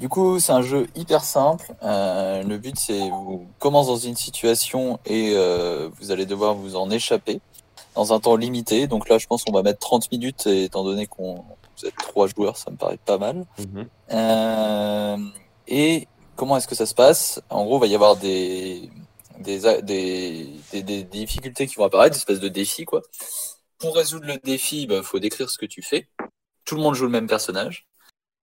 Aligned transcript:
Du 0.00 0.08
coup, 0.08 0.38
c'est 0.38 0.52
un 0.52 0.62
jeu 0.62 0.86
hyper 0.94 1.24
simple. 1.24 1.74
Euh, 1.82 2.42
le 2.44 2.58
but, 2.58 2.78
c'est 2.78 3.08
vous 3.08 3.48
commence 3.58 3.88
dans 3.88 3.96
une 3.96 4.14
situation 4.14 5.00
et 5.04 5.32
euh, 5.34 5.88
vous 5.98 6.12
allez 6.12 6.24
devoir 6.24 6.54
vous 6.54 6.76
en 6.76 6.90
échapper 6.90 7.40
dans 7.96 8.12
un 8.12 8.20
temps 8.20 8.36
limité. 8.36 8.86
Donc 8.86 9.08
là, 9.08 9.18
je 9.18 9.26
pense 9.26 9.42
qu'on 9.42 9.52
va 9.52 9.62
mettre 9.62 9.80
30 9.80 10.12
minutes, 10.12 10.46
et 10.46 10.64
étant 10.64 10.84
donné 10.84 11.06
qu'on 11.06 11.44
vous 11.76 11.86
êtes 11.86 11.96
trois 11.96 12.28
joueurs, 12.28 12.56
ça 12.56 12.70
me 12.70 12.76
paraît 12.76 12.98
pas 13.04 13.18
mal. 13.18 13.44
Mhm. 13.58 13.88
Euh, 14.12 15.16
et 15.66 16.06
comment 16.36 16.56
est-ce 16.56 16.68
que 16.68 16.76
ça 16.76 16.86
se 16.86 16.94
passe? 16.94 17.40
En 17.50 17.64
gros, 17.64 17.78
il 17.78 17.80
va 17.80 17.86
y 17.86 17.94
avoir 17.94 18.16
des 18.16 18.90
des, 19.40 19.60
des, 19.82 20.48
des, 20.72 20.82
des 20.82 21.02
difficultés 21.04 21.66
qui 21.66 21.76
vont 21.76 21.84
apparaître, 21.84 22.14
des 22.14 22.18
espèces 22.18 22.40
de 22.40 22.48
défis, 22.48 22.84
quoi. 22.84 23.02
Pour 23.78 23.94
résoudre 23.96 24.26
le 24.26 24.38
défi, 24.38 24.86
il 24.88 25.02
faut 25.02 25.18
décrire 25.18 25.50
ce 25.50 25.58
que 25.58 25.66
tu 25.66 25.82
fais. 25.82 26.08
Tout 26.64 26.74
le 26.74 26.82
monde 26.82 26.94
joue 26.94 27.04
le 27.04 27.10
même 27.10 27.28
personnage. 27.28 27.87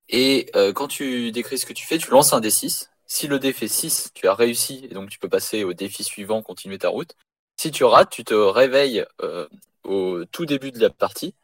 Et 0.10 0.50
euh, 0.56 0.74
quand 0.74 0.88
tu 0.88 1.32
décris 1.32 1.58
ce 1.58 1.66
que 1.66 1.74
tu 1.74 1.86
fais, 1.86 1.98
tu 1.98 2.12
lances 2.12 2.34
un 2.34 2.40
D6. 2.40 2.90
Si 3.08 3.28
le 3.28 3.40
dé 3.40 3.54
fait 3.54 3.68
6, 3.68 4.12
tu 4.14 4.28
as 4.28 4.34
réussi, 4.34 4.88
et 4.90 4.94
donc 4.94 5.10
tu 5.10 5.20
peux 5.20 5.30
passer 5.30 5.64
au 5.64 5.74
défi 5.74 6.04
suivant, 6.04 6.42
continuer 6.42 6.80
ta 6.80 6.90
route. 6.90 7.16
Si 7.58 7.72
tu 7.72 7.84
rates, 7.84 8.10
tu 8.10 8.24
te 8.24 8.34
réveilles 8.34 9.06
euh, 9.22 9.48
au 9.84 10.26
tout 10.26 10.46
début 10.46 10.72
de 10.72 10.80
la 10.80 10.90
partie, 10.90 11.36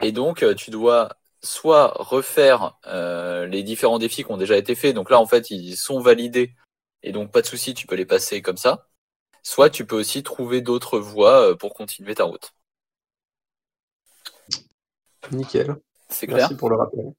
et 0.00 0.12
donc 0.12 0.42
euh, 0.42 0.54
tu 0.54 0.70
dois 0.70 1.16
soit 1.42 1.92
refaire 1.96 2.78
euh, 2.86 3.46
les 3.46 3.62
différents 3.62 3.98
défis 3.98 4.24
qui 4.24 4.30
ont 4.30 4.36
déjà 4.36 4.56
été 4.56 4.74
faits, 4.74 4.94
donc 4.94 5.10
là 5.10 5.18
en 5.18 5.26
fait 5.26 5.50
ils 5.50 5.76
sont 5.76 6.00
validés, 6.00 6.54
et 7.02 7.12
donc 7.12 7.32
pas 7.32 7.42
de 7.42 7.46
souci, 7.46 7.74
tu 7.74 7.86
peux 7.86 7.96
les 7.96 8.06
passer 8.06 8.40
comme 8.40 8.56
ça. 8.56 8.86
Soit 9.42 9.70
tu 9.70 9.86
peux 9.86 9.96
aussi 9.96 10.22
trouver 10.22 10.60
d'autres 10.60 10.98
voies 10.98 11.56
pour 11.56 11.74
continuer 11.74 12.14
ta 12.14 12.24
route. 12.24 12.52
Nickel. 15.32 15.76
C'est 16.08 16.26
clair? 16.26 16.38
Merci 16.38 16.56
pour 16.56 16.70
le 16.70 16.76
rappel. 16.76 17.12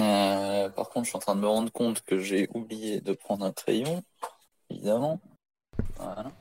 Euh, 0.00 0.68
par 0.70 0.88
contre, 0.90 1.04
je 1.04 1.10
suis 1.10 1.16
en 1.16 1.20
train 1.20 1.36
de 1.36 1.40
me 1.40 1.48
rendre 1.48 1.72
compte 1.72 2.02
que 2.02 2.18
j'ai 2.18 2.48
oublié 2.54 3.00
de 3.00 3.12
prendre 3.12 3.44
un 3.44 3.52
crayon, 3.52 4.02
évidemment. 4.70 5.20
Voilà. 5.98 6.32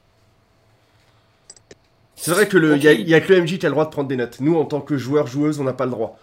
C'est 2.15 2.31
vrai 2.31 2.47
que 2.47 2.57
le, 2.57 2.77
y, 2.77 2.87
a, 2.87 2.93
y 2.93 3.13
a 3.13 3.21
que 3.21 3.33
le 3.33 3.39
MJ 3.39 3.57
qui 3.57 3.65
a 3.65 3.69
le 3.69 3.73
droit 3.73 3.85
de 3.85 3.89
prendre 3.89 4.07
des 4.07 4.15
notes. 4.15 4.37
Nous, 4.39 4.55
en 4.55 4.65
tant 4.65 4.81
que 4.81 4.97
joueurs, 4.97 5.27
joueuses, 5.27 5.59
on 5.59 5.63
n'a 5.63 5.73
pas 5.73 5.85
le 5.85 5.91
droit. 5.91 6.17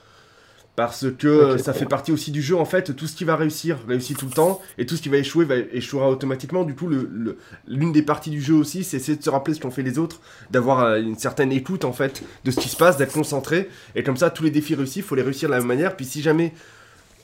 Parce 0.76 1.06
que 1.18 1.28
euh, 1.28 1.58
ça 1.58 1.74
fait 1.74 1.86
partie 1.86 2.12
aussi 2.12 2.32
du 2.32 2.42
jeu, 2.42 2.56
en 2.56 2.64
fait, 2.64 2.96
tout 2.96 3.06
ce 3.06 3.16
qui 3.16 3.24
va 3.24 3.36
réussir, 3.36 3.78
réussit 3.88 4.16
tout 4.18 4.26
le 4.26 4.32
temps, 4.32 4.60
et 4.78 4.86
tout 4.86 4.96
ce 4.96 5.02
qui 5.02 5.10
va 5.10 5.18
échouer, 5.18 5.44
va 5.44 5.56
échouera 5.58 6.10
automatiquement. 6.10 6.64
Du 6.64 6.74
coup, 6.74 6.88
le- 6.88 7.38
l'une 7.68 7.92
des 7.92 8.02
parties 8.02 8.30
du 8.30 8.40
jeu 8.42 8.54
aussi, 8.54 8.84
c'est 8.84 8.98
essayer 8.98 9.18
de 9.18 9.22
se 9.22 9.30
rappeler 9.30 9.54
ce 9.54 9.60
qu'ont 9.60 9.70
fait 9.72 9.82
les 9.82 9.98
autres, 9.98 10.20
d'avoir 10.50 10.80
euh, 10.80 11.00
une 11.02 11.16
certaine 11.18 11.52
écoute, 11.52 11.84
en 11.84 11.92
fait, 11.92 12.22
de 12.44 12.50
ce 12.52 12.60
qui 12.60 12.68
se 12.70 12.76
passe, 12.76 12.96
d'être 12.96 13.12
concentré, 13.12 13.68
et 13.96 14.02
comme 14.02 14.16
ça, 14.16 14.30
tous 14.30 14.44
les 14.44 14.50
défis 14.50 14.74
réussis, 14.76 15.02
faut 15.02 15.16
les 15.16 15.22
réussir 15.22 15.48
de 15.50 15.54
la 15.54 15.60
même 15.60 15.68
manière, 15.68 15.96
puis 15.96 16.06
si 16.06 16.22
jamais 16.22 16.54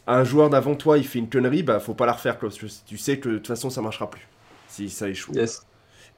un 0.06 0.24
joueur 0.24 0.50
d'avant 0.50 0.74
toi, 0.74 0.98
il 0.98 1.06
fait 1.06 1.18
une 1.18 1.28
connerie, 1.28 1.62
bah, 1.62 1.80
faut 1.80 1.94
pas 1.94 2.06
la 2.06 2.12
refaire, 2.12 2.38
parce 2.38 2.58
que 2.58 2.66
tu 2.86 2.98
sais 2.98 3.18
que 3.18 3.28
de 3.28 3.36
toute 3.36 3.48
façon, 3.48 3.70
ça 3.70 3.82
marchera 3.82 4.08
plus, 4.10 4.26
si 4.68 4.88
ça 4.90 5.08
échoue. 5.08 5.32
Yes. 5.34 5.62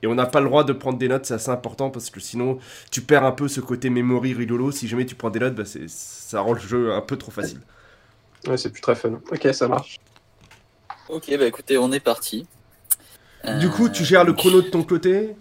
Et 0.03 0.07
on 0.07 0.15
n'a 0.15 0.27
pas 0.27 0.41
le 0.41 0.47
droit 0.47 0.63
de 0.65 0.73
prendre 0.73 0.99
des 0.99 1.09
notes, 1.09 1.27
c'est 1.27 1.35
assez 1.35 1.51
important 1.51 1.91
parce 1.91 2.09
que 2.11 2.21
sinon 2.21 2.59
tu 2.93 3.01
perds 3.03 3.25
un 3.25 3.33
peu 3.33 3.49
ce 3.49 3.61
côté 3.61 3.91
memory 3.91 4.33
rigolo. 4.33 4.71
Si 4.71 4.87
jamais 4.87 5.07
tu 5.07 5.17
prends 5.17 5.31
des 5.31 5.41
notes, 5.41 5.57
bah, 5.57 5.65
c'est- 5.65 5.89
ça 5.89 6.41
rend 6.41 6.53
le 6.53 6.61
jeu 6.61 6.93
un 6.93 7.01
peu 7.01 7.17
trop 7.17 7.33
facile. 7.33 7.61
Ouais, 8.47 8.57
c'est 8.57 8.71
plus 8.71 8.81
très 8.81 8.95
fun. 8.95 9.21
Ok, 9.33 9.49
ça 9.53 9.67
marche. 9.67 9.99
Ok, 11.09 11.37
bah 11.37 11.47
écoutez, 11.47 11.79
on 11.79 11.91
est 11.91 12.01
parti. 12.01 12.47
Du 13.45 13.67
Euh, 13.67 13.71
coup, 13.71 13.89
tu 13.89 14.05
gères 14.05 14.25
le 14.25 14.33
chrono 14.35 14.63
de 14.63 14.69
ton 14.69 14.83
côté? 14.85 15.35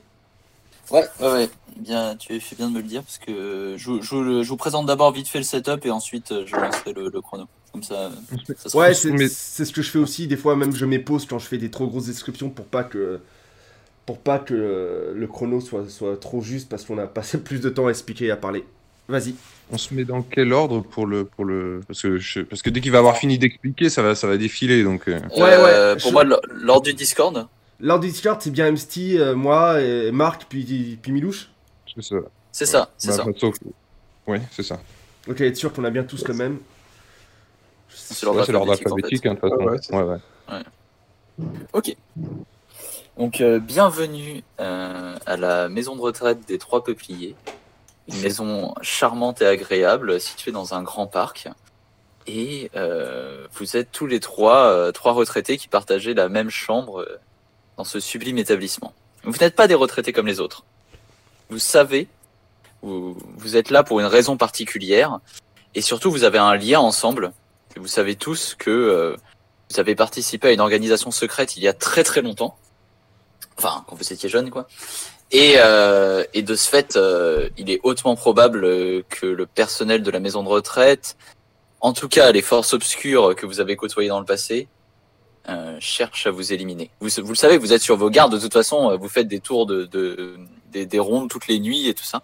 Ouais, 0.89 1.05
ouais, 1.19 1.31
ouais. 1.31 1.49
Bien, 1.75 2.15
tu 2.15 2.39
fais 2.39 2.55
bien 2.55 2.69
de 2.69 2.73
me 2.73 2.81
le 2.81 2.87
dire 2.87 3.03
parce 3.03 3.17
que 3.17 3.75
je, 3.77 4.01
je- 4.01 4.41
je 4.43 4.49
vous 4.49 4.57
présente 4.57 4.85
d'abord 4.87 5.11
vite 5.11 5.27
fait 5.27 5.37
le 5.39 5.43
setup 5.43 5.85
et 5.85 5.91
ensuite 5.91 6.31
euh, 6.31 6.45
je 6.45 6.55
lancerai 6.55 6.93
le, 6.93 7.09
le 7.09 7.21
chrono. 7.21 7.47
Comme 7.81 7.83
ça, 7.83 8.77
Ouais, 8.77 8.89
Mais- 8.89 8.93
c'est 8.93 9.27
c'est 9.29 9.65
ce 9.65 9.71
que 9.73 9.81
je 9.81 9.89
fais 9.91 9.99
aussi. 9.99 10.27
Des 10.27 10.37
fois, 10.37 10.55
même 10.55 10.73
je 10.75 10.85
mets 10.85 10.99
pause 10.99 11.25
quand 11.25 11.39
je 11.39 11.45
fais 11.47 11.57
des 11.57 11.69
trop 11.69 11.87
grosses 11.87 12.05
descriptions 12.07 12.49
pour 12.49 12.65
pas 12.65 12.83
que 12.83 13.19
pour 14.05 14.19
pas 14.19 14.39
que 14.39 15.13
le 15.15 15.27
chrono 15.27 15.59
soit, 15.59 15.89
soit 15.89 16.17
trop 16.19 16.41
juste 16.41 16.69
parce 16.69 16.85
qu'on 16.85 16.97
a 16.97 17.07
passé 17.07 17.37
plus 17.43 17.59
de 17.59 17.69
temps 17.69 17.87
à 17.87 17.89
expliquer 17.89 18.25
et 18.27 18.31
à 18.31 18.37
parler. 18.37 18.63
Vas-y. 19.09 19.35
On 19.71 19.77
se 19.77 19.93
met 19.93 20.03
dans 20.05 20.21
quel 20.21 20.51
ordre 20.53 20.81
pour 20.81 21.05
le 21.07 21.25
pour 21.25 21.45
le 21.45 21.81
parce 21.87 22.01
que 22.01 22.17
je- 22.17 22.41
parce 22.41 22.61
que 22.61 22.69
dès 22.69 22.79
qu'il 22.81 22.91
va 22.91 22.99
avoir 22.99 23.17
fini 23.17 23.37
d'expliquer, 23.37 23.89
ça 23.89 24.01
va 24.01 24.15
ça 24.15 24.27
va 24.27 24.37
défiler 24.37 24.83
donc. 24.83 25.07
euh, 25.07 25.19
Ouais, 25.35 25.41
Euh, 25.41 25.93
ouais, 25.93 25.99
Pour 26.01 26.09
je- 26.09 26.13
moi, 26.13 26.23
l- 26.23 26.35
lors 26.61 26.81
du 26.81 26.93
Discord, 26.93 27.47
Lors 27.79 27.99
du 27.99 28.07
Discord, 28.07 28.41
c'est 28.41 28.49
bien 28.49 28.65
MST, 28.71 29.17
euh, 29.19 29.35
moi, 29.35 29.79
et 29.81 30.11
Marc, 30.11 30.47
puis, 30.49 30.97
puis 30.99 31.11
Milouche. 31.11 31.49
c'est 31.93 32.01
ça. 32.01 32.15
c'est 32.51 32.65
ça, 32.65 32.89
c'est 32.97 33.09
Bah, 33.09 33.13
ça. 33.17 33.23
bah, 33.25 33.31
sauf. 33.37 33.55
Ouais, 34.25 34.41
c'est 34.51 34.63
ça. 34.63 34.79
Ok, 35.29 35.41
être 35.41 35.55
sûr 35.57 35.71
qu'on 35.71 35.83
a 35.83 35.89
bien 35.91 36.03
tous 36.03 36.27
le 36.27 36.33
même. 36.33 36.57
C'est 37.89 38.25
l'ordre 38.25 38.41
Ouais, 38.41 38.49
alphabétique, 38.49 38.87
en 38.87 38.95
fait. 38.95 38.95
alphabétique, 38.95 39.25
hein, 39.25 39.33
de 39.33 39.39
toute 39.39 39.49
façon. 39.49 39.63
Ouais, 39.63 39.71
ouais, 39.71 39.77
c'est 39.81 39.95
ouais, 39.95 40.19
ouais. 41.39 41.45
Ok. 41.73 41.95
Donc, 43.17 43.41
euh, 43.41 43.59
bienvenue 43.59 44.43
euh, 44.59 45.15
à 45.25 45.37
la 45.37 45.69
maison 45.69 45.95
de 45.95 46.01
retraite 46.01 46.47
des 46.47 46.57
Trois 46.57 46.83
Peupliers. 46.83 47.35
Une 48.07 48.21
maison 48.21 48.73
charmante 48.81 49.41
et 49.41 49.45
agréable 49.45 50.19
située 50.21 50.51
dans 50.51 50.73
un 50.73 50.81
grand 50.83 51.07
parc. 51.07 51.49
Et 52.25 52.71
euh, 52.75 53.47
vous 53.53 53.75
êtes 53.75 53.91
tous 53.91 54.05
les 54.05 54.19
trois, 54.19 54.67
euh, 54.67 54.91
trois 54.91 55.13
retraités 55.13 55.57
qui 55.57 55.67
partagez 55.67 56.13
la 56.13 56.29
même 56.29 56.49
chambre 56.49 57.05
dans 57.77 57.83
ce 57.83 57.99
sublime 57.99 58.37
établissement. 58.37 58.93
Vous 59.23 59.37
n'êtes 59.39 59.55
pas 59.55 59.67
des 59.67 59.75
retraités 59.75 60.13
comme 60.13 60.27
les 60.27 60.39
autres. 60.39 60.63
Vous 61.49 61.59
savez, 61.59 62.07
vous, 62.81 63.17
vous 63.37 63.55
êtes 63.57 63.69
là 63.69 63.83
pour 63.83 63.99
une 63.99 64.05
raison 64.05 64.37
particulière. 64.37 65.19
Et 65.75 65.81
surtout, 65.81 66.11
vous 66.11 66.23
avez 66.23 66.37
un 66.37 66.55
lien 66.55 66.79
ensemble. 66.79 67.33
Vous 67.77 67.87
savez 67.87 68.15
tous 68.15 68.55
que 68.57 68.69
euh, 68.69 69.15
vous 69.71 69.79
avez 69.79 69.95
participé 69.95 70.49
à 70.49 70.51
une 70.51 70.61
organisation 70.61 71.11
secrète 71.11 71.57
il 71.57 71.63
y 71.63 71.67
a 71.67 71.73
très 71.73 72.03
très 72.03 72.21
longtemps. 72.21 72.57
Enfin, 73.57 73.83
quand 73.87 73.95
vous 73.95 74.13
étiez 74.13 74.29
jeune, 74.29 74.49
quoi. 74.49 74.67
Et, 75.31 75.55
euh, 75.57 76.23
et 76.33 76.41
de 76.41 76.55
ce 76.55 76.69
fait, 76.69 76.95
euh, 76.95 77.49
il 77.57 77.69
est 77.69 77.79
hautement 77.83 78.15
probable 78.15 78.61
que 79.09 79.25
le 79.25 79.45
personnel 79.45 80.03
de 80.03 80.11
la 80.11 80.19
maison 80.19 80.43
de 80.43 80.47
retraite, 80.47 81.17
en 81.81 81.93
tout 81.93 82.07
cas 82.07 82.31
les 82.31 82.41
forces 82.41 82.73
obscures 82.73 83.35
que 83.35 83.45
vous 83.45 83.59
avez 83.59 83.75
côtoyées 83.75 84.09
dans 84.09 84.19
le 84.19 84.25
passé, 84.25 84.67
euh, 85.49 85.77
cherchent 85.79 86.27
à 86.27 86.31
vous 86.31 86.51
éliminer. 86.51 86.91
Vous, 86.99 87.09
vous 87.23 87.29
le 87.29 87.35
savez, 87.35 87.57
vous 87.57 87.71
êtes 87.71 87.81
sur 87.81 87.95
vos 87.95 88.09
gardes, 88.09 88.33
de 88.33 88.39
toute 88.39 88.53
façon, 88.53 88.91
euh, 88.91 88.97
vous 88.97 89.07
faites 89.09 89.27
des 89.27 89.39
tours 89.39 89.65
de, 89.65 89.85
de 89.85 90.37
des, 90.71 90.85
des 90.85 90.99
rondes 90.99 91.29
toutes 91.29 91.47
les 91.47 91.59
nuits 91.59 91.87
et 91.87 91.93
tout 91.93 92.03
ça. 92.03 92.21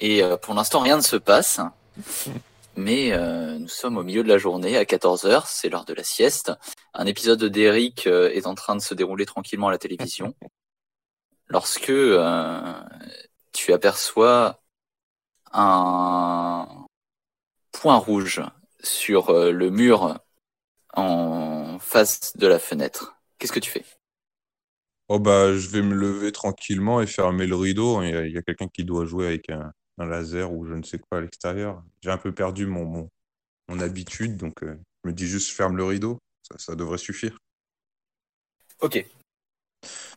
Et 0.00 0.22
euh, 0.22 0.36
pour 0.36 0.54
l'instant, 0.54 0.80
rien 0.80 0.96
ne 0.96 1.02
se 1.02 1.16
passe. 1.16 1.60
Mais 2.78 3.12
euh, 3.12 3.58
nous 3.58 3.66
sommes 3.66 3.96
au 3.96 4.04
milieu 4.04 4.22
de 4.22 4.28
la 4.28 4.38
journée, 4.38 4.76
à 4.76 4.84
14h, 4.84 5.46
c'est 5.48 5.68
l'heure 5.68 5.84
de 5.84 5.94
la 5.94 6.04
sieste. 6.04 6.52
Un 6.94 7.06
épisode 7.06 7.42
d'Eric 7.42 8.06
euh, 8.06 8.30
est 8.30 8.46
en 8.46 8.54
train 8.54 8.76
de 8.76 8.80
se 8.80 8.94
dérouler 8.94 9.26
tranquillement 9.26 9.66
à 9.66 9.72
la 9.72 9.78
télévision. 9.78 10.32
Lorsque 11.48 11.90
euh, 11.90 12.72
tu 13.52 13.72
aperçois 13.72 14.62
un 15.52 16.86
point 17.72 17.96
rouge 17.96 18.42
sur 18.80 19.32
le 19.32 19.70
mur 19.70 20.20
en 20.94 21.80
face 21.80 22.36
de 22.36 22.46
la 22.46 22.60
fenêtre. 22.60 23.16
Qu'est-ce 23.38 23.52
que 23.52 23.58
tu 23.58 23.72
fais? 23.72 23.84
Oh 25.08 25.18
bah 25.18 25.52
je 25.52 25.68
vais 25.68 25.82
me 25.82 25.94
lever 25.94 26.30
tranquillement 26.30 27.00
et 27.00 27.08
fermer 27.08 27.48
le 27.48 27.56
rideau. 27.56 28.02
Il 28.04 28.10
y 28.10 28.14
a, 28.14 28.24
il 28.24 28.32
y 28.32 28.38
a 28.38 28.42
quelqu'un 28.42 28.68
qui 28.68 28.84
doit 28.84 29.04
jouer 29.04 29.26
avec 29.26 29.50
un, 29.50 29.72
un 29.98 30.06
laser 30.06 30.52
ou 30.52 30.66
je 30.66 30.74
ne 30.74 30.82
sais 30.82 30.98
quoi 30.98 31.18
à 31.18 31.20
l'extérieur. 31.20 31.82
J'ai 32.00 32.10
un 32.10 32.18
peu 32.18 32.32
perdu 32.32 32.66
mon, 32.66 32.84
mon, 32.84 33.10
mon 33.68 33.80
habitude, 33.80 34.36
donc 34.36 34.62
euh, 34.62 34.76
je 35.04 35.10
me 35.10 35.14
dis 35.14 35.26
juste 35.26 35.50
ferme 35.50 35.76
le 35.76 35.84
rideau. 35.84 36.18
Ça, 36.42 36.56
ça 36.58 36.74
devrait 36.74 36.98
suffire. 36.98 37.36
Ok. 38.80 39.04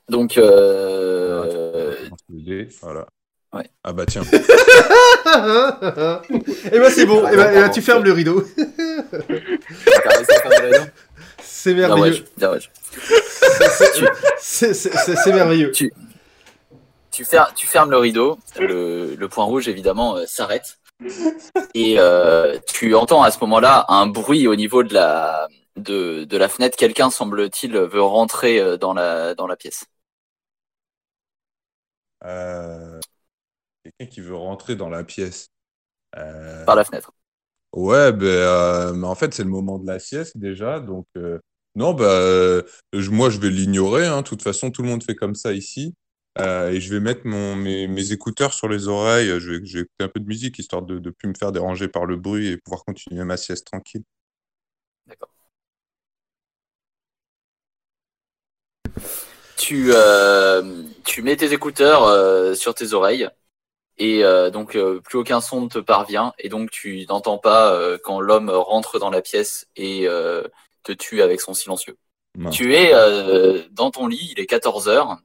Donc, 0.08 0.38
euh, 0.38 1.96
dé, 2.30 2.70
Voilà. 2.81 3.08
Ouais. 3.53 3.64
Eh 3.66 3.70
Ah 3.84 3.94
bah 3.94 4.06
tiens. 4.06 4.24
ben 4.31 4.41
c'est 6.90 7.06
bon, 7.06 7.28
eh 7.31 7.36
ben, 7.36 7.50
eh 7.52 7.59
ben, 7.59 7.70
tu 7.70 7.81
fermes 7.81 8.03
le 8.03 8.14
rideau. 8.14 8.44
C'est 11.44 11.74
merveilleux. 11.74 12.23
C'est 14.40 15.34
merveilleux. 15.34 15.72
Tu, 15.72 15.91
fer- 17.25 17.53
tu 17.55 17.67
fermes 17.67 17.91
le 17.91 17.97
rideau, 17.97 18.40
le, 18.59 19.16
le 19.16 19.29
point 19.29 19.46
rouge 19.46 19.67
évidemment 19.67 20.17
euh, 20.17 20.25
s'arrête. 20.25 20.78
Et 21.73 21.96
euh, 21.97 22.59
tu 22.67 22.96
entends 22.96 23.23
à 23.23 23.31
ce 23.31 23.40
moment-là 23.41 23.85
un 23.90 24.08
bruit 24.08 24.47
au 24.47 24.55
niveau 24.55 24.84
de 24.84 24.93
la, 24.93 25.47
de, 25.75 26.23
de 26.25 26.37
la 26.37 26.47
fenêtre. 26.47 26.78
Quelqu'un, 26.78 27.09
semble-t-il, 27.09 27.75
veut 27.75 28.02
rentrer 28.02 28.59
euh, 28.59 28.78
dans 28.78 28.93
la, 28.93 29.34
dans 29.35 29.47
la 29.47 29.55
pièce. 29.55 29.85
Euh, 32.23 32.99
Quelqu'un 33.84 34.14
qui 34.14 34.22
veut 34.22 34.35
rentrer 34.35 34.75
dans 34.75 34.90
la 34.90 35.03
pièce. 35.03 35.47
Par 36.14 36.75
la 36.75 36.84
fenêtre. 36.84 37.11
Ouais, 37.73 38.11
ben, 38.11 38.25
euh, 38.28 38.93
mais 38.93 39.07
en 39.07 39.16
fait, 39.16 39.34
c'est 39.34 39.43
le 39.43 39.49
moment 39.49 39.79
de 39.79 39.87
la 39.87 39.97
sieste 39.97 40.37
déjà. 40.37 40.79
Donc, 40.79 41.05
non, 41.75 41.93
bah, 41.93 42.61
je- 42.93 43.09
moi, 43.09 43.29
je 43.29 43.40
vais 43.40 43.49
l'ignorer. 43.49 44.05
hein. 44.05 44.22
De 44.22 44.28
toute 44.28 44.43
façon, 44.43 44.72
tout 44.72 44.84
le 44.84 44.90
monde 44.90 45.03
fait 45.03 45.16
comme 45.16 45.35
ça 45.35 45.53
ici. 45.53 45.96
Euh, 46.39 46.72
et 46.72 46.79
je 46.79 46.93
vais 46.93 47.01
mettre 47.01 47.22
mon, 47.25 47.55
mes, 47.55 48.11
écouteurs 48.11 48.53
sur 48.53 48.69
les 48.69 48.87
oreilles. 48.87 49.39
Je 49.39 49.51
vais, 49.51 49.57
écouter 49.57 49.89
un 49.99 50.07
peu 50.07 50.19
de 50.19 50.28
musique 50.28 50.59
histoire 50.59 50.81
de 50.81 50.99
ne 50.99 51.09
plus 51.09 51.28
me 51.28 51.33
faire 51.37 51.51
déranger 51.51 51.87
par 51.87 52.05
le 52.05 52.16
bruit 52.16 52.47
et 52.47 52.57
pouvoir 52.57 52.85
continuer 52.85 53.23
ma 53.25 53.37
sieste 53.37 53.67
tranquille. 53.67 54.03
D'accord. 55.07 55.29
Tu, 59.57 59.91
euh, 59.93 60.83
tu 61.03 61.22
mets 61.22 61.35
tes 61.35 61.53
écouteurs 61.53 62.05
euh, 62.05 62.55
sur 62.55 62.73
tes 62.73 62.93
oreilles 62.93 63.29
et 63.97 64.23
donc 64.51 64.79
plus 65.03 65.19
aucun 65.19 65.41
son 65.41 65.61
ne 65.61 65.67
te 65.67 65.78
parvient 65.78 66.33
et 66.39 66.49
donc 66.49 66.72
tu 66.72 67.05
n'entends 67.07 67.37
pas 67.37 67.78
quand 68.03 68.19
l'homme 68.19 68.49
rentre 68.49 68.97
dans 68.97 69.11
la 69.11 69.22
pièce 69.22 69.67
et 69.75 70.07
te 70.81 70.91
tue 70.91 71.22
avec 71.22 71.39
son 71.39 71.53
silencieux. 71.53 71.97
Tu 72.51 72.73
es 72.73 72.93
dans 73.69 73.91
ton 73.91 74.07
lit, 74.07 74.29
il 74.31 74.39
est 74.39 74.47
14 74.47 74.87
heures 74.87 75.19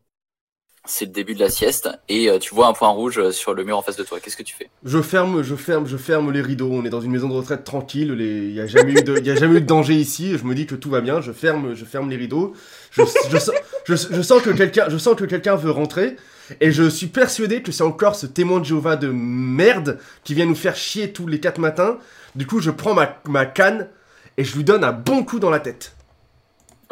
c'est 0.86 1.06
le 1.06 1.10
début 1.10 1.34
de 1.34 1.40
la 1.40 1.50
sieste 1.50 1.88
et 2.08 2.28
euh, 2.30 2.38
tu 2.38 2.54
vois 2.54 2.68
un 2.68 2.72
point 2.72 2.88
rouge 2.88 3.30
sur 3.30 3.54
le 3.54 3.64
mur 3.64 3.76
en 3.78 3.82
face 3.82 3.96
de 3.96 4.04
toi. 4.04 4.20
Qu'est-ce 4.20 4.36
que 4.36 4.42
tu 4.42 4.54
fais? 4.54 4.70
Je 4.84 5.00
ferme, 5.02 5.42
je 5.42 5.54
ferme, 5.54 5.86
je 5.86 5.96
ferme 5.96 6.32
les 6.32 6.40
rideaux. 6.40 6.70
On 6.72 6.84
est 6.84 6.90
dans 6.90 7.00
une 7.00 7.10
maison 7.10 7.28
de 7.28 7.34
retraite 7.34 7.64
tranquille. 7.64 8.16
Il 8.18 8.52
n'y 8.52 8.60
a 8.60 8.66
jamais 8.66 8.92
eu 8.92 9.02
de, 9.02 9.18
il 9.18 9.26
y 9.26 9.30
a 9.30 9.34
jamais 9.34 9.58
eu 9.58 9.60
de 9.60 9.66
danger 9.66 9.94
ici. 9.94 10.38
Je 10.38 10.44
me 10.44 10.54
dis 10.54 10.66
que 10.66 10.74
tout 10.74 10.90
va 10.90 11.00
bien. 11.00 11.20
Je 11.20 11.32
ferme, 11.32 11.74
je 11.74 11.84
ferme 11.84 12.08
les 12.10 12.16
rideaux. 12.16 12.54
Je, 12.90 13.02
je, 13.30 13.38
sens- 13.38 13.54
je, 13.84 13.94
je 13.94 14.22
sens 14.22 14.42
que 14.42 14.50
quelqu'un, 14.50 14.86
je 14.88 14.98
sens 14.98 15.14
que 15.16 15.24
quelqu'un 15.24 15.56
veut 15.56 15.70
rentrer. 15.70 16.16
Et 16.60 16.70
je 16.70 16.88
suis 16.88 17.08
persuadé 17.08 17.62
que 17.62 17.72
c'est 17.72 17.82
encore 17.82 18.14
ce 18.14 18.26
témoin 18.26 18.60
de 18.60 18.64
Jéhovah 18.64 18.96
de 18.96 19.08
merde 19.08 19.98
qui 20.22 20.34
vient 20.34 20.46
nous 20.46 20.54
faire 20.54 20.76
chier 20.76 21.12
tous 21.12 21.26
les 21.26 21.40
quatre 21.40 21.58
matins. 21.58 21.98
Du 22.36 22.46
coup, 22.46 22.60
je 22.60 22.70
prends 22.70 22.94
ma, 22.94 23.20
ma 23.26 23.46
canne 23.46 23.88
et 24.36 24.44
je 24.44 24.54
lui 24.56 24.62
donne 24.62 24.84
un 24.84 24.92
bon 24.92 25.24
coup 25.24 25.40
dans 25.40 25.50
la 25.50 25.58
tête. 25.58 25.96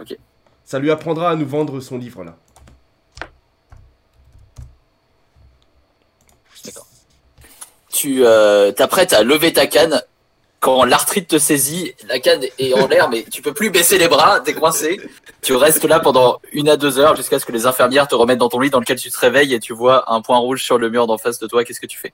Ok. 0.01 0.17
Ça 0.65 0.79
lui 0.79 0.91
apprendra 0.91 1.31
à 1.31 1.37
nous 1.37 1.47
vendre 1.47 1.79
son 1.81 1.99
livre 1.99 2.25
là. 2.25 2.37
Tu 8.05 8.27
euh, 8.27 8.71
t'apprêtes 8.71 9.15
à 9.15 9.23
lever 9.23 9.55
ta 9.55 9.67
canne 9.67 10.03
quand 10.61 10.85
l'arthrite 10.85 11.27
te 11.27 11.39
saisit, 11.39 11.95
la 12.07 12.19
canne 12.19 12.43
est 12.59 12.75
en 12.75 12.87
l'air, 12.87 13.09
mais 13.09 13.25
tu 13.33 13.41
peux 13.41 13.55
plus 13.55 13.71
baisser 13.71 13.97
les 13.97 14.09
bras, 14.09 14.41
t'es 14.41 14.53
coincé. 14.53 15.01
Tu 15.41 15.55
restes 15.55 15.87
là 15.87 16.01
pendant 16.01 16.39
une 16.53 16.69
à 16.69 16.77
deux 16.77 16.99
heures 16.99 17.17
jusqu'à 17.17 17.39
ce 17.39 17.47
que 17.47 17.53
les 17.53 17.65
infirmières 17.65 18.07
te 18.07 18.15
remettent 18.15 18.41
dans 18.41 18.51
ton 18.51 18.61
lit 18.61 18.69
dans 18.69 18.79
lequel 18.79 18.99
tu 18.99 19.11
te 19.11 19.19
réveilles 19.19 19.55
et 19.55 19.59
tu 19.59 19.73
vois 19.73 20.13
un 20.13 20.21
point 20.21 20.37
rouge 20.37 20.63
sur 20.63 20.77
le 20.77 20.91
mur 20.91 21.07
d'en 21.07 21.17
face 21.17 21.39
de 21.39 21.47
toi. 21.47 21.65
Qu'est-ce 21.65 21.81
que 21.81 21.87
tu 21.87 21.99
fais? 21.99 22.13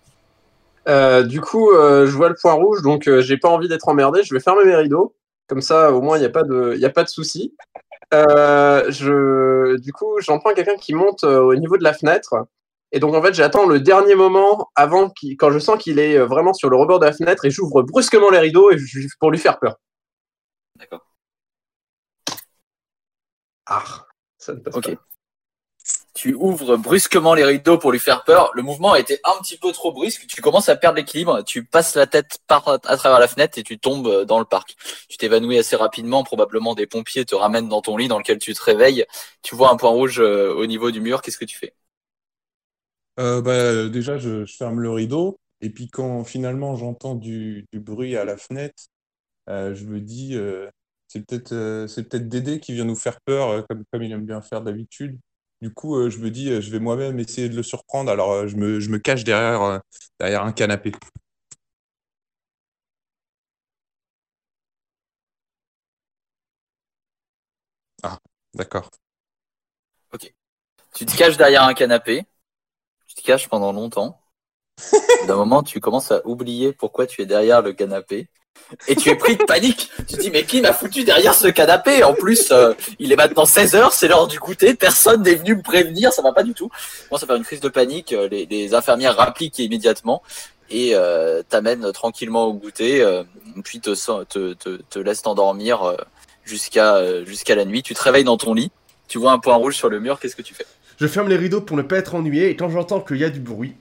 Euh, 0.89 1.25
du 1.25 1.41
coup, 1.41 1.73
euh, 1.73 2.07
je 2.07 2.13
vois 2.13 2.29
le 2.29 2.37
point 2.41 2.53
rouge, 2.53 2.83
donc 2.83 3.11
j'ai 3.19 3.37
pas 3.37 3.49
envie 3.49 3.67
d'être 3.67 3.89
emmerdé. 3.89 4.23
Je 4.23 4.33
vais 4.33 4.39
fermer 4.39 4.65
mes 4.65 4.77
rideaux. 4.77 5.17
Comme 5.49 5.61
ça, 5.61 5.93
au 5.93 6.03
moins, 6.03 6.19
il 6.19 6.21
n'y 6.21 6.27
a 6.27 6.31
pas 6.31 6.45
de, 6.45 6.77
y 6.79 6.85
a 6.85 6.91
pas 6.91 7.03
de 7.03 7.09
souci. 7.09 7.53
Je, 8.13 9.77
du 9.79 9.93
coup, 9.93 10.21
j'entends 10.21 10.55
quelqu'un 10.55 10.77
qui 10.77 10.95
monte 10.95 11.25
au 11.25 11.57
niveau 11.57 11.77
de 11.79 11.83
la 11.83 11.95
fenêtre. 11.95 12.47
Et 12.93 13.01
donc, 13.01 13.15
en 13.15 13.23
fait, 13.23 13.35
j'attends 13.35 13.67
le 13.67 13.81
dernier 13.81 14.15
moment 14.15 14.71
avant 14.75 15.11
qu'il, 15.11 15.37
quand 15.37 15.51
je 15.51 15.59
sens 15.59 15.79
qu'il 15.83 15.99
est 15.99 16.17
euh, 16.17 16.27
vraiment 16.27 16.53
sur 16.55 16.69
le 16.71 16.77
rebord 16.77 16.99
de 16.99 17.07
la 17.07 17.13
fenêtre 17.13 17.45
et 17.45 17.51
j'ouvre 17.51 17.83
brusquement 17.83 18.31
les 18.31 18.39
rideaux 18.39 18.71
et 18.71 18.79
je- 18.79 19.07
pour 19.21 19.31
lui 19.31 19.39
faire 19.39 19.59
peur. 19.59 19.77
D'accord. 20.77 21.07
Ah, 23.67 24.07
ça 24.39 24.53
ne 24.55 24.61
passe 24.61 24.75
pas. 24.75 24.81
Tu 26.15 26.35
ouvres 26.35 26.77
brusquement 26.77 27.35
les 27.35 27.45
rideaux 27.45 27.79
pour 27.79 27.93
lui 27.93 27.99
faire 27.99 28.25
peur. 28.25 28.51
Le 28.55 28.63
mouvement 28.63 28.93
a 28.93 28.99
été 28.99 29.21
un 29.25 29.41
petit 29.41 29.57
peu 29.57 29.73
trop 29.73 29.93
brusque. 29.93 30.27
Tu 30.27 30.43
commences 30.43 30.69
à 30.69 30.77
perdre 30.77 30.97
l'équilibre. 30.97 31.43
Tu 31.43 31.65
passes 31.65 31.95
la 31.95 32.07
tête 32.07 32.39
par 32.47 32.69
à 32.69 32.79
travers 32.97 33.19
la 33.21 33.29
fenêtre 33.29 33.59
et 33.59 33.63
tu 33.63 33.79
tombes 33.79 34.25
dans 34.25 34.39
le 34.39 34.45
parc. 34.45 34.77
Tu 35.09 35.17
t'évanouis 35.17 35.59
assez 35.59 35.77
rapidement. 35.77 36.23
Probablement 36.25 36.75
des 36.75 36.87
pompiers 36.87 37.25
te 37.25 37.35
ramènent 37.35 37.69
dans 37.69 37.81
ton 37.81 37.97
lit 37.97 38.09
dans 38.09 38.19
lequel 38.19 38.39
tu 38.39 38.53
te 38.55 38.63
réveilles. 38.63 39.07
Tu 39.43 39.55
vois 39.55 39.71
un 39.71 39.77
point 39.77 39.91
rouge 39.91 40.21
euh, 40.21 40.53
au 40.55 40.67
niveau 40.67 40.91
du 40.91 41.01
mur. 41.01 41.23
Qu'est-ce 41.23 41.39
que 41.39 41.45
tu 41.45 41.57
fais? 41.57 41.73
Euh, 43.21 43.43
bah, 43.43 43.89
déjà, 43.89 44.19
je, 44.19 44.47
ferme 44.47 44.81
le 44.81 44.91
rideau. 44.91 45.39
Et 45.61 45.71
puis 45.71 45.89
quand 45.89 46.25
finalement 46.25 46.75
j'entends 46.77 47.15
du, 47.15 47.67
bruit 47.75 48.17
à 48.17 48.25
la 48.25 48.37
fenêtre, 48.39 48.85
euh, 49.49 49.75
je 49.75 49.87
me 49.87 50.01
dis, 50.01 50.37
euh, 50.37 50.71
c'est 51.09 51.27
peut-être 51.27 51.53
euh, 51.53 51.87
c'est 51.89 52.09
peut-être 52.09 52.29
Dédé 52.29 52.61
qui 52.61 52.75
vient 52.75 52.85
nous 52.87 52.97
faire 52.97 53.21
peur, 53.23 53.67
comme, 53.69 53.85
il 54.03 54.13
aime 54.13 54.27
bien 54.27 54.43
faire 54.43 54.63
d'habitude. 54.63 55.19
Du 55.63 55.73
coup, 55.75 56.09
je 56.11 56.19
me 56.21 56.31
dis, 56.31 56.63
je 56.63 56.71
vais 56.71 56.81
moi-même 56.81 57.19
essayer 57.21 57.49
de 57.51 57.57
le 57.57 57.63
surprendre. 57.63 58.11
Alors, 58.11 58.49
je 58.49 58.57
me, 58.57 58.81
je 58.81 58.91
me 58.91 58.99
cache 58.99 59.25
derrière, 59.25 59.83
derrière 60.21 60.45
un 60.45 60.53
canapé. 60.53 60.93
Ah, 68.03 68.19
d'accord. 68.55 68.91
Tu 70.95 71.07
te 71.07 71.17
caches 71.17 71.37
derrière 71.37 71.65
un 71.65 71.75
canapé. 71.75 72.25
Tu 73.11 73.17
te 73.17 73.23
caches 73.27 73.49
pendant 73.49 73.73
longtemps. 73.73 74.21
D'un 75.27 75.35
moment, 75.35 75.65
tu 75.65 75.81
commences 75.81 76.13
à 76.13 76.25
oublier 76.25 76.73
pourquoi 76.73 77.09
tu 77.09 77.23
es 77.23 77.27
derrière 77.27 77.61
le 77.61 77.73
canapé. 77.73 78.29
Et 78.87 78.95
tu 78.95 79.09
es 79.09 79.17
pris 79.17 79.37
de 79.37 79.43
panique. 79.43 79.91
Tu 80.07 80.15
te 80.15 80.21
dis, 80.21 80.31
mais 80.31 80.45
qui 80.45 80.61
m'a 80.61 80.73
foutu 80.73 81.03
derrière 81.03 81.35
ce 81.35 81.49
canapé? 81.49 82.05
En 82.05 82.15
plus, 82.15 82.53
euh, 82.53 82.73
il 83.01 83.11
est 83.11 83.17
maintenant 83.17 83.47
16 83.47 83.75
heures, 83.75 83.93
c'est 83.93 84.07
l'heure 84.07 84.29
du 84.29 84.39
goûter. 84.39 84.75
Personne 84.75 85.25
n'est 85.25 85.35
venu 85.35 85.57
me 85.57 85.63
prévenir, 85.63 86.13
ça 86.13 86.23
va 86.23 86.33
pas 86.33 86.45
du 86.45 86.55
tout. 86.55 86.71
Commences 87.09 87.25
à 87.25 87.27
faire 87.27 87.35
une 87.35 87.43
crise 87.43 87.59
de 87.59 87.69
panique. 87.69 88.13
euh, 88.13 88.29
Les, 88.29 88.75
infirmières 88.75 89.17
rappliquent 89.17 89.59
immédiatement 89.59 90.23
et 90.71 90.93
euh, 90.95 91.43
t'amènent 91.49 91.91
tranquillement 91.91 92.45
au 92.45 92.53
goûter. 92.53 93.05
puis 93.65 93.81
te, 93.81 94.99
laissent 95.01 95.23
t'endormir 95.23 95.97
jusqu'à 96.45 97.01
la 97.01 97.65
nuit. 97.65 97.83
Tu 97.83 97.95
te 97.95 98.03
réveilles 98.05 98.23
dans 98.23 98.37
ton 98.37 98.55
lit. 98.55 98.71
Tu 99.09 99.19
vois 99.19 99.33
un 99.33 99.41
point 99.41 99.57
rouge 99.57 99.75
sur 99.75 99.89
le 99.89 99.99
mur. 99.99 100.21
Qu'est-ce 100.21 100.37
que 100.37 100.43
tu 100.43 100.55
fais? 100.55 100.67
Je 101.01 101.07
ferme 101.07 101.29
les 101.29 101.37
rideaux 101.37 101.61
pour 101.63 101.77
ne 101.77 101.83
pas 101.83 101.97
être 101.97 102.15
ennuyé 102.15 102.51
et 102.51 102.57
quand 102.57 102.69
j'entends 102.69 103.01
qu'il 103.01 103.17
y 103.17 103.25
a 103.25 103.31
du 103.31 103.41
bruit, 103.41 103.75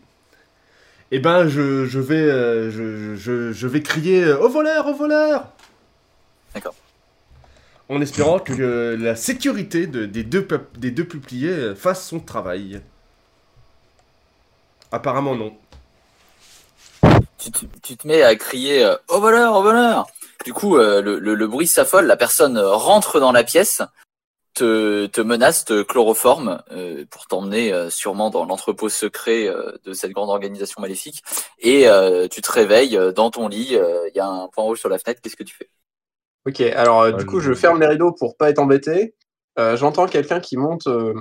eh 1.12 1.20
ben 1.20 1.48
je, 1.48 1.86
je 1.86 2.00
vais 2.00 2.16
euh, 2.16 2.72
je, 2.72 3.16
je, 3.16 3.52
je 3.52 3.68
vais 3.68 3.82
crier 3.82 4.24
euh, 4.24 4.40
au 4.40 4.48
voleur, 4.48 4.88
au 4.88 4.94
voleur. 4.94 5.48
D'accord. 6.54 6.76
En 7.90 8.00
espérant 8.02 8.40
que 8.40 8.54
euh, 8.54 8.96
la 8.98 9.16
sécurité 9.16 9.88
de- 9.88 10.06
des 10.06 10.24
deux 10.24 10.48
des 10.78 10.92
deux 10.92 11.04
peupliers 11.04 11.50
euh, 11.50 11.76
fasse 11.76 12.08
son 12.08 12.20
travail. 12.20 12.82
Apparemment 14.92 15.36
non. 15.36 15.54
tu, 17.38 17.52
te- 17.52 17.66
tu 17.84 17.98
te 17.98 18.08
mets 18.08 18.22
à 18.24 18.36
crier 18.36 18.90
au 19.08 19.20
voleur, 19.20 19.56
au 19.56 19.64
voleur. 19.64 20.08
Du 20.46 20.54
coup, 20.54 20.78
le, 20.78 21.02
le, 21.02 21.36
le 21.36 21.48
bruit 21.48 21.68
s'affole, 21.68 22.06
la 22.06 22.16
personne 22.16 22.58
rentre 22.58 23.20
dans 23.20 23.34
la 23.34 23.44
pièce, 23.44 23.82
te, 24.60 25.06
te 25.08 25.22
menace, 25.22 25.66
te 25.66 25.82
chloroforme 25.84 26.62
euh, 26.72 27.06
pour 27.10 27.28
t'emmener 27.28 27.74
euh, 27.74 27.90
sûrement 27.90 28.30
dans 28.30 28.46
l'entrepôt 28.46 28.90
secret 28.90 29.48
euh, 29.48 29.72
de 29.84 29.94
cette 29.94 30.12
grande 30.12 30.30
organisation 30.30 30.82
maléfique. 30.82 31.24
Et 31.60 31.88
euh, 31.88 32.28
tu 32.28 32.42
te 32.42 32.52
réveilles 32.52 32.98
euh, 32.98 33.12
dans 33.12 33.32
ton 33.32 33.48
lit, 33.48 33.72
il 33.74 34.12
y 34.16 34.20
a 34.20 34.28
un 34.28 34.48
point 34.48 34.64
rouge 34.64 34.80
sur 34.80 34.90
la 34.90 35.00
fenêtre. 35.00 35.22
Qu'est-ce 35.22 35.36
que 35.36 35.44
tu 35.44 35.56
fais? 35.56 35.70
Ok, 36.48 36.62
alors 36.62 37.02
euh, 37.02 37.12
du 37.12 37.26
coup, 37.26 37.40
je- 37.40 37.50
je 37.50 37.54
ferme 37.54 37.80
les 37.80 37.88
rideaux 37.88 38.12
pour 38.12 38.36
pas 38.38 38.50
être 38.50 38.60
embêté. 38.60 39.16
Euh, 39.58 39.76
J'entends 39.78 40.08
quelqu'un 40.08 40.40
qui 40.40 40.58
monte 40.58 40.88
euh, 40.88 41.14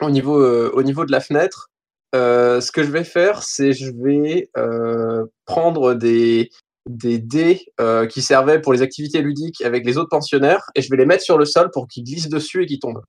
au, 0.00 0.10
niveau, 0.10 0.38
euh, 0.40 0.70
au 0.74 0.82
niveau 0.82 1.04
de 1.04 1.12
la 1.12 1.20
fenêtre. 1.20 1.68
Euh, 2.14 2.60
ce 2.60 2.72
que 2.72 2.82
je 2.82 2.90
vais 2.90 3.04
faire, 3.04 3.42
c'est 3.42 3.72
je 3.72 3.90
vais 3.92 4.48
euh, 4.56 5.26
prendre 5.44 5.94
des, 5.94 6.50
des 6.88 7.18
dés 7.18 7.72
euh, 7.80 8.06
qui 8.06 8.22
servaient 8.22 8.60
pour 8.60 8.72
les 8.72 8.82
activités 8.82 9.20
ludiques 9.20 9.60
avec 9.62 9.84
les 9.84 9.98
autres 9.98 10.08
pensionnaires 10.08 10.64
et 10.74 10.82
je 10.82 10.90
vais 10.90 10.96
les 10.96 11.06
mettre 11.06 11.22
sur 11.24 11.38
le 11.38 11.44
sol 11.44 11.70
pour 11.72 11.88
qu'ils 11.88 12.04
glissent 12.04 12.28
dessus 12.28 12.62
et 12.62 12.66
qu'ils 12.66 12.78
tombent. 12.78 13.02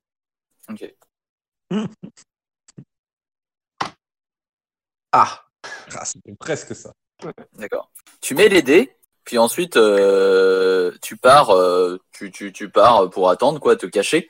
Ok. 0.69 0.93
Ah, 5.11 5.43
Ah, 5.95 6.05
c'était 6.05 6.35
presque 6.35 6.75
ça. 6.75 6.91
D'accord. 7.53 7.91
Tu 8.21 8.35
mets 8.35 8.49
les 8.49 8.61
dés, 8.61 8.95
puis 9.23 9.37
ensuite 9.37 9.77
euh, 9.77 10.91
tu 11.01 11.17
pars, 11.17 11.49
euh, 11.51 11.97
tu, 12.11 12.31
tu, 12.31 12.51
tu 12.51 12.69
pars 12.69 13.09
pour 13.09 13.29
attendre 13.29 13.59
quoi, 13.59 13.75
te 13.75 13.85
cacher. 13.85 14.29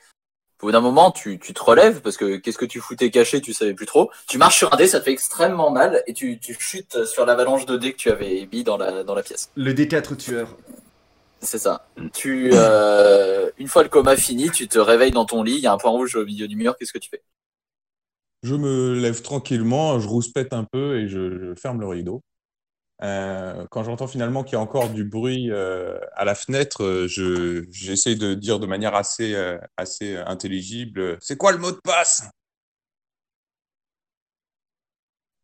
Au 0.60 0.66
bout 0.66 0.72
d'un 0.72 0.80
moment, 0.80 1.12
tu, 1.12 1.38
tu 1.38 1.54
te 1.54 1.62
relèves 1.62 2.00
parce 2.00 2.16
que 2.16 2.36
qu'est-ce 2.36 2.58
que 2.58 2.64
tu 2.64 2.80
foutais 2.80 3.10
caché, 3.10 3.40
tu 3.40 3.52
savais 3.52 3.74
plus 3.74 3.86
trop. 3.86 4.10
Tu 4.26 4.38
marches 4.38 4.58
sur 4.58 4.72
un 4.72 4.76
dé, 4.76 4.88
ça 4.88 4.98
te 4.98 5.04
fait 5.04 5.12
extrêmement 5.12 5.70
mal 5.70 6.02
et 6.08 6.14
tu, 6.14 6.40
tu 6.40 6.56
chutes 6.58 7.04
sur 7.04 7.24
l'avalanche 7.24 7.64
de 7.64 7.76
dés 7.76 7.92
que 7.92 7.98
tu 7.98 8.10
avais 8.10 8.48
mis 8.52 8.64
dans 8.64 8.76
la, 8.76 9.04
dans 9.04 9.14
la 9.14 9.22
pièce. 9.22 9.50
Le 9.54 9.72
D4 9.72 10.16
tueur. 10.16 10.56
C'est 11.40 11.58
ça. 11.58 11.86
Tu, 12.12 12.50
euh, 12.52 13.50
une 13.58 13.68
fois 13.68 13.84
le 13.84 13.88
coma 13.88 14.16
fini, 14.16 14.50
tu 14.50 14.66
te 14.66 14.80
réveilles 14.80 15.12
dans 15.12 15.24
ton 15.24 15.44
lit, 15.44 15.54
il 15.54 15.60
y 15.60 15.68
a 15.68 15.72
un 15.72 15.78
point 15.78 15.92
rouge 15.92 16.16
au 16.16 16.24
milieu 16.24 16.48
du 16.48 16.56
mur. 16.56 16.76
Qu'est-ce 16.76 16.92
que 16.92 16.98
tu 16.98 17.08
fais? 17.08 17.22
Je 18.42 18.56
me 18.56 18.94
lève 18.94 19.22
tranquillement, 19.22 20.00
je 20.00 20.08
rouspète 20.08 20.52
un 20.52 20.64
peu 20.64 20.98
et 20.98 21.08
je, 21.08 21.38
je 21.38 21.54
ferme 21.54 21.80
le 21.80 21.86
rideau. 21.86 22.22
Euh, 23.02 23.64
quand 23.70 23.84
j'entends 23.84 24.08
finalement 24.08 24.42
qu'il 24.42 24.54
y 24.54 24.56
a 24.56 24.60
encore 24.60 24.90
du 24.90 25.04
bruit 25.04 25.50
euh, 25.52 25.98
à 26.14 26.24
la 26.24 26.34
fenêtre, 26.34 26.82
euh, 26.82 27.06
je, 27.06 27.64
j'essaie 27.70 28.16
de 28.16 28.34
dire 28.34 28.58
de 28.58 28.66
manière 28.66 28.94
assez, 28.96 29.34
euh, 29.34 29.56
assez 29.76 30.16
intelligible, 30.16 31.16
c'est 31.20 31.36
quoi 31.36 31.52
le 31.52 31.58
mot 31.58 31.70
de 31.70 31.78
passe? 31.82 32.24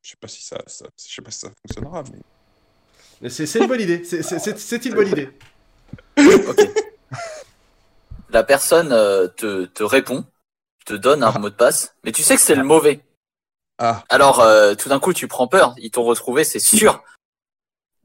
Je 0.02 0.10
sais 0.10 0.16
pas 0.20 0.28
si 0.28 0.42
ça, 0.42 0.58
ça- 0.66 0.86
je 1.00 1.14
sais 1.14 1.22
pas 1.22 1.30
si 1.30 1.38
ça 1.38 1.48
fonctionnera, 1.62 2.02
mais 2.12 2.18
Mais 3.20 3.30
C'est 3.30 3.46
c'est 3.46 3.60
une 3.60 3.68
bonne 3.68 3.80
idée. 3.80 4.04
C'est- 4.04 4.86
une 4.86 4.94
bonne 4.94 5.08
idée. 5.08 5.28
La 8.30 8.42
personne 8.42 8.88
te, 9.36 9.64
te 9.66 9.82
répond, 9.82 10.24
te 10.86 10.94
donne 10.94 11.22
un 11.22 11.38
mot 11.38 11.50
de 11.50 11.54
passe, 11.54 11.94
mais 12.04 12.12
tu 12.12 12.22
sais 12.22 12.34
que 12.34 12.42
c'est 12.42 12.54
le 12.56 12.64
mauvais. 12.64 13.00
ah, 13.78 14.02
Alors, 14.08 14.40
euh, 14.40 14.74
tout 14.74 14.88
d'un 14.88 14.98
coup, 14.98 15.12
tu 15.12 15.28
prends 15.28 15.46
peur. 15.46 15.74
Ils 15.78 15.90
t'ont 15.90 16.04
retrouvé, 16.04 16.42
c'est 16.44 16.58
sûr. 16.58 17.02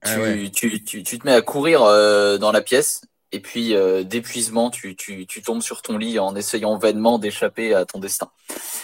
Ah 0.01 0.15
tu, 0.15 0.19
ouais. 0.19 0.49
tu, 0.53 0.83
tu, 0.83 1.03
tu 1.03 1.19
te 1.19 1.25
mets 1.27 1.33
à 1.33 1.41
courir 1.41 1.83
euh, 1.83 2.37
dans 2.37 2.51
la 2.51 2.61
pièce 2.61 3.01
Et 3.31 3.39
puis, 3.41 3.75
euh, 3.75 4.03
d'épuisement, 4.03 4.69
tu, 4.71 4.95
tu, 4.95 5.25
tu 5.27 5.41
tombes 5.41 5.61
sur 5.61 5.81
ton 5.81 5.97
lit 5.97 6.19
en 6.19 6.35
essayant 6.35 6.77
vainement 6.77 7.19
d'échapper 7.19 7.73
à 7.73 7.85
ton 7.85 7.99
destin. 7.99 8.29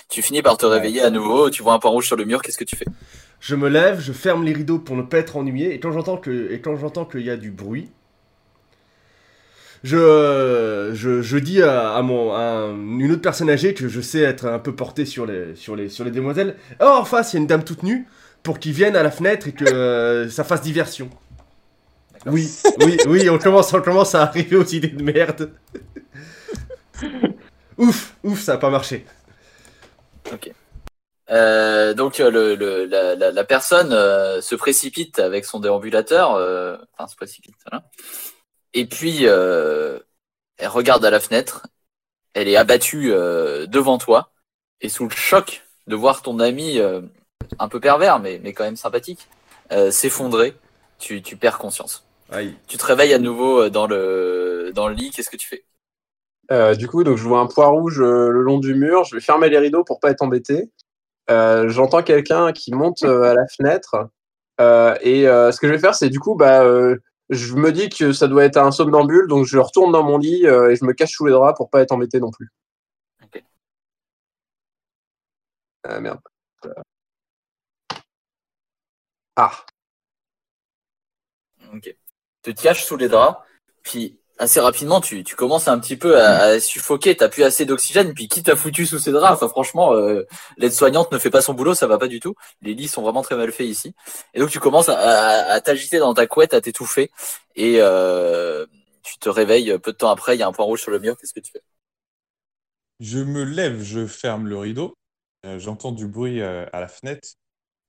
Tu 0.10 0.22
finis 0.22 0.41
par 0.41 0.57
te 0.57 0.65
réveiller 0.65 1.01
à 1.01 1.10
nouveau, 1.12 1.50
tu 1.50 1.63
vois 1.63 1.74
un 1.74 1.79
point 1.79 1.91
rouge 1.91 2.07
sur 2.07 2.17
le 2.17 2.25
mur, 2.25 2.41
qu'est-ce 2.41 2.57
que 2.57 2.63
tu 2.65 2.75
fais? 2.75 2.89
Je 3.39 3.55
me 3.55 3.69
lève, 3.69 4.01
je 4.01 4.12
ferme 4.12 4.43
les 4.43 4.51
rideaux 4.53 4.79
pour 4.79 4.95
ne 4.98 5.01
pas 5.01 5.19
être 5.19 5.38
ennuyé, 5.38 5.74
et 5.74 5.79
quand 5.79 5.91
j'entends 5.93 6.17
que 6.17 6.51
et 6.51 6.60
quand 6.62 6.75
j'entends 6.75 7.05
qu'il 7.05 7.22
y 7.22 7.29
a 7.29 7.38
du 7.38 7.50
bruit, 7.51 7.89
je, 9.84 10.91
je, 10.93 11.22
je 11.22 11.38
dis 11.38 11.62
à, 11.62 11.93
à 11.93 12.01
mon, 12.01 12.34
à 12.34 12.72
une 12.74 13.12
autre 13.12 13.22
personne 13.22 13.50
âgée 13.50 13.74
que 13.74 13.88
je 13.88 14.01
sais 14.01 14.22
être 14.22 14.45
un 14.45 14.60
peu 14.60 14.75
porté 14.75 15.05
sur 15.05 15.25
les, 15.25 15.55
sur 15.55 15.75
les, 15.75 15.89
sur 15.89 16.03
les 16.05 16.12
demoiselles. 16.12 16.55
Oh, 16.81 16.86
en 16.86 17.05
face, 17.05 17.34
il 17.34 17.36
y 17.36 17.39
a 17.39 17.41
une 17.41 17.48
dame 17.48 17.63
toute 17.63 17.84
nue 17.84 18.07
pour 18.46 18.60
qu'ils 18.60 18.72
viennent 18.74 18.96
à 18.96 19.04
la 19.04 19.12
fenêtre 19.12 19.48
et 19.48 19.52
que 19.52 19.66
euh, 19.66 20.30
ça 20.30 20.46
fasse 20.46 20.62
diversion. 20.62 21.10
Oui, 22.28 22.50
oui, 22.80 22.98
oui, 23.08 23.30
on 23.30 23.38
commence, 23.38 23.74
on 23.74 23.82
commence 23.82 24.16
à 24.16 24.22
arriver 24.22 24.56
aux 24.56 24.64
idées 24.64 24.88
de 24.88 25.04
merde. 25.04 25.52
ouf, 27.78 28.16
ouf, 28.24 28.40
ça 28.40 28.54
a 28.54 28.58
pas 28.58 28.70
marché. 28.70 29.06
Euh, 31.32 31.96
donc 31.96 32.20
euh, 32.20 32.30
le, 32.30 32.56
le, 32.56 32.86
la, 32.86 33.16
la, 33.16 33.32
la 33.32 33.44
personne 33.44 33.92
euh, 33.92 34.42
se 34.42 34.54
précipite 34.54 35.18
avec 35.18 35.46
son 35.46 35.60
déambulateur, 35.60 36.36
euh, 36.36 36.78
enfin 36.94 37.08
se 37.08 37.16
précipite, 37.16 37.56
voilà. 37.70 37.84
Et 38.74 38.86
puis 38.86 39.24
elle 39.24 40.68
regarde 40.68 41.04
à 41.04 41.10
la 41.10 41.20
fenêtre, 41.20 41.68
elle 42.34 42.48
est 42.48 42.58
abattue 42.58 43.08
devant 43.08 43.98
toi, 43.98 44.32
et 44.82 44.90
sous 44.90 45.06
le 45.06 45.16
choc 45.16 45.64
de 45.88 45.96
voir 45.96 46.22
ton 46.22 46.40
ami 46.40 46.80
un 47.60 47.68
peu 47.68 47.80
pervers, 47.80 48.20
mais, 48.20 48.39
mais 48.44 48.54
quand 48.54 48.63
même 48.63 48.75
sympathique, 48.75 49.27
euh, 49.72 49.92
s'effondrer, 49.92 50.58
tu, 51.00 51.22
tu 51.22 51.38
perds 51.38 51.58
conscience. 51.58 52.06
Aïe. 52.32 52.56
Tu 52.68 52.77
te 52.77 52.86
réveilles 52.86 53.13
à 53.13 53.20
nouveau 53.20 53.63
euh, 53.63 53.70
dans 53.70 53.88
le, 53.88 54.72
dans 54.74 54.88
le 54.88 54.96
lit, 54.96 55.12
qu'est-ce 55.12 55.30
que 55.30 55.38
tu 55.38 55.48
fais? 55.48 55.63
Euh, 56.51 56.75
du 56.75 56.88
coup, 56.88 57.04
donc 57.04 57.18
je 57.18 57.24
vois 57.24 57.39
un 57.39 57.48
poids 57.48 57.68
rouge 57.68 58.00
euh, 58.00 58.30
le 58.30 58.42
long 58.42 58.60
du 58.60 58.75
mur. 58.75 59.04
Je 59.04 59.15
vais 59.15 59.22
fermer 59.22 59.50
les 59.50 59.58
rideaux 59.58 59.84
pour 59.84 60.00
pas 60.00 60.12
être 60.12 60.22
embêté. 60.22 60.72
Euh, 61.30 61.70
J'entends 61.70 62.04
quelqu'un 62.04 62.51
qui 62.51 62.74
monte 62.74 63.04
euh, 63.04 63.24
à 63.24 63.34
la 63.34 63.48
fenêtre. 63.48 64.10
Euh, 64.62 64.96
et 65.01 65.27
euh, 65.27 65.51
ce 65.51 65.60
que 65.60 65.68
je 65.68 65.74
vais 65.74 65.80
faire, 65.80 65.96
c'est 65.96 66.10
du 66.10 66.20
coup, 66.20 66.36
bah, 66.36 66.63
euh, 66.63 66.98
je 67.30 67.56
me 67.56 67.72
dis 67.72 67.89
que 67.89 68.13
ça 68.13 68.27
doit 68.27 68.46
être 68.46 68.58
un 68.58 68.72
somnambule, 68.72 69.27
donc 69.27 69.46
je 69.46 69.58
retourne 69.58 69.92
dans 69.92 70.04
mon 70.04 70.18
lit 70.18 70.46
euh, 70.46 70.72
et 70.72 70.75
je 70.75 70.86
me 70.86 70.94
cache 70.94 71.13
sous 71.13 71.25
les 71.25 71.32
draps 71.32 71.58
pour 71.58 71.70
pas 71.70 71.82
être 71.82 71.92
embêté 71.92 72.20
non 72.20 72.32
plus. 72.32 72.51
Ok. 73.24 73.44
Euh, 75.88 76.00
merde. 76.00 76.20
Ah. 79.36 79.65
Ok. 81.74 81.96
Tu 82.44 82.54
te 82.54 82.62
caches 82.62 82.86
sous 82.86 82.98
les 82.98 83.08
draps, 83.10 83.39
puis 83.84 84.20
assez 84.38 84.60
rapidement, 84.60 85.00
tu, 85.01 85.24
tu 85.24 85.36
commences 85.36 85.68
un 85.68 85.80
petit 85.80 85.96
peu 85.98 86.22
à, 86.22 86.38
à 86.44 86.60
suffoquer, 86.60 87.15
t'as 87.15 87.30
plus 87.30 87.44
assez 87.44 87.65
d'oxygène, 87.65 88.13
puis 88.13 88.27
qui 88.27 88.44
t'a 88.44 88.56
foutu 88.56 88.86
sous 88.86 89.00
ces 89.00 89.12
draps? 89.12 89.36
Enfin, 89.42 89.48
franchement, 89.50 89.94
euh, 89.94 90.24
l'aide-soignante 90.58 91.12
ne 91.12 91.18
fait 91.18 91.30
pas 91.30 91.42
son 91.42 91.54
boulot, 91.54 91.74
ça 91.74 91.88
va 91.88 91.98
pas 91.98 92.08
du 92.08 92.20
tout. 92.20 92.36
Les 92.62 92.74
lits 92.74 92.88
sont 92.89 93.01
vraiment 93.01 93.22
très 93.24 93.36
mal 93.38 93.51
faits 93.51 93.68
ici. 93.68 93.94
Et 94.34 94.39
donc, 94.39 94.50
tu 94.50 94.60
commences 94.60 94.89
à, 94.89 94.98
à- 95.00 95.54
à 95.54 95.62
t'agiter 95.62 96.00
dans 96.00 96.13
ta 96.13 96.27
couette, 96.27 96.54
à 96.54 96.62
t'étouffer, 96.62 97.12
et 97.56 97.77
euh, 97.80 98.65
tu 99.04 99.18
te 99.20 99.30
réveilles 99.30 99.77
peu 99.80 99.92
de 99.94 99.98
temps 99.98 100.10
après, 100.12 100.36
il 100.36 100.39
y 100.39 100.44
a 100.44 100.48
un 100.48 100.51
point 100.51 100.65
rouge 100.65 100.82
sur 100.82 100.92
le 100.92 101.00
mur, 101.00 101.18
qu'est-ce 101.18 101.34
que 101.34 101.39
tu 101.39 101.51
fais? 101.51 101.62
Je 103.00 103.20
me 103.20 103.44
lève, 103.44 103.82
je 103.82 104.06
ferme 104.06 104.48
le 104.48 104.58
rideau, 104.58 104.96
euh, 105.46 105.60
j'entends 105.60 105.92
du 105.94 106.08
bruit 106.08 106.42
euh, 106.42 106.65
à 106.74 106.80
la 106.82 106.88
fenêtre 106.89 107.30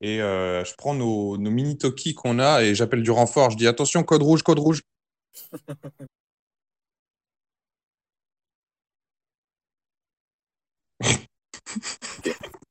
et 0.01 0.21
euh, 0.23 0.65
je 0.65 0.75
prends 0.77 0.95
nos, 0.95 1.37
nos 1.39 1.51
mini 1.51 1.79
talkies 1.79 2.15
qu'on 2.15 2.39
a 2.39 2.63
et 2.63 2.75
j'appelle 2.75 3.03
du 3.03 3.11
renfort. 3.11 3.51
Je 3.51 3.57
dis 3.57 3.67
attention, 3.67 4.03
code 4.03 4.23
rouge, 4.23 4.43
code 4.43 4.59
rouge. 4.59 4.83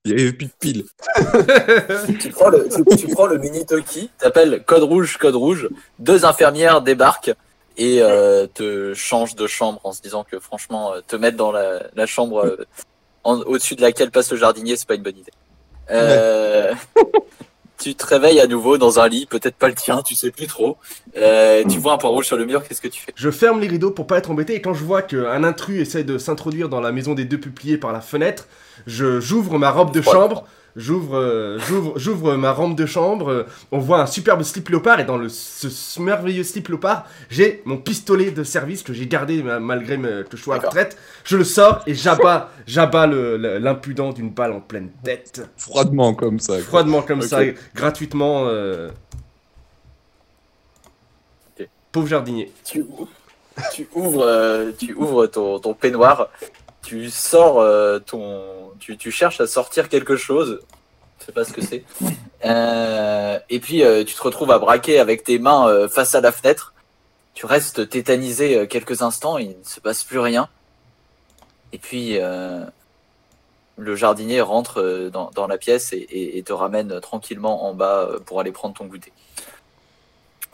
Il 0.06 0.12
y 0.12 0.14
avait 0.14 0.34
plus 0.34 0.46
de 0.48 0.52
piles. 0.60 0.86
tu 2.20 2.30
prends 2.30 2.50
le, 2.50 2.70
tu, 2.70 2.96
tu 2.96 3.08
prends 3.08 3.26
le 3.26 3.40
mini 3.40 3.66
Toki, 3.66 4.12
t'appelles 4.20 4.64
code 4.64 4.84
rouge, 4.84 5.18
code 5.18 5.36
rouge, 5.36 5.68
deux 5.98 6.26
infirmières 6.26 6.82
débarquent 6.82 7.34
et 7.78 8.02
euh, 8.02 8.46
te 8.48 8.94
changent 8.94 9.36
de 9.36 9.48
chambre 9.48 9.80
en 9.84 9.94
se 9.94 10.02
disant 10.02 10.24
que 10.24 10.40
franchement, 10.40 10.94
euh, 10.94 11.02
te 11.06 11.16
mettre 11.16 11.38
dans 11.38 11.52
la, 11.52 11.88
la 11.96 12.06
chambre 12.06 12.46
euh, 12.46 12.66
au-dessus 13.24 13.76
de 13.76 13.82
laquelle 13.82 14.12
passe 14.12 14.32
le 14.32 14.38
jardinier, 14.38 14.76
c'est 14.78 14.88
pas 14.88 14.96
une 14.96 15.02
bonne 15.02 15.18
idée. 15.18 15.32
Euh, 15.92 16.74
tu 17.78 17.96
te 17.96 18.06
réveilles 18.06 18.40
à 18.40 18.48
nouveau 18.48 18.78
dans 18.78 19.00
un 19.00 19.08
lit, 19.08 19.26
peut-être 19.26 19.56
pas 19.56 19.68
le 19.68 19.76
tien, 19.76 20.02
tu 20.02 20.16
sais 20.16 20.32
plus 20.32 20.48
trop. 20.48 20.78
Euh, 21.18 21.64
tu 21.70 21.78
vois 21.78 21.94
un 21.94 21.98
point 21.98 22.10
rouge 22.10 22.26
sur 22.26 22.38
le 22.38 22.46
mur, 22.46 22.64
qu'est-ce 22.64 22.82
que 22.82 22.88
tu 22.88 23.02
fais? 23.02 23.14
Je 23.16 23.30
ferme 23.30 23.60
les 23.60 23.68
rideaux 23.68 23.92
pour 23.92 24.08
pas 24.08 24.18
être 24.18 24.32
embêté 24.32 24.56
et 24.56 24.62
quand 24.62 24.74
je 24.74 24.84
vois 24.84 25.02
qu'un 25.02 25.44
intrus 25.44 25.82
essaie 25.82 26.04
de 26.04 26.18
s'introduire 26.18 26.70
dans 26.70 26.82
la 26.82 26.92
maison 26.92 27.14
des 27.14 27.26
deux 27.26 27.40
peupliers 27.40 27.78
par 27.78 27.94
la 27.94 28.02
fenêtre, 28.02 28.48
je 28.88 29.20
j'ouvre 29.20 29.60
ma 29.60 29.72
robe 29.72 29.92
de 29.92 30.02
chambre, 30.02 30.46
j'ouvre 30.76 31.18
euh, 31.18 31.58
j'ouvre 31.60 31.98
j'ouvre 31.98 32.36
ma 32.36 32.52
robe 32.52 32.76
de 32.76 32.86
chambre, 32.86 33.30
euh, 33.32 33.44
on 33.72 33.80
voit 33.80 34.02
un 34.02 34.06
superbe 34.06 34.44
slip 34.44 34.68
léopard 34.70 35.00
et 35.00 35.06
dans 35.06 35.18
le 35.18 35.30
ce, 35.30 35.70
ce 35.70 36.02
merveilleux 36.02 36.44
slip 36.44 36.68
léopard, 36.68 37.06
j'ai 37.30 37.62
mon 37.66 37.78
pistolet 37.78 38.32
de 38.32 38.44
service 38.44 38.84
que 38.84 38.92
j'ai 38.94 39.08
gardé 39.08 39.42
ma- 39.42 39.60
malgré 39.60 39.98
me- 39.98 40.24
que 40.24 40.36
je 40.36 40.42
sois 40.44 40.56
à 40.56 40.58
la 40.58 40.64
D'accord. 40.64 40.74
retraite, 40.78 40.98
je 41.24 41.38
le 41.38 41.44
sors 41.44 41.82
et 41.88 41.94
j'abats 41.94 42.50
j'abats 42.68 43.08
le- 43.08 43.38
le- 43.38 43.58
l'impudent 43.58 44.12
d'une 44.12 44.30
balle 44.32 44.52
en 44.52 44.60
pleine 44.62 44.90
tête, 45.04 45.48
Froidement 45.58 46.14
comme 46.14 46.40
ça. 46.40 46.54
quoi. 46.56 46.64
froidement 46.64 47.02
comme 47.02 47.20
Ok. 47.22 47.26
ça, 47.28 47.40
gratuitement 47.74 48.44
euh, 48.48 48.90
Ok. 51.60 51.68
Pauvre 51.92 52.08
jardinier. 52.08 52.52
tu, 52.64 52.82
ou- 52.82 53.08
tu 53.74 53.88
ouvres, 53.94 54.24
euh, 54.26 54.72
tu 54.78 54.94
ouvres 54.94 55.28
ton, 55.28 55.60
ton 55.60 55.74
peignoir, 55.74 56.28
tu 56.86 57.10
sors 57.10 57.60
euh, 57.60 58.00
ton, 58.00 58.72
tu, 58.80 58.96
tu 58.98 59.12
cherches 59.12 59.42
à 59.42 59.48
sortir 59.48 59.90
quelque 59.90 60.16
chose, 60.16 60.62
je 61.20 61.26
sais 61.26 61.32
pas 61.32 61.44
ce 61.44 61.52
que 61.54 61.62
c'est, 61.62 61.84
Euh, 62.46 63.40
et 63.50 63.60
puis 63.60 63.84
euh, 63.84 64.04
tu 64.04 64.14
te 64.14 64.22
retrouves 64.22 64.52
à 64.52 64.60
braquer 64.60 65.00
avec 65.00 65.24
tes 65.24 65.40
mains 65.40 65.88
face 65.90 66.14
à 66.14 66.22
la 66.22 66.32
fenêtre. 66.32 66.74
Tu 67.34 67.46
restes 67.46 67.90
tétanisé 67.90 68.68
quelques 68.68 69.02
instants, 69.02 69.38
il 69.38 69.50
ne 69.50 69.64
se 69.64 69.80
passe 69.82 70.04
plus 70.04 70.20
rien, 70.20 70.48
et 71.74 71.80
puis 71.80 72.18
le 73.78 73.96
jardinier 73.96 74.40
rentre 74.40 75.10
dans, 75.12 75.32
dans 75.32 75.48
la 75.48 75.58
pièce 75.58 75.92
et, 75.92 76.38
et- 76.38 76.44
te 76.44 76.54
ramène 76.54 77.02
tranquillement 77.02 77.66
en 77.68 77.74
bas 77.74 78.08
pour 78.26 78.40
aller 78.40 78.54
prendre 78.54 78.74
ton 78.76 78.86
goûter. 78.86 79.12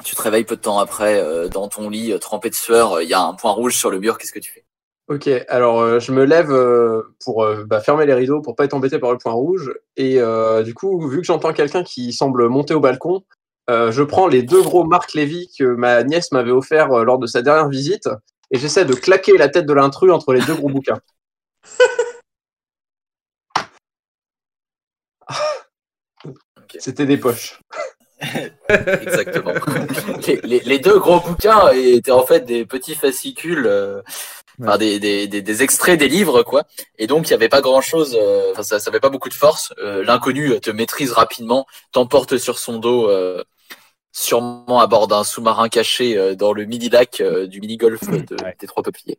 Tu 0.04 0.16
te 0.16 0.22
réveilles 0.24 0.46
peu 0.46 0.56
de 0.56 0.62
temps 0.62 0.80
après 0.80 1.50
dans 1.50 1.68
ton 1.68 1.90
lit, 1.90 2.18
trempé 2.20 2.50
de 2.50 2.56
sueur. 2.56 3.02
Il 3.02 3.10
y 3.10 3.14
a 3.14 3.22
un 3.22 3.36
point 3.36 3.52
rouge 3.52 3.78
sur 3.78 3.92
le 3.92 4.00
mur. 4.00 4.18
Qu'est-ce 4.18 4.32
que 4.34 4.40
tu 4.40 4.52
fais? 4.52 4.64
Ok, 5.12 5.28
alors 5.50 5.82
euh, 5.82 6.00
je 6.00 6.14
me 6.14 6.24
lève 6.24 6.52
euh, 6.52 7.02
pour 7.26 7.44
euh, 7.44 7.66
bah, 7.66 7.82
fermer 7.82 8.06
les 8.06 8.14
rideaux 8.14 8.42
pour 8.42 8.56
pas 8.56 8.64
être 8.64 8.74
embêté 8.74 8.98
par 8.98 9.12
le 9.12 9.18
point 9.18 9.34
rouge. 9.34 9.74
Et 9.98 10.22
euh, 10.22 10.64
du 10.64 10.74
coup, 10.74 11.06
vu 11.10 11.18
que 11.18 11.24
j'entends 11.26 11.52
quelqu'un 11.52 11.84
qui 11.84 12.14
semble 12.14 12.48
monter 12.48 12.74
au 12.74 12.80
balcon, 12.80 13.22
euh, 13.70 13.92
je 13.92 14.04
prends 14.04 14.28
les 14.28 14.42
deux 14.42 14.62
gros 14.62 14.86
Marc 14.86 15.14
Lévy 15.14 15.52
que 15.60 15.66
ma 15.66 16.02
nièce 16.04 16.32
m'avait 16.32 16.52
offert 16.52 16.94
euh, 16.94 17.04
lors 17.04 17.20
de 17.20 17.28
sa 17.28 17.42
dernière 17.42 17.68
visite 17.68 18.08
et 18.52 18.58
j'essaie 18.58 18.86
de 18.86 18.94
claquer 18.94 19.38
la 19.38 19.50
tête 19.50 19.66
de 19.66 19.74
l'intrus 19.74 20.12
entre 20.14 20.32
les 20.34 20.42
deux 20.46 20.56
gros 20.56 20.70
bouquins. 20.70 21.00
C'était 26.80 27.06
des 27.06 27.18
poches. 27.18 27.60
Exactement. 28.70 29.54
les, 30.28 30.40
les- 30.44 30.60
les 30.62 30.80
deux 30.80 31.00
gros 31.00 31.20
bouquins 31.20 31.70
étaient 31.72 32.12
en 32.12 32.26
fait 32.26 32.42
des 32.42 32.66
petits 32.66 32.96
fascicules, 32.96 33.66
euh, 33.68 34.02
enfin, 34.62 34.78
des, 34.78 35.00
des, 35.00 35.28
des, 35.28 35.42
des 35.42 35.64
extraits 35.64 36.00
des 36.00 36.08
livres, 36.08 36.44
quoi. 36.44 36.64
Et 36.98 37.08
donc, 37.08 37.28
il 37.28 37.32
n'y 37.32 37.36
avait 37.36 37.50
pas 37.50 37.62
grand-chose, 37.62 38.18
euh, 38.20 38.52
enfin, 38.52 38.64
ça 38.64 38.78
n'avait 38.78 39.00
pas 39.00 39.10
beaucoup 39.10 39.30
de 39.30 39.34
force. 39.34 39.74
Euh, 39.80 40.04
L'inconnu 40.04 40.60
te 40.60 40.70
maîtrise 40.72 41.12
rapidement, 41.12 41.66
t'emporte 41.92 42.38
sur 42.38 42.60
son 42.60 42.78
dos, 42.80 43.10
euh, 43.10 43.44
sûrement 44.12 44.80
à 44.82 44.88
bord 44.88 45.08
d'un 45.08 45.24
sous-marin 45.24 45.70
caché 45.70 46.18
euh, 46.18 46.36
dans 46.36 46.54
le 46.54 46.66
mini-lac 46.66 47.22
euh, 47.22 47.48
du 47.48 47.62
mini-golf 47.62 48.02
de- 48.02 48.44
Ouais. 48.44 48.56
des 48.60 48.68
trois 48.68 48.84
peupliers. 48.84 49.18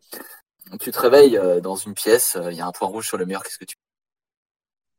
Donc, 0.70 0.80
tu 0.80 0.90
te 0.90 0.98
réveilles 0.98 1.36
euh, 1.36 1.60
dans 1.60 1.76
une 1.76 1.94
pièce, 1.94 2.36
euh, 2.36 2.50
il 2.50 2.56
y 2.56 2.60
a 2.60 2.66
un 2.66 2.72
point 2.72 2.88
rouge 2.88 3.06
sur 3.06 3.16
le 3.16 3.24
mur, 3.26 3.42
qu'est-ce 3.42 3.58
que 3.58 3.64
tu 3.64 3.76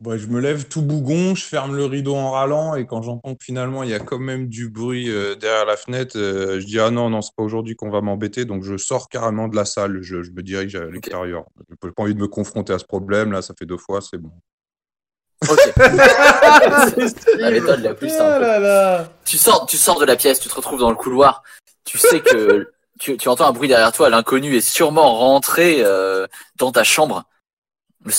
Ouais, 0.06 0.18
je 0.18 0.28
me 0.28 0.42
lève 0.42 0.68
tout 0.68 0.82
bougon, 0.82 1.34
je 1.34 1.46
ferme 1.46 1.76
le 1.76 1.86
rideau 1.86 2.16
en 2.16 2.32
râlant 2.32 2.76
et 2.76 2.86
quand 2.86 3.02
j'entends 3.02 3.36
que 3.36 3.44
finalement 3.44 3.84
il 3.84 3.90
y 3.90 3.94
a 3.94 4.00
quand 4.00 4.20
même 4.20 4.48
du 4.50 4.70
bruit 4.70 5.10
euh, 5.10 5.36
derrière 5.36 5.66
la 5.66 5.78
fenêtre, 5.78 6.18
euh, 6.18 6.60
je 6.60 6.66
dis 6.66 6.80
ah 6.80 6.92
non, 6.92 7.10
non, 7.10 7.22
c'est 7.22 7.34
pas 7.36 7.44
aujourd'hui 7.44 7.76
qu'on 7.76 7.90
va 7.90 8.02
m'embêter, 8.02 8.44
donc 8.44 8.64
je 8.64 8.76
sors 8.76 9.08
carrément 9.08 9.48
de 9.48 9.56
la 9.56 9.64
salle, 9.66 10.00
je, 10.02 10.22
je 10.22 10.32
me 10.32 10.44
dirige 10.44 10.76
à 10.76 10.86
l'extérieur. 10.86 11.46
J'ai 11.70 11.92
pas 11.92 12.04
envie 12.04 12.16
de 12.16 12.20
me 12.20 12.28
confronter 12.28 12.74
à 12.74 12.80
ce 12.80 12.86
problème, 12.86 13.32
là, 13.32 13.42
ça 13.42 13.54
fait 13.58 13.66
deux 13.66 13.78
fois, 13.78 14.02
c'est 14.02 14.18
bon. 14.18 14.32
Ok. 15.50 15.74
La 17.38 17.52
méthode 17.52 17.82
la 17.82 17.94
plus 17.94 18.08
Oh 18.12 18.18
simple. 18.18 18.42
là 18.42 18.60
là. 18.60 19.10
tu 19.26 19.38
sors, 19.38 19.66
tu 19.66 19.78
sors 19.78 20.00
de 20.00 20.06
la 20.06 20.16
pièce, 20.16 20.40
tu 20.40 20.50
te 20.50 20.56
retrouves 20.56 20.80
dans 20.80 20.90
le 20.90 20.96
couloir. 20.96 21.44
Tu 21.86 21.98
sais 21.98 22.22
que 22.22 22.72
tu, 23.00 23.18
tu 23.18 23.30
entends 23.30 23.48
un 23.48 23.52
bruit 23.52 23.68
derrière 23.68 23.92
toi. 23.92 24.10
L'inconnu 24.10 24.56
est 24.56 24.62
sûrement 24.62 25.16
rentré 25.16 25.78
euh, 25.80 26.28
dans 26.58 26.72
ta 26.72 26.84
chambre. 26.84 27.24
Le 28.06 28.12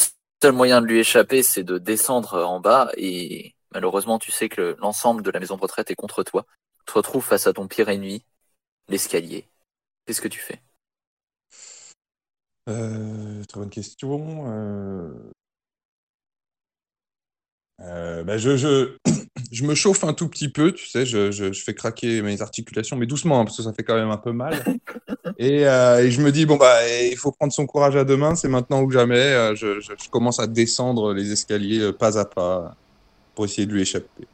seul 0.42 0.52
moyen 0.52 0.80
de 0.80 0.86
lui 0.86 0.98
échapper, 0.98 1.42
c'est 1.42 1.64
de 1.64 1.78
descendre 1.78 2.44
en 2.44 2.60
bas. 2.60 2.90
Et 2.96 3.54
malheureusement, 3.72 4.18
tu 4.18 4.32
sais 4.32 4.48
que 4.48 4.76
l'ensemble 4.78 5.22
de 5.22 5.30
la 5.30 5.40
maison 5.40 5.56
de 5.56 5.62
retraite 5.62 5.90
est 5.90 5.94
contre 5.94 6.22
toi. 6.22 6.46
Tu 6.78 6.84
te 6.86 6.92
retrouves 6.92 7.24
face 7.24 7.46
à 7.46 7.52
ton 7.52 7.66
pire 7.68 7.88
ennemi, 7.88 8.24
l'escalier. 8.88 9.48
Qu'est-ce 10.06 10.20
que 10.20 10.28
tu 10.28 10.40
fais? 10.40 10.60
Euh, 12.68 13.44
très 13.44 13.60
bonne 13.60 13.70
question. 13.70 14.44
Euh, 14.48 15.32
euh, 17.80 18.24
bah, 18.24 18.38
je, 18.38 18.96
je 19.54 19.62
me 19.64 19.74
chauffe 19.76 20.02
un 20.02 20.12
tout 20.12 20.28
petit 20.28 20.48
peu, 20.48 20.72
tu 20.72 20.88
sais, 20.88 21.06
je, 21.06 21.30
je, 21.30 21.52
je 21.52 21.62
fais 21.62 21.74
craquer 21.74 22.22
mes 22.22 22.42
articulations, 22.42 22.96
mais 22.96 23.06
doucement, 23.06 23.40
hein, 23.40 23.44
parce 23.44 23.56
que 23.56 23.62
ça 23.62 23.72
fait 23.72 23.84
quand 23.84 23.94
même 23.94 24.10
un 24.10 24.16
peu 24.16 24.32
mal. 24.32 24.64
Et, 25.38 25.66
euh, 25.66 26.04
et 26.04 26.10
je 26.12 26.20
me 26.20 26.30
dis, 26.30 26.46
bon, 26.46 26.56
bah, 26.56 26.88
il 26.88 27.16
faut 27.16 27.32
prendre 27.32 27.52
son 27.52 27.66
courage 27.66 27.96
à 27.96 28.04
deux 28.04 28.16
mains, 28.16 28.36
c'est 28.36 28.48
maintenant 28.48 28.82
ou 28.82 28.90
jamais. 28.90 29.16
Euh, 29.18 29.54
je, 29.56 29.80
je, 29.80 29.92
je 30.00 30.08
commence 30.08 30.38
à 30.38 30.46
descendre 30.46 31.12
les 31.12 31.32
escaliers 31.32 31.80
euh, 31.80 31.92
pas 31.92 32.18
à 32.18 32.24
pas 32.24 32.76
pour 33.34 33.44
essayer 33.44 33.66
de 33.66 33.72
lui 33.72 33.82
échapper. 33.82 34.28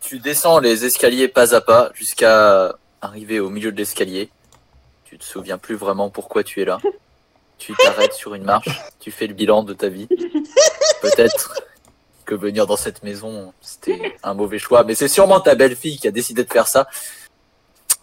Tu 0.00 0.18
descends 0.18 0.60
les 0.60 0.84
escaliers 0.84 1.28
pas 1.28 1.54
à 1.54 1.60
pas 1.60 1.90
jusqu'à 1.94 2.76
arriver 3.00 3.40
au 3.40 3.50
milieu 3.50 3.72
de 3.72 3.76
l'escalier. 3.76 4.30
Tu 5.04 5.18
te 5.18 5.24
souviens 5.24 5.58
plus 5.58 5.74
vraiment 5.74 6.10
pourquoi 6.10 6.44
tu 6.44 6.60
es 6.60 6.64
là. 6.64 6.78
Tu 7.62 7.74
t'arrêtes 7.76 8.14
sur 8.14 8.34
une 8.34 8.42
marche, 8.42 8.66
tu 8.98 9.12
fais 9.12 9.28
le 9.28 9.34
bilan 9.34 9.62
de 9.62 9.72
ta 9.72 9.88
vie. 9.88 10.08
Peut-être 11.00 11.62
que 12.24 12.34
venir 12.34 12.66
dans 12.66 12.76
cette 12.76 13.04
maison, 13.04 13.52
c'était 13.60 14.16
un 14.24 14.34
mauvais 14.34 14.58
choix, 14.58 14.82
mais 14.82 14.96
c'est 14.96 15.06
sûrement 15.06 15.38
ta 15.38 15.54
belle-fille 15.54 15.96
qui 15.96 16.08
a 16.08 16.10
décidé 16.10 16.42
de 16.42 16.52
faire 16.52 16.66
ça. 16.66 16.88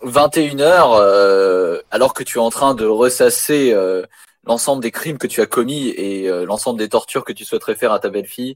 21h, 0.02 0.98
euh, 1.02 1.82
alors 1.92 2.14
que 2.14 2.24
tu 2.24 2.38
es 2.38 2.42
en 2.42 2.50
train 2.50 2.74
de 2.74 2.86
ressasser 2.86 3.74
euh, 3.74 4.06
l'ensemble 4.46 4.82
des 4.82 4.92
crimes 4.92 5.18
que 5.18 5.28
tu 5.28 5.42
as 5.42 5.46
commis 5.46 5.90
et 5.90 6.30
euh, 6.30 6.46
l'ensemble 6.46 6.80
des 6.80 6.88
tortures 6.88 7.26
que 7.26 7.34
tu 7.34 7.44
souhaiterais 7.44 7.76
faire 7.76 7.92
à 7.92 8.00
ta 8.00 8.10
belle-fille, 8.10 8.56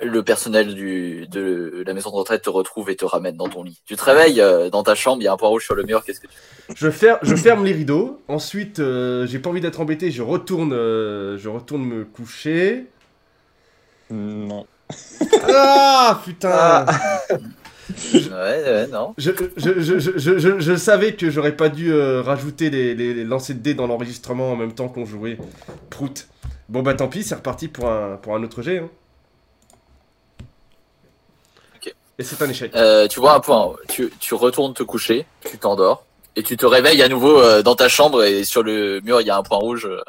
le 0.00 0.22
personnel 0.22 0.74
du, 0.74 1.26
de 1.28 1.82
la 1.86 1.92
maison 1.94 2.10
de 2.10 2.16
retraite 2.16 2.42
te 2.42 2.50
retrouve 2.50 2.88
et 2.90 2.96
te 2.96 3.04
ramène 3.04 3.36
dans 3.36 3.48
ton 3.48 3.62
lit. 3.62 3.82
Tu 3.84 3.96
te 3.96 4.04
réveilles 4.04 4.40
euh, 4.40 4.70
dans 4.70 4.82
ta 4.82 4.94
chambre, 4.94 5.20
il 5.20 5.24
y 5.24 5.28
a 5.28 5.32
un 5.32 5.36
point 5.36 5.48
rouge 5.48 5.64
sur 5.64 5.74
le 5.74 5.82
mur, 5.84 6.02
qu'est-ce 6.04 6.20
que 6.20 6.26
tu 6.26 6.32
fais? 6.34 6.74
Je, 6.74 6.88
fer- 6.90 7.18
je 7.22 7.34
ferme 7.36 7.64
les 7.64 7.72
rideaux. 7.72 8.20
Ensuite, 8.28 8.78
euh, 8.80 9.26
j'ai 9.26 9.38
pas 9.38 9.50
envie 9.50 9.60
d'être 9.60 9.80
embêté. 9.80 10.10
Je 10.10 10.22
retourne, 10.22 10.72
euh, 10.72 11.36
je 11.38 11.48
retourne 11.50 11.84
me 11.84 12.04
coucher. 12.04 12.86
Non. 14.10 14.66
Ah 15.48 16.20
putain 16.24 16.50
Ah. 16.52 17.20
Ouais, 18.14 18.30
ouais, 18.30 18.86
non. 18.86 19.12
je, 19.18 19.30
je, 19.58 19.78
je, 19.80 19.98
je, 19.98 20.18
je, 20.18 20.38
je- 20.38 20.58
je 20.58 20.74
savais 20.74 21.14
que 21.16 21.28
j'aurais 21.28 21.54
pas 21.54 21.68
dû 21.68 21.92
euh, 21.92 22.22
rajouter 22.22 22.70
les, 22.70 22.94
les, 22.94 23.12
les 23.12 23.24
lancers 23.24 23.54
de 23.54 23.60
dés 23.60 23.74
dans 23.74 23.86
l'enregistrement 23.86 24.52
en 24.52 24.56
même 24.56 24.72
temps 24.72 24.88
qu'on 24.88 25.04
jouait. 25.04 25.36
Prout. 25.90 26.26
Bon 26.70 26.82
bah 26.82 26.94
tant 26.94 27.08
pis, 27.08 27.22
c'est 27.22 27.34
reparti 27.34 27.68
pour 27.68 27.90
un, 27.90 28.16
pour 28.16 28.34
un 28.34 28.42
autre 28.42 28.62
jet. 28.62 28.78
hein. 28.78 28.88
Ok. 31.76 31.94
Et 32.18 32.22
c'est 32.22 32.40
un 32.42 32.48
échec. 32.48 32.74
Euh, 32.76 33.08
tu 33.08 33.18
vois 33.18 33.34
un 33.34 33.40
point, 33.40 33.74
tu, 33.88 34.12
tu 34.20 34.34
retournes 34.34 34.72
te 34.72 34.84
coucher, 34.84 35.26
tu 35.44 35.58
t'endors, 35.58 36.06
et 36.36 36.42
tu 36.44 36.56
te 36.56 36.64
réveilles 36.64 37.02
à 37.02 37.08
nouveau 37.08 37.40
euh, 37.40 37.62
dans 37.62 37.74
ta 37.74 37.88
chambre 37.88 38.22
et 38.22 38.44
sur 38.44 38.62
le 38.62 39.00
mur 39.00 39.20
il 39.20 39.26
y 39.26 39.30
a 39.30 39.36
un 39.36 39.42
point 39.42 39.58
rouge 39.58 39.86
euh, 39.86 40.00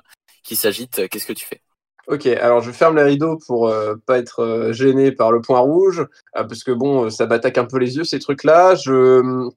qui 0.44 0.56
s'agite. 0.56 1.08
Qu'est-ce 1.10 1.26
que 1.26 1.34
tu 1.34 1.46
fais? 1.46 1.62
Ok, 2.08 2.28
alors 2.28 2.62
je 2.62 2.72
ferme 2.72 2.98
les 2.98 3.04
rideaux 3.04 3.40
pour 3.48 3.68
euh, 3.68 3.96
pas 4.06 4.20
être 4.20 4.44
euh, 4.44 4.72
gêné 4.72 5.12
par 5.12 5.32
le 5.32 5.42
point 5.42 5.60
rouge, 5.60 6.06
euh, 6.38 6.44
parce 6.44 6.64
que 6.64 6.72
bon, 6.72 7.10
ça 7.10 7.26
m'attaque 7.26 7.58
un 7.58 7.66
peu 7.66 7.80
les 7.80 7.98
yeux 7.98 8.04
ces 8.04 8.20
trucs-là. 8.20 8.76
Je 8.76 8.92
euh, 8.92 9.50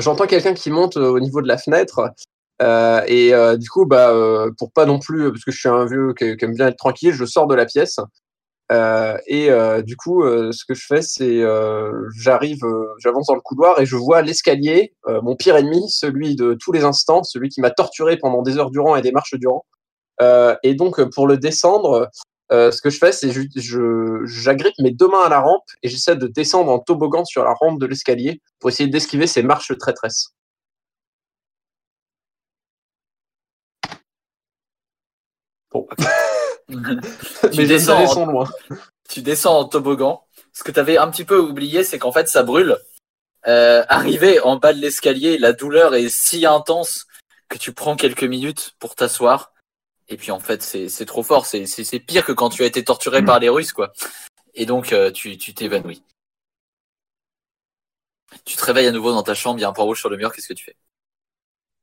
j'entends 0.00 0.26
quelqu'un 0.26 0.54
qui 0.54 0.70
monte 0.70 0.96
euh, 0.96 1.10
au 1.10 1.20
niveau 1.20 1.40
de 1.40 1.46
la 1.46 1.58
fenêtre, 1.58 2.10
euh, 2.60 3.00
et 3.06 3.32
euh, 3.32 3.56
du 3.56 3.70
coup, 3.70 3.86
bah, 3.86 4.10
euh, 4.10 4.50
pour 4.58 4.72
pas 4.72 4.86
non 4.86 4.98
plus, 4.98 5.30
parce 5.30 5.44
que 5.44 5.52
je 5.52 5.58
suis 5.60 5.68
un 5.68 5.86
vieux 5.86 6.12
qui, 6.18 6.36
qui 6.36 6.44
aime 6.44 6.54
bien 6.54 6.66
être 6.66 6.76
tranquille, 6.76 7.12
je 7.12 7.24
sors 7.24 7.46
de 7.46 7.54
la 7.54 7.64
pièce. 7.64 8.00
Euh, 8.70 9.16
et 9.26 9.50
euh, 9.50 9.80
du 9.82 9.96
coup, 9.96 10.22
euh, 10.22 10.52
ce 10.52 10.64
que 10.66 10.74
je 10.74 10.84
fais, 10.86 11.00
c'est 11.00 11.42
euh, 11.42 11.90
j'arrive, 12.14 12.64
euh, 12.64 12.94
j'avance 12.98 13.26
dans 13.28 13.34
le 13.34 13.40
couloir 13.40 13.80
et 13.80 13.86
je 13.86 13.96
vois 13.96 14.20
l'escalier, 14.22 14.94
euh, 15.06 15.22
mon 15.22 15.36
pire 15.36 15.56
ennemi, 15.56 15.88
celui 15.88 16.36
de 16.36 16.54
tous 16.54 16.72
les 16.72 16.84
instants, 16.84 17.22
celui 17.24 17.48
qui 17.48 17.60
m'a 17.62 17.70
torturé 17.70 18.18
pendant 18.18 18.42
des 18.42 18.58
heures 18.58 18.70
durant 18.70 18.94
et 18.96 19.00
des 19.02 19.12
marches 19.12 19.34
durant. 19.34 19.64
Euh, 20.20 20.54
et 20.62 20.74
donc, 20.74 21.02
pour 21.14 21.26
le 21.26 21.38
descendre, 21.38 22.10
euh, 22.52 22.70
ce 22.70 22.82
que 22.82 22.90
je 22.90 22.98
fais, 22.98 23.12
c'est 23.12 23.30
je- 23.32 24.20
j'agrippe 24.24 24.74
mes 24.80 24.90
deux 24.90 25.08
mains 25.08 25.22
à 25.24 25.28
la 25.30 25.40
rampe 25.40 25.64
et 25.82 25.88
j'essaie 25.88 26.16
de 26.16 26.26
descendre 26.26 26.70
en 26.70 26.78
toboggan 26.78 27.24
sur 27.24 27.44
la 27.44 27.54
rampe 27.54 27.80
de 27.80 27.86
l'escalier 27.86 28.40
pour 28.60 28.68
essayer 28.70 28.88
d'esquiver 28.90 29.26
ces 29.26 29.42
marches 29.42 29.72
traîtresses. 29.78 30.28
Bon. 35.70 35.86
Tu 37.52 37.56
Mais 37.58 37.64
les 37.64 37.68
descends 37.78 38.06
sont 38.06 38.26
loin. 38.26 38.48
tu 39.08 39.22
descends 39.22 39.58
en 39.58 39.64
toboggan. 39.64 40.24
Ce 40.52 40.62
que 40.64 40.72
tu 40.72 40.80
avais 40.80 40.98
un 40.98 41.10
petit 41.10 41.24
peu 41.24 41.38
oublié, 41.38 41.84
c'est 41.84 41.98
qu'en 41.98 42.12
fait, 42.12 42.28
ça 42.28 42.42
brûle. 42.42 42.76
Euh, 43.46 43.84
arrivé 43.88 44.40
en 44.40 44.56
bas 44.56 44.72
de 44.72 44.80
l'escalier, 44.80 45.38
la 45.38 45.52
douleur 45.52 45.94
est 45.94 46.08
si 46.08 46.44
intense 46.44 47.06
que 47.48 47.56
tu 47.58 47.72
prends 47.72 47.96
quelques 47.96 48.24
minutes 48.24 48.74
pour 48.78 48.94
t'asseoir. 48.94 49.52
Et 50.08 50.16
puis 50.16 50.30
en 50.30 50.40
fait, 50.40 50.62
c'est 50.62 50.88
c'est 50.88 51.06
trop 51.06 51.22
fort. 51.22 51.46
C'est 51.46 51.66
c'est- 51.66 51.84
c'est 51.84 52.00
pire 52.00 52.24
que 52.24 52.32
quand 52.32 52.48
tu 52.50 52.62
as 52.62 52.66
été 52.66 52.82
torturé 52.84 53.20
par 53.24 53.38
les 53.38 53.48
Russes, 53.48 53.72
quoi. 53.72 53.92
Et 54.54 54.66
donc, 54.66 54.92
euh, 54.92 55.10
tu 55.12 55.38
tu 55.38 55.54
t'évanouis. 55.54 56.02
Tu 58.44 58.56
te 58.56 58.64
réveilles 58.64 58.86
à 58.88 58.92
nouveau 58.92 59.12
dans 59.12 59.22
ta 59.22 59.34
chambre, 59.34 59.58
il 59.58 59.62
y 59.62 59.64
a 59.64 59.68
un 59.68 59.72
point 59.72 59.84
rouge 59.84 60.00
sur 60.00 60.10
le 60.10 60.16
mur, 60.16 60.32
qu'est-ce 60.32 60.48
que 60.48 60.54
tu 60.54 60.64
fais? 60.64 60.76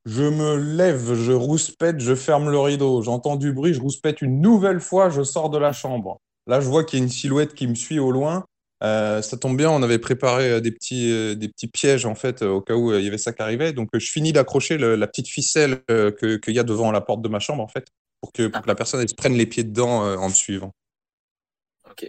Je 0.06 0.24
me 0.24 0.56
lève, 0.58 1.15
je 1.15 1.32
rouspète, 1.32 2.00
je 2.00 2.13
ferme 2.13 2.50
le 2.52 2.60
rideau. 2.60 3.02
J'entends 3.02 3.36
du 3.38 3.54
bruit, 3.54 3.74
je 3.74 3.82
rouspète 3.82 4.22
une 4.22 4.39
nouvelle 4.39 4.80
fois, 4.80 5.10
je 5.10 5.24
sors 5.24 5.50
de 5.50 5.58
la 5.58 5.74
chambre. 5.74 6.20
Là, 6.48 6.62
je 6.62 6.68
vois 6.68 6.84
qu'il 6.84 7.00
y 7.00 7.02
a 7.02 7.06
une 7.06 7.12
silhouette 7.12 7.56
qui 7.56 7.65
me 7.68 7.74
suit 7.74 7.98
au 7.98 8.12
loin. 8.12 8.46
Euh, 8.84 9.22
ça 9.24 9.38
tombe 9.38 9.58
bien, 9.58 9.72
on 9.72 9.82
avait 9.82 9.98
préparé 9.98 10.52
euh, 10.52 10.60
des 10.62 10.72
petits, 10.72 11.10
euh, 11.12 11.34
des 11.34 11.48
petits 11.48 11.68
pièges 11.68 12.06
en 12.06 12.13
fait 12.13 12.41
au 12.44 12.62
cas 12.62 12.76
où 12.76 12.94
il 12.94 13.04
y 13.04 13.08
avait 13.08 13.18
ça 13.18 13.34
qui 13.34 13.41
arrivait. 13.41 13.74
Donc, 13.74 13.89
je 13.94 14.12
finis 14.12 14.32
d'accrocher 14.34 14.78
la 14.78 15.08
petite 15.08 15.28
ficelle 15.28 15.82
euh, 15.89 16.12
que- 16.12 16.36
qu'il 16.36 16.54
y 16.54 16.60
a 16.60 16.63
devant 16.63 16.91
la 16.91 17.02
porte 17.02 17.22
de 17.24 17.30
ma 17.30 17.39
chambre 17.39 17.63
en 17.63 17.68
fait, 17.68 17.88
pour 18.22 18.32
que, 18.32 18.48
pour 18.48 18.62
que 18.62 18.68
la 18.68 18.76
personne 18.76 19.00
elle, 19.02 19.10
se 19.10 19.15
prenne 19.15 19.34
les 19.36 19.46
pieds 19.48 19.63
dedans 19.63 20.02
en 20.20 20.30
me 20.30 20.34
suivant. 20.34 20.72
Ok. 21.84 22.04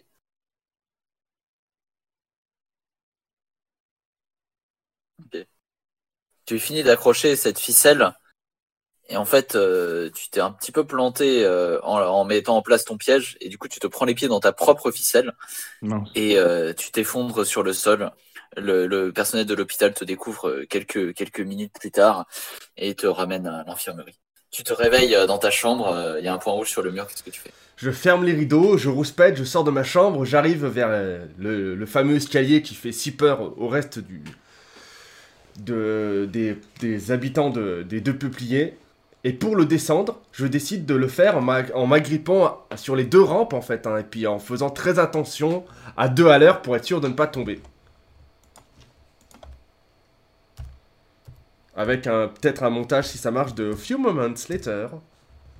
Ok. 5.18 5.46
Tu 6.46 6.58
finis 6.58 6.82
d'accrocher 6.82 7.36
cette 7.36 7.58
ficelle 7.58 8.12
et 9.08 9.16
en 9.16 9.24
fait, 9.24 9.54
euh, 9.54 10.10
tu 10.10 10.30
t'es 10.30 10.40
un 10.40 10.50
petit 10.50 10.72
peu 10.72 10.84
planté 10.84 11.44
euh, 11.44 11.80
en, 11.82 12.00
en 12.00 12.24
mettant 12.24 12.56
en 12.56 12.62
place 12.62 12.84
ton 12.84 12.96
piège 12.96 13.36
et 13.40 13.48
du 13.48 13.56
coup, 13.56 13.68
tu 13.68 13.78
te 13.78 13.86
prends 13.86 14.04
les 14.04 14.14
pieds 14.14 14.26
dans 14.26 14.40
ta 14.40 14.52
propre 14.52 14.90
ficelle 14.90 15.32
Non. 15.82 16.04
et 16.14 16.38
euh, 16.38 16.72
tu 16.72 16.90
t'effondres 16.90 17.44
sur 17.44 17.62
le 17.62 17.72
sol. 17.72 18.10
Le, 18.56 18.86
le 18.86 19.12
personnel 19.12 19.46
de 19.46 19.54
l'hôpital 19.54 19.92
te 19.92 20.04
découvre 20.04 20.62
quelques, 20.68 21.14
quelques 21.14 21.40
minutes 21.40 21.74
plus 21.78 21.90
tard 21.90 22.26
et 22.76 22.94
te 22.94 23.06
ramène 23.06 23.46
à 23.46 23.64
l'infirmerie. 23.66 24.18
Tu 24.50 24.64
te 24.64 24.72
réveilles 24.72 25.16
dans 25.26 25.38
ta 25.38 25.50
chambre, 25.50 26.16
il 26.18 26.24
y 26.24 26.28
a 26.28 26.32
un 26.32 26.38
point 26.38 26.54
rouge 26.54 26.70
sur 26.70 26.80
le 26.82 26.90
mur, 26.90 27.06
qu'est-ce 27.06 27.22
que 27.22 27.30
tu 27.30 27.40
fais? 27.40 27.52
Je 27.76 27.90
ferme 27.90 28.24
les 28.24 28.32
rideaux, 28.32 28.78
je 28.78 28.88
rouspète, 28.88 29.36
je 29.36 29.44
sors 29.44 29.64
de 29.64 29.70
ma 29.70 29.84
chambre, 29.84 30.24
j'arrive 30.24 30.64
vers 30.64 30.88
le, 31.36 31.74
le 31.74 31.86
fameux 31.86 32.16
escalier 32.16 32.62
qui 32.62 32.74
fait 32.74 32.92
si 32.92 33.10
peur 33.10 33.58
au 33.60 33.68
reste 33.68 33.98
du, 33.98 34.22
de, 35.60 36.28
des, 36.32 36.58
des 36.80 37.10
habitants 37.12 37.50
de- 37.50 37.82
des 37.88 38.00
deux 38.00 38.16
peupliers. 38.16 38.76
Et 39.24 39.32
pour 39.32 39.56
le 39.56 39.66
descendre, 39.66 40.20
je 40.32 40.46
décide 40.46 40.86
de 40.86 40.94
le 40.94 41.08
faire 41.08 41.36
en 41.38 41.40
m'a- 41.42 41.72
en 41.74 41.86
m'agrippant 41.86 42.64
sur 42.76 42.94
les 42.96 43.04
deux 43.04 43.22
rampes 43.22 43.54
en 43.54 43.60
fait, 43.62 43.86
hein, 43.86 43.98
et 43.98 44.04
puis 44.04 44.26
en 44.26 44.38
faisant 44.38 44.70
très 44.70 44.98
attention 44.98 45.64
à 45.96 46.08
deux 46.08 46.28
à 46.28 46.38
l'heure 46.38 46.62
pour 46.62 46.76
être 46.76 46.84
sûr 46.84 47.00
de 47.00 47.08
ne 47.08 47.14
pas 47.14 47.26
tomber. 47.26 47.60
Avec 51.74 52.06
un 52.06 52.28
peut-être 52.28 52.62
un 52.62 52.70
montage 52.70 53.06
si 53.08 53.18
ça 53.18 53.30
marche 53.30 53.54
de 53.54 53.72
Few 53.74 53.98
Moments 53.98 54.34
Later. 54.48 54.88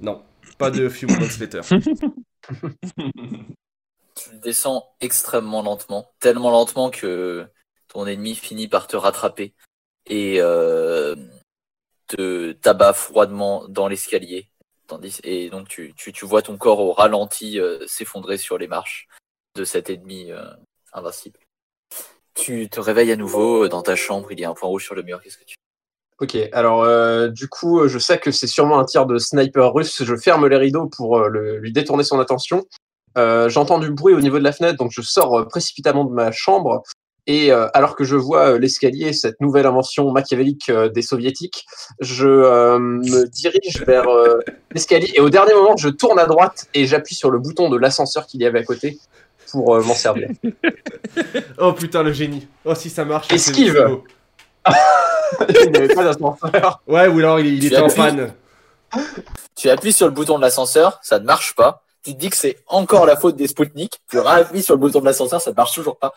Non, 0.00 0.22
pas 0.59 0.70
de 0.70 0.88
Few 0.88 1.06
Moments 1.09 1.26
Later. 1.40 1.61
Tu 4.14 4.37
descends 4.38 4.94
extrêmement 5.00 5.62
lentement, 5.62 6.11
tellement 6.20 6.50
lentement 6.50 6.90
que 6.90 7.46
ton 7.88 8.06
ennemi 8.06 8.35
finit 8.35 8.68
par 8.68 8.87
te 8.87 8.96
rattraper 8.96 9.54
et 10.07 10.37
euh, 10.40 11.14
te 12.07 12.53
tabat 12.53 12.92
froidement 12.92 13.66
dans 13.69 13.88
l'escalier. 13.88 14.49
Tandis 14.87 15.19
et 15.25 15.51
donc 15.51 15.69
tu, 15.69 15.92
tu, 15.97 16.12
tu 16.12 16.25
vois 16.27 16.42
ton 16.42 16.57
corps 16.57 16.79
au 16.81 16.92
ralenti 16.92 17.59
euh, 17.59 17.85
s'effondrer 17.88 18.37
sur 18.37 18.57
les 18.57 18.69
marches 18.69 19.09
de 19.57 19.64
cet 19.64 19.90
ennemi 19.90 20.31
euh, 20.31 20.45
invincible. 20.92 21.40
Tu 22.35 22.69
te 22.69 22.79
réveilles 22.79 23.12
à 23.12 23.16
nouveau 23.16 23.66
dans 23.66 23.83
ta 23.83 23.97
chambre, 23.97 24.31
il 24.31 24.38
y 24.38 24.45
a 24.45 24.51
un 24.51 24.55
point 24.55 24.69
rouge 24.69 24.85
sur 24.85 24.95
le 24.95 25.03
mur. 25.03 25.21
Qu'est-ce 25.23 25.38
que 25.38 25.45
tu 25.45 25.57
Ok, 26.19 26.35
alors 26.53 26.87
du 27.31 27.47
coup, 27.47 27.87
je 27.88 27.99
sais 27.99 28.19
que 28.19 28.31
c'est 28.31 28.47
sûrement 28.47 28.79
un 28.79 28.87
tir 28.87 29.05
de 29.05 29.19
sniper 29.19 29.75
russe. 29.75 30.03
Je 30.03 30.16
ferme 30.16 30.47
les 30.47 30.57
rideaux 30.57 30.87
pour 30.87 31.21
le- 31.21 31.59
lui 31.59 31.73
détourner 31.73 32.05
son 32.05 32.19
attention. 32.21 32.66
J'entends 33.16 33.79
du 33.79 33.90
bruit 33.90 34.14
au 34.14 34.21
niveau 34.21 34.38
de 34.38 34.45
la 34.45 34.53
fenêtre, 34.53 34.79
donc 34.79 34.92
je 34.92 35.03
sors 35.03 35.47
précipitamment 35.49 36.05
de 36.05 36.12
ma 36.12 36.33
chambre. 36.33 36.83
Et 37.27 37.51
euh, 37.53 37.67
alors 37.75 37.97
que 37.97 38.05
je 38.05 38.15
vois 38.15 38.51
euh, 38.51 38.59
l'escalier, 38.59 39.12
cette 39.12 39.41
nouvelle 39.41 39.67
invention 39.67 40.11
machiavélique 40.12 40.69
euh, 40.69 40.89
des 40.89 41.03
soviétiques, 41.03 41.67
je 42.01 42.29
euh, 42.29 42.79
me 42.79 43.27
dirige 43.27 43.83
vers 43.85 44.09
euh, 44.09 44.39
l'escalier. 44.73 45.11
Et 45.15 45.21
au 45.21 45.29
dernier 45.29 45.55
moment, 45.55 45.77
je 45.77 45.89
tourne 45.89 46.19
à 46.21 46.27
droite 46.27 46.67
et 46.75 46.87
j'appuie 46.87 47.17
sur 47.17 47.31
le 47.31 47.39
bouton 47.39 47.69
de 47.69 47.77
l'ascenseur 47.77 48.27
qu'il 48.27 48.41
y 48.43 48.47
avait 48.47 48.61
à 48.61 48.65
côté 48.65 48.99
pour 49.51 49.75
euh, 49.75 49.83
m'en 49.83 49.95
servir. 49.95 50.29
Oh 51.59 51.73
putain, 51.73 52.03
le 52.03 52.12
génie. 52.12 52.47
Oh, 52.65 52.75
si 52.75 52.91
ça 52.91 53.05
marche. 53.05 53.33
Esquive. 53.33 54.01
il 55.65 55.71
n'y 55.71 55.79
avait 55.79 55.95
pas 55.95 56.05
d'ascenseur. 56.05 56.83
Ouais, 56.87 57.07
ou 57.07 57.19
alors 57.21 57.41
il, 57.41 57.47
il 57.47 57.67
était 57.67 57.79
en 57.79 57.87
appuies. 57.87 57.97
panne. 57.97 58.35
Tu 59.57 59.71
appuies 59.71 59.93
sur 59.93 60.07
le 60.07 60.12
bouton 60.12 60.37
de 60.37 60.43
l'ascenseur, 60.43 60.99
ça 61.03 61.19
ne 61.19 61.25
marche 61.25 61.55
pas. 61.55 61.83
Tu 62.03 62.15
te 62.15 62.19
dis 62.21 62.29
que 62.31 62.37
c'est 62.37 62.59
encore 62.67 63.07
la 63.07 63.17
faute 63.17 63.37
des 63.37 63.49
Spoutnik. 63.49 64.01
Tu 64.11 64.19
réappuies 64.19 64.62
sur 64.62 64.75
le 64.75 64.81
bouton 64.81 65.01
de 65.01 65.07
l'ascenseur, 65.07 65.41
ça 65.41 65.51
ne 65.51 65.57
marche 65.57 65.75
toujours 65.75 65.97
pas. 65.97 66.12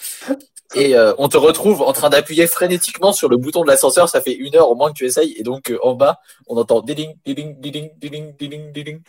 Et 0.76 0.96
euh, 0.96 1.14
on 1.18 1.30
te 1.30 1.38
retrouve 1.38 1.82
en 1.82 1.94
train 1.94 2.10
d'appuyer 2.10 2.46
frénétiquement 2.48 3.12
sur 3.12 3.28
le 3.28 3.38
bouton 3.38 3.64
de 3.64 3.68
l'ascenseur. 3.68 4.08
Ça 4.10 4.22
fait 4.22 4.36
une 4.36 4.56
heure 4.56 4.70
au 4.70 4.76
moins 4.76 4.90
que 4.90 4.98
tu 4.98 5.06
essayes. 5.06 5.34
Et 5.38 5.44
donc 5.44 5.72
euh, 5.72 5.80
en 5.84 5.96
bas, 5.96 6.20
on 6.48 6.58
entend 6.58 6.82
diling, 6.82 7.16
diling, 7.26 7.60
diling, 7.60 7.90
diling, 7.98 8.36
diling, 8.38 8.72
diling. 8.72 9.02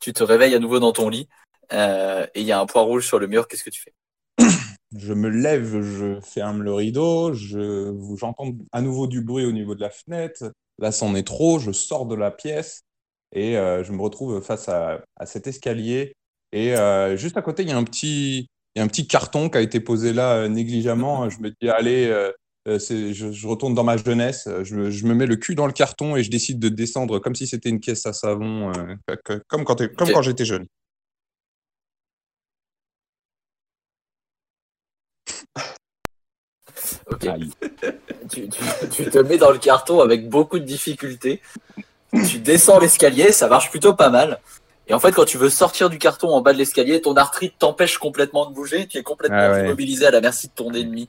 Tu 0.00 0.12
te 0.12 0.22
réveilles 0.22 0.54
à 0.54 0.58
nouveau 0.60 0.78
dans 0.78 0.92
ton 0.92 1.08
lit. 1.08 1.28
euh, 1.72 2.26
et 2.34 2.40
il 2.42 2.46
y 2.46 2.52
a 2.52 2.60
un 2.60 2.66
point 2.66 2.82
rouge 2.82 3.06
sur 3.06 3.18
le 3.18 3.26
mur. 3.26 3.48
Qu'est-ce 3.48 3.64
que 3.64 3.70
tu 3.70 3.82
fais? 3.82 3.94
Je 4.96 5.12
me 5.12 5.28
lève, 5.28 5.82
je 5.82 6.18
ferme 6.20 6.62
le 6.62 6.72
rideau, 6.72 7.34
je, 7.34 7.94
j'entends 8.18 8.52
à 8.72 8.80
nouveau 8.80 9.06
du 9.06 9.20
bruit 9.20 9.44
au 9.44 9.52
niveau 9.52 9.74
de 9.74 9.82
la 9.82 9.90
fenêtre. 9.90 10.52
Là, 10.78 10.92
c'en 10.92 11.14
est 11.14 11.26
trop, 11.26 11.58
je 11.58 11.72
sors 11.72 12.06
de 12.06 12.14
la 12.14 12.30
pièce 12.30 12.80
et 13.32 13.52
je 13.54 13.92
me 13.92 14.00
retrouve 14.00 14.40
face 14.40 14.68
à, 14.70 15.02
à 15.16 15.26
cet 15.26 15.46
escalier. 15.46 16.14
Et 16.52 16.74
juste 17.16 17.36
à 17.36 17.42
côté, 17.42 17.64
il 17.64 17.68
y 17.68 17.72
a 17.72 17.76
un 17.76 17.84
petit, 17.84 18.48
y 18.78 18.80
a 18.80 18.84
un 18.84 18.88
petit 18.88 19.06
carton 19.06 19.48
qui 19.50 19.58
a 19.58 19.60
été 19.60 19.80
posé 19.80 20.12
là 20.12 20.34
euh, 20.36 20.48
négligemment. 20.48 21.28
Je 21.30 21.38
me 21.40 21.50
dis, 21.50 21.68
allez, 21.68 22.06
euh, 22.06 22.30
euh, 22.68 22.78
c'est, 22.78 23.14
je, 23.14 23.32
je 23.32 23.46
retourne 23.46 23.74
dans 23.74 23.84
ma 23.84 23.96
jeunesse, 23.96 24.48
je, 24.62 24.74
me- 24.74 24.90
je 24.90 25.06
me 25.06 25.14
mets 25.14 25.26
le 25.26 25.36
cul 25.36 25.54
dans 25.54 25.66
le 25.66 25.72
carton 25.72 26.16
et 26.16 26.22
je 26.22 26.30
décide 26.30 26.58
de 26.58 26.68
descendre 26.68 27.18
comme 27.18 27.34
si 27.34 27.46
c'était 27.46 27.68
une 27.70 27.80
caisse 27.80 28.04
à 28.04 28.12
savon, 28.12 28.70
euh, 28.70 28.94
que- 29.24 29.40
comme 29.48 29.64
quand, 29.64 29.80
comme 29.96 30.22
j'étais 30.22 30.44
jeune. 30.44 30.66
Ok. 37.10 37.24
Aïe. 37.26 37.50
tu, 38.30 38.48
tu- 38.48 38.88
tu 38.90 39.04
te 39.10 39.18
mets 39.18 39.38
dans 39.38 39.50
le 39.50 39.58
carton 39.58 40.00
avec 40.00 40.28
beaucoup 40.28 40.58
de 40.58 40.64
difficultés. 40.64 41.40
Tu 42.28 42.38
descends 42.38 42.78
l'escalier, 42.78 43.32
ça 43.32 43.48
marche 43.48 43.70
plutôt 43.70 43.94
pas 43.94 44.10
mal. 44.10 44.38
Et 44.88 44.94
en 44.94 45.00
fait, 45.00 45.12
quand 45.12 45.24
tu 45.26 45.36
veux 45.38 45.50
sortir 45.50 45.90
du 45.90 45.98
carton 45.98 46.28
en 46.28 46.40
bas 46.40 46.52
de 46.52 46.58
l'escalier, 46.58 47.00
ton 47.00 47.14
arthrite 47.16 47.54
t'empêche 47.58 47.98
complètement 47.98 48.46
de 48.48 48.54
bouger. 48.54 48.86
Tu 48.86 48.98
es 48.98 49.02
complètement 49.02 49.38
Ah 49.40 49.52
ouais. 49.52 49.64
immobilisé 49.66 50.06
à 50.06 50.10
la 50.10 50.20
merci 50.20 50.48
de 50.48 50.52
ton 50.54 50.72
ennemi. 50.72 51.08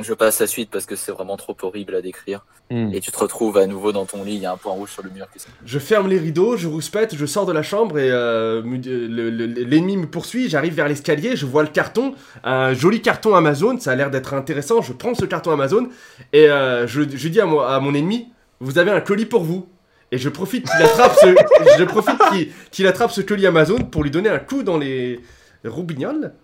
Je 0.00 0.14
passe 0.14 0.40
à 0.40 0.44
la 0.44 0.48
suite 0.48 0.70
parce 0.70 0.86
que 0.86 0.96
c'est 0.96 1.12
vraiment 1.12 1.36
trop 1.36 1.54
horrible 1.62 1.94
à 1.94 2.00
décrire. 2.00 2.46
Hmm. 2.70 2.90
Et 2.94 3.00
tu 3.00 3.12
te 3.12 3.18
retrouves 3.18 3.58
à 3.58 3.66
nouveau 3.66 3.92
dans 3.92 4.06
ton 4.06 4.24
lit. 4.24 4.36
Il 4.36 4.40
y 4.40 4.46
a 4.46 4.52
un 4.52 4.56
point 4.56 4.72
rouge 4.72 4.90
sur 4.90 5.02
le 5.02 5.10
mur. 5.10 5.26
Je 5.66 5.78
ferme 5.78 6.08
les 6.08 6.18
rideaux, 6.18 6.56
je 6.56 6.66
rouspète, 6.66 7.14
je 7.14 7.26
sors 7.26 7.44
de 7.44 7.52
la 7.52 7.62
chambre 7.62 7.98
et 7.98 8.10
euh, 8.10 8.62
le- 8.62 9.28
le- 9.28 9.46
l'ennemi 9.46 9.98
me 9.98 10.06
poursuit. 10.06 10.48
J'arrive 10.48 10.72
vers 10.74 10.88
l'escalier, 10.88 11.36
je 11.36 11.44
vois 11.44 11.62
le 11.62 11.68
carton, 11.68 12.14
un 12.42 12.72
joli 12.72 13.02
carton 13.02 13.34
Amazon, 13.34 13.78
ça 13.78 13.90
a 13.92 13.94
l'air 13.94 14.10
d'être 14.10 14.32
intéressant. 14.32 14.80
Je 14.80 14.94
prends 14.94 15.14
ce 15.14 15.26
carton 15.26 15.50
Amazon 15.50 15.88
et 16.32 16.48
euh, 16.48 16.86
je, 16.86 17.02
je 17.02 17.28
dis 17.28 17.40
à 17.40 17.44
mon 17.46 17.94
ennemi 17.94 18.28
Vous 18.60 18.78
avez 18.78 18.90
un 18.92 19.00
colis 19.02 19.26
pour 19.26 19.42
vous. 19.44 19.68
Et 20.12 20.18
je 20.18 20.28
profite 20.28 20.70
qu'il 20.70 20.82
attrape 20.82 21.16
ce, 21.20 21.34
je 21.78 21.84
profite 21.84 22.18
qu'il 22.70 22.86
attrape 22.86 23.10
ce 23.10 23.20
colis 23.22 23.46
Amazon 23.46 23.78
pour 23.78 24.04
lui 24.04 24.10
donner 24.10 24.28
un 24.28 24.38
coup 24.38 24.62
dans 24.62 24.78
les 24.78 25.20
roubignoles. 25.64 26.34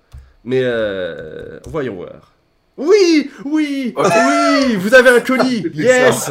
Mais 0.42 0.62
euh, 0.64 1.60
voyons 1.66 1.94
voir. 1.96 2.32
Oui, 2.78 3.30
oui, 3.44 3.92
oui, 3.96 4.76
vous 4.76 4.94
avez 4.94 5.10
un 5.10 5.20
colis, 5.20 5.66
yes. 5.74 6.30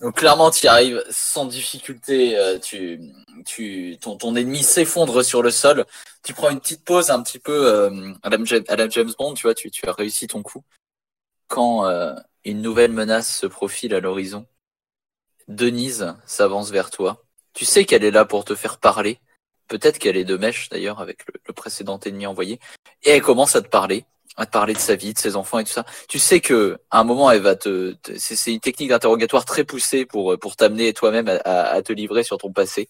Donc 0.00 0.14
clairement, 0.16 0.50
tu 0.50 0.66
y 0.66 0.68
arrives 0.68 1.02
sans 1.10 1.44
difficulté. 1.46 2.38
euh, 2.38 2.58
tu, 2.58 3.00
tu, 3.44 3.96
ton, 4.00 4.16
ton 4.16 4.36
ennemi 4.36 4.62
s'effondre 4.62 5.24
sur 5.24 5.42
le 5.42 5.50
sol. 5.50 5.84
Tu 6.22 6.32
prends 6.34 6.50
une 6.50 6.60
petite 6.60 6.84
pause 6.84 7.10
un 7.10 7.22
petit 7.22 7.38
peu 7.38 7.66
euh, 7.66 8.12
à, 8.22 8.30
la, 8.30 8.38
James- 8.44 8.64
à 8.68 8.76
la 8.76 8.88
James 8.88 9.10
Bond. 9.18 9.34
Tu 9.34 9.42
vois, 9.42 9.54
tu, 9.54 9.70
tu 9.70 9.86
as 9.88 9.92
réussi 9.92 10.26
ton 10.26 10.42
coup. 10.42 10.62
Quand 11.48 11.86
euh, 11.86 12.14
une 12.44 12.62
nouvelle 12.62 12.92
menace 12.92 13.38
se 13.38 13.46
profile 13.46 13.94
à 13.94 14.00
l'horizon, 14.00 14.46
Denise 15.50 16.14
s'avance 16.26 16.70
vers 16.70 16.90
toi. 16.90 17.22
Tu 17.54 17.64
sais 17.64 17.84
qu'elle 17.84 18.04
est 18.04 18.10
là 18.10 18.24
pour 18.24 18.44
te 18.44 18.54
faire 18.54 18.78
parler. 18.78 19.18
Peut-être 19.68 19.98
qu'elle 19.98 20.16
est 20.16 20.24
de 20.24 20.36
mèche 20.36 20.68
d'ailleurs 20.68 21.00
avec 21.00 21.18
le, 21.26 21.34
le 21.46 21.52
précédent 21.52 21.98
ennemi 22.00 22.26
envoyé. 22.26 22.60
Et 23.04 23.10
elle 23.10 23.22
commence 23.22 23.56
à 23.56 23.62
te 23.62 23.68
parler, 23.68 24.04
à 24.36 24.46
te 24.46 24.50
parler 24.50 24.74
de 24.74 24.78
sa 24.78 24.94
vie, 24.94 25.12
de 25.12 25.18
ses 25.18 25.36
enfants 25.36 25.58
et 25.58 25.64
tout 25.64 25.72
ça 25.72 25.84
tu 26.08 26.18
sais 26.18 26.40
que 26.40 26.78
à 26.90 27.00
un 27.00 27.04
moment 27.04 27.30
elle 27.30 27.40
va 27.42 27.56
te, 27.56 27.92
te- 28.02 28.12
c'est 28.16 28.52
une 28.52 28.60
technique 28.60 28.90
d'interrogatoire 28.90 29.44
très 29.44 29.64
poussée 29.64 30.06
pour 30.06 30.38
pour 30.38 30.56
t'amener 30.56 30.92
toi-même 30.92 31.28
à, 31.28 31.36
à- 31.44 31.74
à 31.74 31.82
te 31.82 31.92
livrer 31.92 32.22
sur 32.22 32.38
ton 32.38 32.52
passé. 32.52 32.88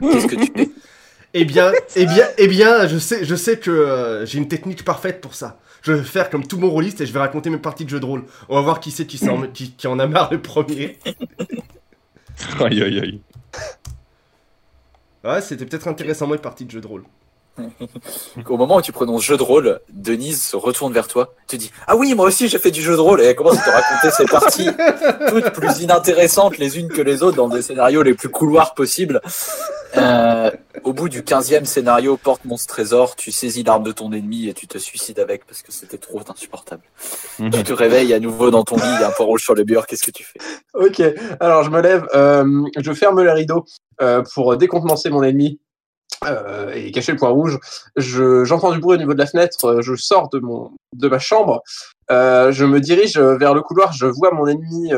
Qu'est-ce 0.00 0.26
que 0.26 0.36
tu 0.36 0.52
fais? 0.56 0.70
Eh 1.38 1.44
bien, 1.44 1.70
eh 1.96 2.06
bien, 2.06 2.26
eh 2.38 2.46
bien, 2.48 2.86
je 2.86 2.96
sais, 2.96 3.22
je 3.24 3.34
sais 3.34 3.58
que 3.58 3.70
euh, 3.70 4.24
j'ai 4.24 4.38
une 4.38 4.48
technique 4.48 4.84
parfaite 4.86 5.20
pour 5.20 5.34
ça. 5.34 5.58
Je 5.82 5.92
vais 5.92 6.02
faire 6.02 6.30
comme 6.30 6.46
tout 6.46 6.56
bon 6.56 6.70
rôliste 6.70 7.02
et 7.02 7.06
je 7.06 7.12
vais 7.12 7.18
raconter 7.18 7.50
mes 7.50 7.58
parties 7.58 7.84
de 7.84 7.90
jeu 7.90 8.00
de 8.00 8.06
rôle. 8.06 8.24
On 8.48 8.54
va 8.54 8.62
voir 8.62 8.80
qui 8.80 8.90
c'est 8.90 9.06
qui, 9.06 9.18
qui 9.72 9.86
en 9.86 9.98
a 9.98 10.06
marre 10.06 10.32
le 10.32 10.40
premier. 10.40 10.98
Aïe, 12.60 12.82
aïe, 12.82 13.00
aïe. 13.00 13.22
Ouais, 15.24 15.40
c'était 15.40 15.66
peut-être 15.66 15.88
intéressant 15.88 16.26
mes 16.26 16.38
parties 16.38 16.64
de 16.64 16.70
jeu 16.70 16.80
de 16.80 16.86
rôle. 16.86 17.04
Au 18.48 18.56
moment 18.56 18.76
où 18.76 18.82
tu 18.82 18.92
prononces 18.92 19.22
jeu 19.22 19.36
de 19.36 19.42
rôle, 19.42 19.80
Denise 19.90 20.42
se 20.42 20.56
retourne 20.56 20.92
vers 20.92 21.08
toi, 21.08 21.34
te 21.46 21.56
dit 21.56 21.70
ah 21.86 21.96
oui 21.96 22.14
moi 22.14 22.26
aussi 22.26 22.48
j'ai 22.48 22.58
fait 22.58 22.70
du 22.70 22.82
jeu 22.82 22.94
de 22.94 23.00
rôle 23.00 23.20
et 23.20 23.24
elle 23.24 23.36
commence 23.36 23.58
à 23.58 23.62
te 23.62 23.70
raconter 23.70 24.10
ses 24.10 24.24
parties 24.24 24.68
toutes 25.28 25.50
plus 25.50 25.80
inintéressantes 25.80 26.58
les 26.58 26.78
unes 26.78 26.88
que 26.88 27.02
les 27.02 27.22
autres 27.22 27.36
dans 27.36 27.48
des 27.48 27.62
scénarios 27.62 28.02
les 28.02 28.14
plus 28.14 28.28
couloirs 28.28 28.74
possibles. 28.74 29.20
Euh, 29.96 30.50
au 30.84 30.92
bout 30.92 31.08
du 31.08 31.22
15e 31.22 31.64
scénario, 31.64 32.16
porte 32.16 32.44
mon 32.44 32.56
trésor, 32.56 33.16
tu 33.16 33.32
saisis 33.32 33.62
l'arme 33.62 33.82
de 33.82 33.92
ton 33.92 34.12
ennemi 34.12 34.48
et 34.48 34.54
tu 34.54 34.66
te 34.66 34.78
suicides 34.78 35.18
avec 35.18 35.46
parce 35.46 35.62
que 35.62 35.72
c'était 35.72 35.98
trop 35.98 36.20
insupportable. 36.28 36.82
Tu 37.38 37.62
te 37.62 37.72
réveilles 37.72 38.12
à 38.12 38.20
nouveau 38.20 38.50
dans 38.50 38.62
ton 38.62 38.76
lit, 38.76 38.82
il 38.84 39.00
y 39.00 39.04
a 39.04 39.08
un 39.08 39.12
point 39.12 39.26
rouge 39.26 39.42
sur 39.42 39.54
le 39.54 39.64
mur, 39.64 39.86
qu'est-ce 39.86 40.04
que 40.04 40.10
tu 40.10 40.24
fais? 40.24 40.38
Ok, 40.74 41.02
alors 41.40 41.62
je 41.62 41.70
me 41.70 41.80
lève, 41.80 42.06
euh, 42.14 42.64
je 42.78 42.92
ferme 42.92 43.22
les 43.22 43.32
rideaux 43.32 43.64
euh, 44.02 44.22
pour 44.34 44.56
décontenancer 44.56 45.08
mon 45.08 45.22
ennemi 45.22 45.58
euh, 46.26 46.72
et 46.74 46.90
cacher 46.92 47.12
le 47.12 47.18
point 47.18 47.28
rouge. 47.30 47.58
Je- 47.96 48.44
J'entends 48.44 48.72
du 48.72 48.78
bruit 48.80 48.94
au 48.96 48.98
niveau 48.98 49.14
de 49.14 49.18
la 49.18 49.26
fenêtre, 49.26 49.64
euh, 49.66 49.82
je 49.82 49.94
sors 49.96 50.28
de, 50.30 50.38
mon, 50.38 50.70
de 50.94 51.08
ma 51.08 51.18
chambre, 51.18 51.62
euh, 52.10 52.52
je 52.52 52.64
me 52.64 52.80
dirige 52.80 53.18
vers 53.18 53.54
le 53.54 53.62
couloir, 53.62 53.92
je 53.92 54.06
vois 54.06 54.30
mon 54.32 54.46
ennemi 54.46 54.90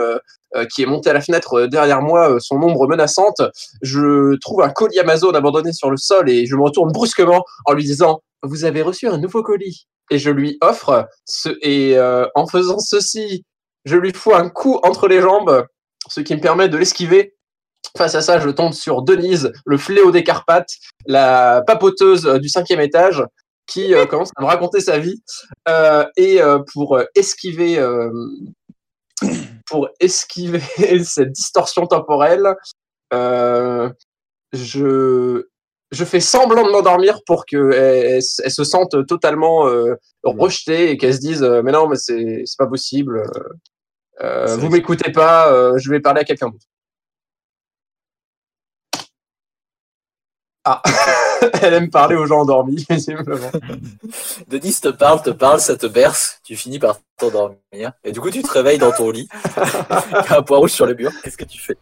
qui 0.75 0.83
est 0.83 0.87
monté 0.87 1.11
à 1.11 1.12
la 1.12 1.21
fenêtre 1.21 1.66
derrière 1.66 2.01
moi, 2.01 2.38
son 2.40 2.57
ombre 2.62 2.88
menaçante. 2.88 3.42
Je 3.83 4.35
trouve 4.38 4.62
un 4.62 4.71
colis 4.71 4.99
Amazon 4.99 5.31
abandonné 5.33 5.73
sur 5.73 5.90
le 5.90 5.99
sol 5.99 6.31
et 6.31 6.47
je 6.47 6.57
me 6.57 6.62
retourne 6.62 6.90
brusquement 6.90 7.44
en 7.66 7.73
lui 7.75 7.85
disant 7.85 8.21
Vous 8.42 8.64
avez 8.64 8.81
reçu 8.83 9.09
un 9.09 9.18
nouveau 9.18 9.42
colis. 9.42 9.87
Et 10.11 10.18
je 10.18 10.31
lui 10.31 10.57
offre, 10.62 11.07
ce, 11.27 11.51
et 11.61 11.99
en 12.35 12.47
faisant 12.47 12.79
ceci, 12.79 13.44
je 13.85 13.97
lui 13.97 14.12
fous 14.14 14.35
un 14.35 14.49
coup 14.49 14.79
entre 14.83 15.07
les 15.07 15.21
jambes, 15.21 15.66
ce 16.09 16.21
qui 16.21 16.35
me 16.35 16.40
permet 16.40 16.68
de 16.71 16.79
l'esquiver. 16.79 17.35
Face 17.99 18.15
à 18.15 18.23
ça, 18.23 18.39
je 18.39 18.49
tombe 18.49 18.75
sur 18.75 19.03
Denise, 19.03 19.53
le 19.67 19.77
fléau 19.77 20.13
des 20.13 20.23
Carpates, 20.23 20.71
la 21.07 21.65
papoteuse 21.67 22.27
euh, 22.27 22.39
du 22.39 22.49
cinquième 22.49 22.81
étage, 22.81 23.25
qui 23.67 23.93
euh, 23.93 24.07
commence 24.11 24.31
à 24.37 24.43
me 24.43 24.47
raconter 24.47 24.81
sa 24.81 25.01
vie. 25.01 25.21
Euh, 25.69 26.07
et 26.17 26.41
euh, 26.41 26.61
pour 26.73 27.01
esquiver, 27.17 27.77
euh, 27.81 28.09
pour 29.67 29.89
esquiver 29.99 30.63
cette 31.03 31.33
distorsion 31.33 31.87
temporelle, 31.87 32.55
euh, 33.13 33.91
je, 34.53 35.47
je 35.91 36.05
fais 36.05 36.21
semblant 36.21 36.65
de 36.65 36.71
m'endormir 36.71 37.19
pour 37.27 37.47
qu'elle 37.47 37.73
elle, 37.75 38.23
elle 38.45 38.51
se 38.53 38.65
sente 38.65 39.07
totalement 39.09 39.67
euh, 39.67 39.97
rejetée 40.23 40.93
et 40.93 40.97
qu'elle 40.99 41.15
se 41.15 41.21
dise 41.21 41.43
euh, 41.43 41.63
mais 41.63 41.73
non 41.73 41.89
mais 41.89 41.97
c'est 41.97 42.43
c'est 42.45 42.59
pas 42.59 42.67
possible 42.67 43.23
vous 44.21 44.69
m'écoutez 44.69 45.11
pas 45.13 45.53
euh, 45.53 45.79
je 45.79 45.91
vais 45.91 46.01
parler 46.01 46.21
à 46.21 46.25
quelqu'un 46.25 46.49
d'autre 46.49 46.67
ah 50.70 50.83
elle 51.62 51.72
aime 51.72 51.88
parler 51.88 52.14
aux 52.14 52.26
gens 52.26 52.40
endormis 52.40 52.85
visiblement 52.90 53.50
Denise 54.48 54.81
te 54.81 54.88
parle, 54.88 55.22
te 55.22 55.31
parle, 55.31 55.61
ça 55.61 55.76
te 55.76 55.87
berce, 55.87 56.40
tu 56.44 56.57
finis 56.57 56.78
par 56.78 57.00
t'endormir. 57.16 57.92
Et 58.04 58.12
du 58.12 58.20
coup, 58.20 58.31
tu 58.31 58.42
te 58.42 58.50
réveilles 58.50 58.78
dans 58.78 58.92
ton 58.92 59.11
lit. 59.11 59.28
Il 59.57 60.31
y 60.31 60.35
a 60.35 60.38
un 60.38 60.42
point 60.42 60.59
rouge 60.59 60.72
sur 60.72 60.85
le 60.85 60.94
mur. 60.94 61.11
Qu'est-ce 61.22 61.38
que 61.38 61.44
tu 61.44 61.59
fais? 61.59 61.76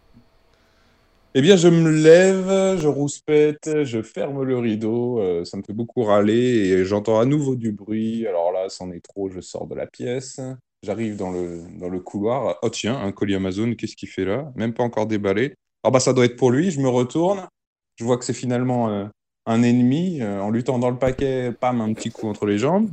Eh 1.35 1.43
bien, 1.43 1.57
je 1.57 1.69
me 1.69 1.91
lève, 1.91 2.79
je 2.79 2.87
rouspète, 2.87 3.83
je 3.83 4.03
ferme 4.03 4.43
le 4.43 4.57
rideau, 4.57 5.21
euh, 5.21 5.45
ça 5.45 5.57
me 5.57 5.63
fait 5.63 5.73
beaucoup 5.73 6.05
râler 6.05 6.33
et 6.33 6.85
j'entends 6.85 7.19
à 7.19 7.25
nouveau 7.25 7.57
du 7.57 7.73
bruit. 7.73 8.27
Alors 8.27 8.53
là, 8.53 8.69
c'en 8.69 8.93
est 8.93 9.05
trop, 9.05 9.29
je 9.29 9.41
sors 9.41 9.67
de 9.67 9.75
la 9.75 9.87
pièce. 9.87 10.41
J'arrive 10.85 11.17
dans 11.17 11.33
le, 11.33 11.63
dans 11.79 11.89
le 11.89 11.99
couloir. 11.99 12.57
Oh 12.63 12.71
tiens, 12.71 12.97
un 12.97 13.11
colis 13.11 13.35
Amazon, 13.35 13.75
qu'est-ce 13.75 13.97
qu'il 13.97 14.09
fait 14.09 14.25
là? 14.25 14.53
Même 14.55 14.75
pas 14.75 14.85
encore 14.85 15.07
déballé. 15.07 15.55
Ah 15.83 15.91
bah 15.91 16.01
ça 16.01 16.13
doit 16.13 16.25
être 16.25 16.37
pour 16.37 16.53
lui, 16.53 16.71
je 16.71 16.81
me 16.81 16.89
retourne. 16.89 17.49
Je 17.97 18.05
vois 18.05 18.19
que 18.19 18.25
c'est 18.25 18.35
finalement 18.35 18.89
euh, 18.89 19.07
un 19.47 19.63
ennemi. 19.63 20.21
Euh, 20.21 20.41
en 20.41 20.51
lui 20.51 20.65
tendant 20.65 20.91
le 20.91 20.97
paquet, 20.99 21.53
pam, 21.53 21.81
un 21.81 21.93
petit 21.95 22.11
coup 22.11 22.29
entre 22.29 22.47
les 22.47 22.59
jambes. 22.59 22.89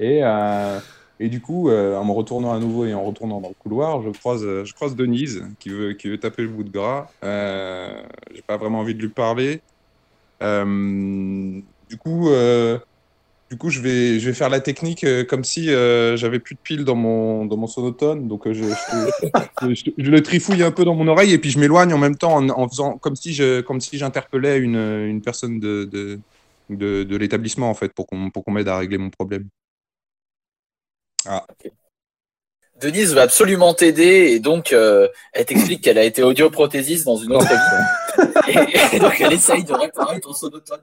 Et, 0.00 0.20
euh, 0.22 0.80
et 1.20 1.28
du 1.28 1.40
coup, 1.40 1.70
en 1.70 2.04
me 2.04 2.12
retournant 2.12 2.52
à 2.52 2.58
nouveau 2.58 2.84
et 2.84 2.94
en 2.94 3.02
retournant 3.04 3.40
dans 3.40 3.48
le 3.48 3.54
couloir, 3.54 4.02
je 4.02 4.10
croise, 4.10 4.42
je 4.42 4.74
croise 4.74 4.96
Denise 4.96 5.44
qui 5.60 5.68
veut, 5.68 5.92
qui 5.92 6.08
veut 6.08 6.18
taper 6.18 6.42
le 6.42 6.48
bout 6.48 6.64
de 6.64 6.70
gras. 6.70 7.06
J'ai 7.22 8.42
pas 8.46 8.56
vraiment 8.56 8.80
envie 8.80 8.94
de 8.94 9.00
lui 9.00 9.08
parler. 9.08 9.60
Du 10.40 11.96
coup, 11.98 12.28
du 13.50 13.58
coup, 13.58 13.70
je 13.70 13.80
vais, 13.80 14.18
je 14.20 14.26
vais 14.28 14.34
faire 14.34 14.48
la 14.48 14.60
technique 14.60 15.04
euh, 15.04 15.24
comme 15.24 15.44
si 15.44 15.70
euh, 15.70 16.16
j'avais 16.16 16.40
plus 16.40 16.54
de 16.54 16.60
piles 16.62 16.84
dans 16.84 16.96
mon, 16.96 17.44
dans 17.46 17.56
mon 17.56 17.66
sonotone. 17.66 18.26
Donc, 18.28 18.46
euh, 18.46 18.54
je, 18.54 18.64
je, 19.60 19.74
je- 19.74 19.90
je 19.98 20.10
le 20.10 20.22
trifouille 20.22 20.62
un 20.62 20.70
peu 20.72 20.84
dans 20.84 20.94
mon 20.94 21.08
oreille 21.08 21.32
et 21.32 21.38
puis 21.38 21.50
je 21.50 21.58
m'éloigne 21.58 21.92
en 21.92 21.98
même 21.98 22.16
temps 22.16 22.34
en, 22.36 22.48
en 22.50 22.68
faisant 22.68 22.98
comme 22.98 23.16
si 23.16 23.34
je, 23.34 23.60
comme 23.60 23.80
si 23.80 23.98
j'interpellais 23.98 24.58
une, 24.58 24.76
une 24.76 25.22
personne 25.22 25.60
de, 25.60 25.84
de, 25.84 26.20
de, 26.70 27.04
de 27.04 27.16
l'établissement 27.16 27.70
en 27.70 27.74
fait 27.74 27.92
pour 27.92 28.06
qu'on, 28.06 28.30
pour 28.30 28.44
qu'on 28.44 28.52
m'aide 28.52 28.68
à 28.68 28.78
régler 28.78 28.98
mon 28.98 29.10
problème. 29.10 29.48
Denise 32.80 33.14
va 33.14 33.22
absolument 33.22 33.72
t'aider 33.72 34.32
et 34.32 34.40
donc 34.40 34.72
elle 34.72 35.44
t'explique 35.46 35.82
qu'elle 35.82 35.98
a 35.98 36.04
été 36.04 36.22
audioprothésiste 36.22 37.04
dans 37.04 37.16
une 37.16 37.32
autre 37.36 37.48
vie. 37.48 37.92
Et, 38.48 38.96
et 38.96 38.98
donc 39.00 39.20
elle 39.20 39.32
essaye 39.32 39.64
de 39.64 39.72
réparer 39.72 40.20
ton 40.20 40.32
sonotone. 40.32 40.82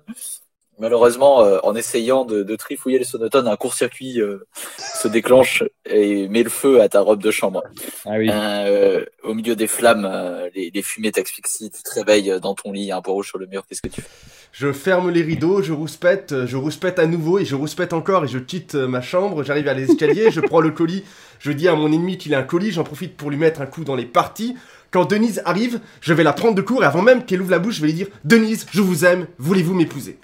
Malheureusement, 0.81 1.43
euh, 1.43 1.59
en 1.61 1.75
essayant 1.75 2.25
de, 2.25 2.41
de 2.41 2.55
trifouiller 2.55 2.97
le 2.97 3.05
sonotone, 3.05 3.47
un 3.47 3.55
court-circuit 3.55 4.19
euh, 4.19 4.47
se 4.77 5.07
déclenche 5.07 5.63
et 5.85 6.27
met 6.27 6.41
le 6.41 6.49
feu 6.49 6.81
à 6.81 6.89
ta 6.89 7.01
robe 7.01 7.21
de 7.21 7.29
chambre. 7.29 7.61
Ah 8.03 8.13
oui. 8.17 8.27
Euh, 8.31 9.05
au 9.21 9.35
milieu 9.35 9.55
des 9.55 9.67
flammes, 9.67 10.09
euh, 10.11 10.49
les, 10.55 10.71
les 10.73 10.81
fumées 10.81 11.11
t'asphyxient, 11.11 11.69
tu 11.69 11.83
te 11.83 11.93
réveilles 11.93 12.39
dans 12.41 12.55
ton 12.55 12.71
lit, 12.71 12.91
un 12.91 12.99
point 13.03 13.13
rouge 13.13 13.27
sur 13.27 13.37
le 13.37 13.45
mur, 13.45 13.63
qu'est-ce 13.67 13.83
que 13.83 13.89
tu 13.89 14.01
fais? 14.01 14.09
Je 14.53 14.71
ferme 14.71 15.11
les 15.11 15.21
rideaux, 15.21 15.61
je 15.61 15.71
rouspète, 15.71 16.47
je 16.47 16.57
rouspète 16.57 16.97
à 16.97 17.05
nouveau 17.05 17.37
et 17.37 17.45
je 17.45 17.55
rouspète 17.55 17.93
encore 17.93 18.25
et 18.25 18.27
je 18.27 18.39
quitte 18.39 18.73
ma 18.73 19.01
chambre, 19.01 19.43
j'arrive 19.43 19.67
à 19.67 19.75
l'escalier, 19.75 20.31
je 20.31 20.41
prends 20.41 20.61
le 20.61 20.71
colis, 20.71 21.03
je 21.37 21.51
dis 21.51 21.67
à 21.67 21.75
mon 21.75 21.91
ennemi 21.91 22.17
qu'il 22.17 22.33
a 22.33 22.39
un 22.39 22.43
colis, 22.43 22.71
j'en 22.71 22.83
profite 22.83 23.15
pour 23.15 23.29
lui 23.29 23.37
mettre 23.37 23.61
un 23.61 23.67
coup 23.67 23.83
dans 23.83 23.95
les 23.95 24.05
parties. 24.05 24.55
Quand 24.89 25.05
Denise 25.05 25.43
arrive, 25.45 25.79
je 26.01 26.13
vais 26.13 26.23
la 26.23 26.33
prendre 26.33 26.55
de 26.55 26.61
court 26.61 26.83
et 26.83 26.87
avant 26.87 27.03
même 27.03 27.23
qu'elle 27.23 27.41
ouvre 27.41 27.51
la 27.51 27.59
bouche, 27.59 27.75
je 27.75 27.81
vais 27.81 27.87
lui 27.87 27.93
dire 27.93 28.07
Denise, 28.25 28.65
je 28.71 28.81
vous 28.81 29.05
aime, 29.05 29.27
voulez-vous 29.37 29.75
m'épouser? 29.75 30.17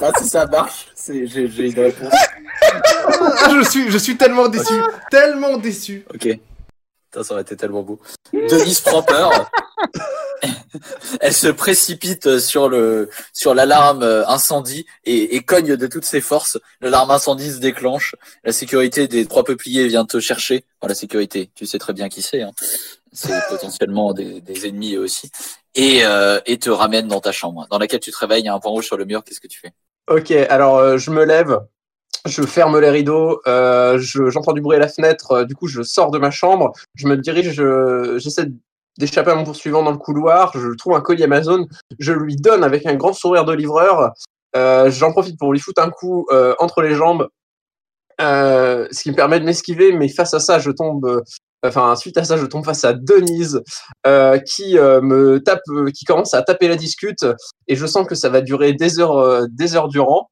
Ah, 0.00 0.12
si 0.18 0.28
ça 0.28 0.46
marche, 0.46 0.86
c'est- 0.94 1.26
j'ai 1.26 1.48
j'ai 1.48 1.70
une 1.70 1.80
réponse. 1.80 2.12
Ah, 2.62 3.50
je 3.62 3.68
suis, 3.68 3.90
je 3.90 3.98
suis 3.98 4.16
tellement 4.16 4.48
déçu, 4.48 4.74
tellement 5.10 5.56
déçu. 5.56 6.04
Ok. 6.12 6.28
Putain, 7.10 7.22
ça 7.24 7.32
aurait 7.32 7.42
été 7.42 7.56
tellement 7.56 7.82
beau. 7.82 7.98
Denise 8.32 8.80
prend 8.80 9.02
peur. 9.02 9.50
Elle 11.20 11.32
se 11.32 11.48
précipite 11.48 12.38
sur 12.38 12.68
le 12.68 13.08
sur 13.32 13.54
l'alarme 13.54 14.02
incendie 14.28 14.84
et, 15.04 15.34
et 15.36 15.40
cogne 15.42 15.76
de 15.76 15.86
toutes 15.86 16.04
ses 16.04 16.20
forces. 16.20 16.58
L'alarme 16.82 17.10
incendie 17.10 17.50
se 17.52 17.58
déclenche. 17.58 18.14
La 18.44 18.52
sécurité 18.52 19.08
des 19.08 19.24
trois 19.26 19.44
peupliers 19.44 19.88
vient 19.88 20.04
te 20.04 20.20
chercher. 20.20 20.64
Enfin, 20.80 20.88
la 20.90 20.94
sécurité, 20.94 21.50
tu 21.54 21.64
sais 21.66 21.78
très 21.78 21.94
bien 21.94 22.08
qui 22.10 22.20
c'est. 22.20 22.42
Hein. 22.42 22.52
C'est 23.16 23.32
potentiellement 23.48 24.12
des, 24.12 24.66
ennemis 24.66 24.98
aussi. 24.98 25.30
Et, 25.74 26.04
euh, 26.04 26.38
et 26.44 26.58
te 26.58 26.68
ramène 26.68 27.08
dans 27.08 27.20
ta 27.20 27.32
chambre, 27.32 27.66
dans 27.70 27.78
laquelle 27.78 28.00
tu 28.00 28.10
te 28.10 28.18
réveilles. 28.18 28.42
Il 28.42 28.46
y 28.46 28.48
a 28.48 28.54
un 28.54 28.60
point 28.60 28.70
rouge 28.70 28.84
sur 28.84 28.96
le 28.98 29.06
mur. 29.06 29.24
Qu'est-ce 29.24 29.40
que 29.40 29.48
tu 29.48 29.58
fais? 29.58 29.72
Ok, 30.08 30.30
alors 30.30 30.76
euh, 30.76 30.98
je 30.98 31.10
me 31.10 31.24
lève, 31.24 31.58
je 32.26 32.42
ferme 32.42 32.78
les 32.78 32.90
rideaux, 32.90 33.40
euh, 33.48 33.98
je- 33.98 34.30
j'entends 34.30 34.52
du 34.52 34.60
bruit 34.60 34.76
à 34.76 34.80
la 34.80 34.86
fenêtre, 34.86 35.42
du 35.42 35.56
coup 35.56 35.66
je 35.66 35.82
sors 35.82 36.12
de 36.12 36.18
ma 36.18 36.30
chambre, 36.30 36.72
je 36.94 37.08
me 37.08 37.16
dirige, 37.16 37.50
je- 37.50 38.16
j'essaie 38.18 38.46
d'échapper 38.98 39.32
à 39.32 39.34
mon 39.34 39.42
poursuivant 39.42 39.82
dans 39.82 39.90
le 39.90 39.98
couloir, 39.98 40.52
je 40.56 40.76
trouve 40.76 40.94
un 40.94 41.00
colis 41.00 41.24
Amazon, 41.24 41.66
je 41.98 42.12
lui 42.12 42.36
donne 42.36 42.62
avec 42.62 42.86
un 42.86 42.94
grand 42.94 43.14
sourire 43.14 43.44
de 43.44 43.52
livreur, 43.52 44.12
j'en 44.54 45.10
profite 45.10 45.36
pour 45.40 45.52
lui 45.52 45.58
foutre 45.58 45.82
un 45.82 45.90
coup 45.90 46.28
entre 46.60 46.82
les 46.82 46.94
jambes, 46.94 47.26
ce 48.20 49.02
qui 49.02 49.10
me 49.10 49.16
permet 49.16 49.40
de 49.40 49.44
m'esquiver, 49.44 49.90
mais 49.90 50.08
face 50.08 50.34
à 50.34 50.38
ça 50.38 50.60
je 50.60 50.70
tombe... 50.70 51.24
Enfin, 51.64 51.96
suite 51.96 52.16
à 52.18 52.24
ça, 52.24 52.36
je 52.36 52.46
tombe 52.46 52.64
face 52.64 52.84
à 52.84 52.92
Denise 52.92 53.62
euh, 54.06 54.38
qui 54.38 54.78
euh, 54.78 55.00
me 55.00 55.42
tape, 55.42 55.60
euh, 55.70 55.90
qui 55.90 56.04
commence 56.04 56.34
à 56.34 56.42
taper 56.42 56.68
la 56.68 56.76
discute 56.76 57.24
et 57.66 57.74
je 57.76 57.86
sens 57.86 58.06
que 58.06 58.14
ça 58.14 58.28
va 58.28 58.40
durer 58.40 58.72
des 58.74 59.00
heures, 59.00 59.18
euh, 59.18 59.46
des 59.50 59.74
heures 59.74 59.88
durant. 59.88 60.30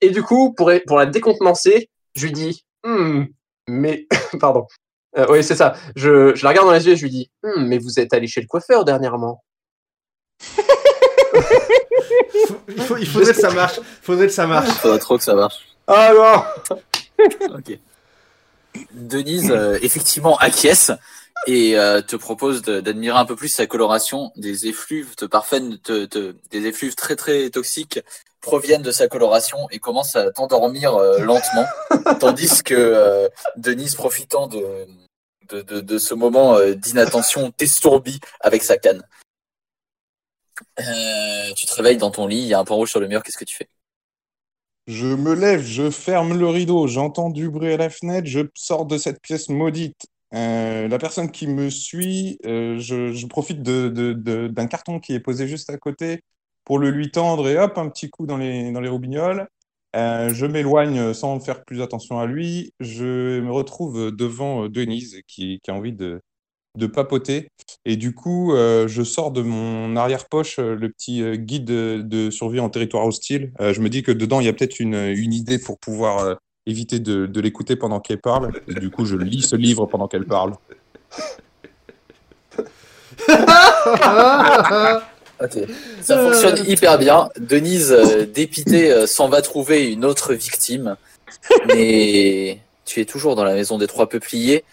Et 0.00 0.10
du 0.10 0.22
coup, 0.22 0.52
pour, 0.52 0.70
pour 0.86 0.98
la 0.98 1.06
décontenancer, 1.06 1.88
je 2.16 2.26
lui 2.26 2.32
dis, 2.32 2.64
Hmm, 2.84 3.24
mais, 3.68 4.06
pardon, 4.40 4.66
Euh, 5.16 5.26
oui, 5.30 5.42
c'est 5.44 5.54
ça. 5.54 5.74
Je, 5.96 6.34
je 6.34 6.42
la 6.42 6.50
regarde 6.50 6.66
dans 6.66 6.74
les 6.74 6.84
yeux 6.86 6.92
et 6.92 6.96
je 6.96 7.02
lui 7.04 7.10
dis, 7.10 7.30
Hmm, 7.42 7.64
mais 7.66 7.78
vous 7.78 7.98
êtes 8.00 8.12
allé 8.12 8.26
chez 8.26 8.40
le 8.40 8.46
coiffeur 8.48 8.84
dernièrement. 8.84 9.42
Il, 12.68 12.82
faut- 12.82 12.96
il 12.96 13.06
faudrait 13.06 13.32
que 13.32 13.40
ça 13.40 13.50
marche, 13.50 13.80
faudrait 14.02 14.26
que 14.26 14.32
ça 14.32 14.46
marche. 14.46 14.68
Faudra 14.70 14.98
trop 14.98 15.16
que 15.16 15.24
ça 15.24 15.34
marche. 15.34 15.66
Ah 15.86 16.12
non 16.14 17.54
Ok. 17.56 17.78
Denise, 18.92 19.50
euh, 19.50 19.78
effectivement, 19.82 20.36
acquiesce 20.38 20.90
et 21.46 21.78
euh, 21.78 22.00
te 22.00 22.16
propose 22.16 22.62
de- 22.62 22.80
d'admirer 22.80 23.18
un 23.18 23.24
peu 23.24 23.36
plus 23.36 23.48
sa 23.48 23.66
coloration. 23.66 24.32
Des 24.36 24.66
effluves 24.66 25.14
te- 25.16 25.26
te- 26.06 26.34
des 26.50 26.66
effluves 26.66 26.94
très 26.94 27.16
très 27.16 27.50
toxiques 27.50 28.00
proviennent 28.40 28.82
de 28.82 28.90
sa 28.90 29.08
coloration 29.08 29.68
et 29.70 29.78
commencent 29.78 30.16
à 30.16 30.30
t'endormir 30.30 30.94
euh, 30.94 31.20
lentement, 31.20 31.66
tandis 32.20 32.62
que 32.62 33.28
Denise, 33.56 33.94
profitant 33.94 34.46
de, 34.46 34.86
de, 35.50 35.62
de, 35.62 35.80
de 35.80 35.98
ce 35.98 36.14
moment 36.14 36.58
d'inattention, 36.74 37.50
t'estourbit 37.52 38.20
avec 38.40 38.62
sa 38.62 38.76
canne. 38.76 39.02
Tu 41.56 41.66
te 41.66 41.74
réveilles 41.74 41.96
dans 41.96 42.10
ton 42.10 42.26
lit, 42.26 42.38
il 42.38 42.46
y 42.46 42.54
a 42.54 42.58
un 42.58 42.64
point 42.64 42.76
rouge 42.76 42.90
sur 42.90 43.00
le 43.00 43.08
mur, 43.08 43.22
qu'est-ce 43.22 43.38
que 43.38 43.44
tu 43.44 43.56
fais? 43.56 43.68
Je 44.86 45.06
me 45.06 45.34
lève, 45.34 45.62
je 45.62 45.90
ferme 45.90 46.38
le 46.38 46.46
rideau, 46.46 46.86
j'entends 46.86 47.30
du 47.30 47.48
bruit 47.48 47.72
à 47.72 47.76
la 47.78 47.88
fenêtre, 47.88 48.26
je 48.28 48.40
sors 48.54 48.84
de 48.84 48.98
cette 48.98 49.20
pièce 49.22 49.48
maudite. 49.48 50.06
Euh, 50.34 50.88
la 50.88 50.98
personne 50.98 51.30
qui 51.30 51.46
me 51.46 51.70
suit, 51.70 52.38
euh, 52.44 52.78
je, 52.78 53.26
profite 53.26 53.62
d'un 53.62 54.66
carton 54.66 55.00
qui 55.00 55.14
est 55.14 55.20
posé 55.20 55.48
juste 55.48 55.70
à 55.70 55.78
côté 55.78 56.22
pour 56.64 56.78
le 56.78 56.90
lui 56.90 57.10
tendre 57.10 57.48
et 57.48 57.58
hop, 57.58 57.78
un 57.78 57.88
petit 57.88 58.10
coup 58.10 58.26
dans 58.26 58.36
les, 58.36 58.72
dans 58.72 58.80
les. 58.80 58.90
Euh, 59.96 60.28
je 60.34 60.46
m'éloigne 60.46 61.14
sans 61.14 61.40
faire 61.40 61.64
plus 61.64 61.80
attention 61.80 62.18
à 62.18 62.26
lui. 62.26 62.74
Je 62.80 63.40
me 63.40 63.52
retrouve 63.52 64.10
devant 64.14 64.68
Denise 64.68 65.20
qui 65.26 65.60
a 65.68 65.72
envie 65.72 65.92
de, 65.92 66.20
de 66.76 66.86
papoter. 66.86 67.48
Et 67.84 67.96
du 67.96 68.14
coup, 68.14 68.54
euh, 68.54 68.88
je 68.88 69.02
sors 69.02 69.30
de 69.30 69.42
mon 69.42 69.96
arrière-poche 69.96 70.58
euh, 70.58 70.74
le 70.74 70.88
petit 70.88 71.22
euh, 71.22 71.36
guide 71.36 71.64
de, 71.64 72.02
de 72.04 72.30
survie 72.30 72.60
en 72.60 72.70
territoire 72.70 73.06
hostile. 73.06 73.52
Euh, 73.60 73.72
je 73.72 73.80
me 73.80 73.88
dis 73.88 74.02
que 74.02 74.12
dedans, 74.12 74.40
il 74.40 74.46
y 74.46 74.48
a 74.48 74.52
peut-être 74.52 74.80
une, 74.80 74.94
une 74.94 75.32
idée 75.32 75.58
pour 75.58 75.78
pouvoir 75.78 76.18
euh, 76.18 76.34
éviter 76.66 76.98
de, 76.98 77.26
de 77.26 77.40
l'écouter 77.40 77.76
pendant 77.76 78.00
qu'elle 78.00 78.20
parle. 78.20 78.52
Et 78.68 78.74
du 78.74 78.90
coup, 78.90 79.04
je 79.04 79.16
lis 79.16 79.42
ce 79.42 79.56
livre 79.56 79.86
pendant 79.86 80.08
qu'elle 80.08 80.26
parle. 80.26 80.54
Ok. 85.42 85.58
Ça 86.00 86.18
fonctionne 86.18 86.64
hyper 86.68 86.98
bien. 86.98 87.28
Denise, 87.38 87.92
euh, 87.92 88.26
dépitée, 88.26 88.92
euh, 88.92 89.06
s'en 89.06 89.28
va 89.28 89.42
trouver 89.42 89.90
une 89.90 90.04
autre 90.04 90.34
victime. 90.34 90.96
Mais 91.66 92.60
tu 92.84 93.00
es 93.00 93.04
toujours 93.04 93.34
dans 93.34 93.44
la 93.44 93.54
maison 93.54 93.78
des 93.78 93.86
trois 93.86 94.08
peupliers. 94.08 94.64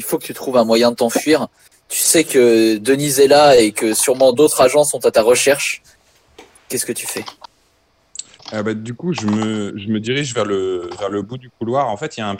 Il 0.00 0.02
faut 0.02 0.16
que 0.16 0.24
tu 0.24 0.32
trouves 0.32 0.56
un 0.56 0.64
moyen 0.64 0.92
de 0.92 0.96
t'enfuir. 0.96 1.48
Tu 1.90 1.98
sais 1.98 2.24
que 2.24 2.78
Denise 2.78 3.20
est 3.20 3.28
là 3.28 3.58
et 3.58 3.70
que 3.70 3.92
sûrement 3.92 4.32
d'autres 4.32 4.62
agents 4.62 4.82
sont 4.82 5.04
à 5.04 5.10
ta 5.10 5.20
recherche. 5.20 5.82
Qu'est-ce 6.70 6.86
que 6.86 6.92
tu 6.94 7.06
fais 7.06 7.22
Ah 8.50 8.62
bah, 8.62 8.72
du 8.72 8.94
coup, 8.94 9.12
je 9.12 9.26
me, 9.26 10.00
dirige 10.00 10.32
vers 10.32 10.46
le, 10.46 11.20
bout 11.20 11.36
du 11.36 11.50
couloir. 11.50 11.88
En 11.88 11.98
fait, 11.98 12.16
il 12.16 12.20
y 12.20 12.22
a 12.22 12.28
un 12.30 12.34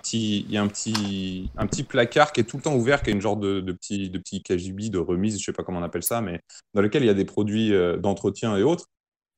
petit, 0.69 1.85
placard 1.87 2.33
qui 2.33 2.41
est 2.41 2.45
tout 2.45 2.57
le 2.57 2.63
temps 2.63 2.75
ouvert, 2.75 3.03
qui 3.03 3.11
est 3.11 3.13
une 3.13 3.21
genre 3.21 3.37
de, 3.37 3.61
petit, 3.73 4.09
de 4.09 4.17
petit 4.17 4.41
de 4.41 4.99
remise, 4.99 5.39
je 5.39 5.45
sais 5.45 5.53
pas 5.53 5.63
comment 5.63 5.81
on 5.81 5.85
appelle 5.85 6.03
ça, 6.03 6.23
mais 6.23 6.41
dans 6.73 6.81
lequel 6.81 7.03
il 7.03 7.09
y 7.09 7.11
a 7.11 7.15
des 7.15 7.27
produits 7.27 7.75
euh, 7.75 7.99
d'entretien 7.99 8.57
et 8.57 8.63
autres. 8.63 8.87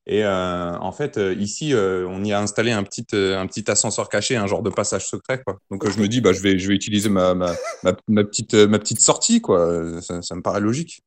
Et 0.07 0.25
euh, 0.25 0.77
en 0.79 0.91
fait, 0.91 1.17
euh, 1.17 1.33
ici, 1.35 1.73
euh, 1.75 2.07
on 2.09 2.25
y 2.25 2.33
a 2.33 2.41
installé 2.41 2.73
un 2.73 2.83
petit, 2.83 3.07
euh, 3.15 3.39
un 3.39 3.47
petit 3.47 3.71
ascenseur 3.71 4.09
caché, 4.09 4.37
un 4.37 4.49
genre 4.49 4.63
de 4.63 4.71
passage 4.71 5.07
secret, 5.07 5.41
quoi. 5.47 5.59
Donc, 5.71 5.89
je 5.89 5.99
me 6.01 6.09
dis, 6.09 6.21
bah, 6.21 6.33
je 6.33 6.41
vais, 6.41 6.59
je 6.59 6.67
vais 6.69 6.75
utiliser 6.75 7.09
ma, 7.09 7.35
ma, 7.35 7.55
ma, 7.85 7.93
ma 8.09 8.25
petite, 8.25 8.55
ma 8.55 8.79
petite 8.81 9.01
sortie, 9.01 9.41
quoi. 9.41 10.01
Ça, 10.03 10.21
ça 10.23 10.35
me 10.35 10.43
paraît 10.43 10.61
logique. 10.61 11.03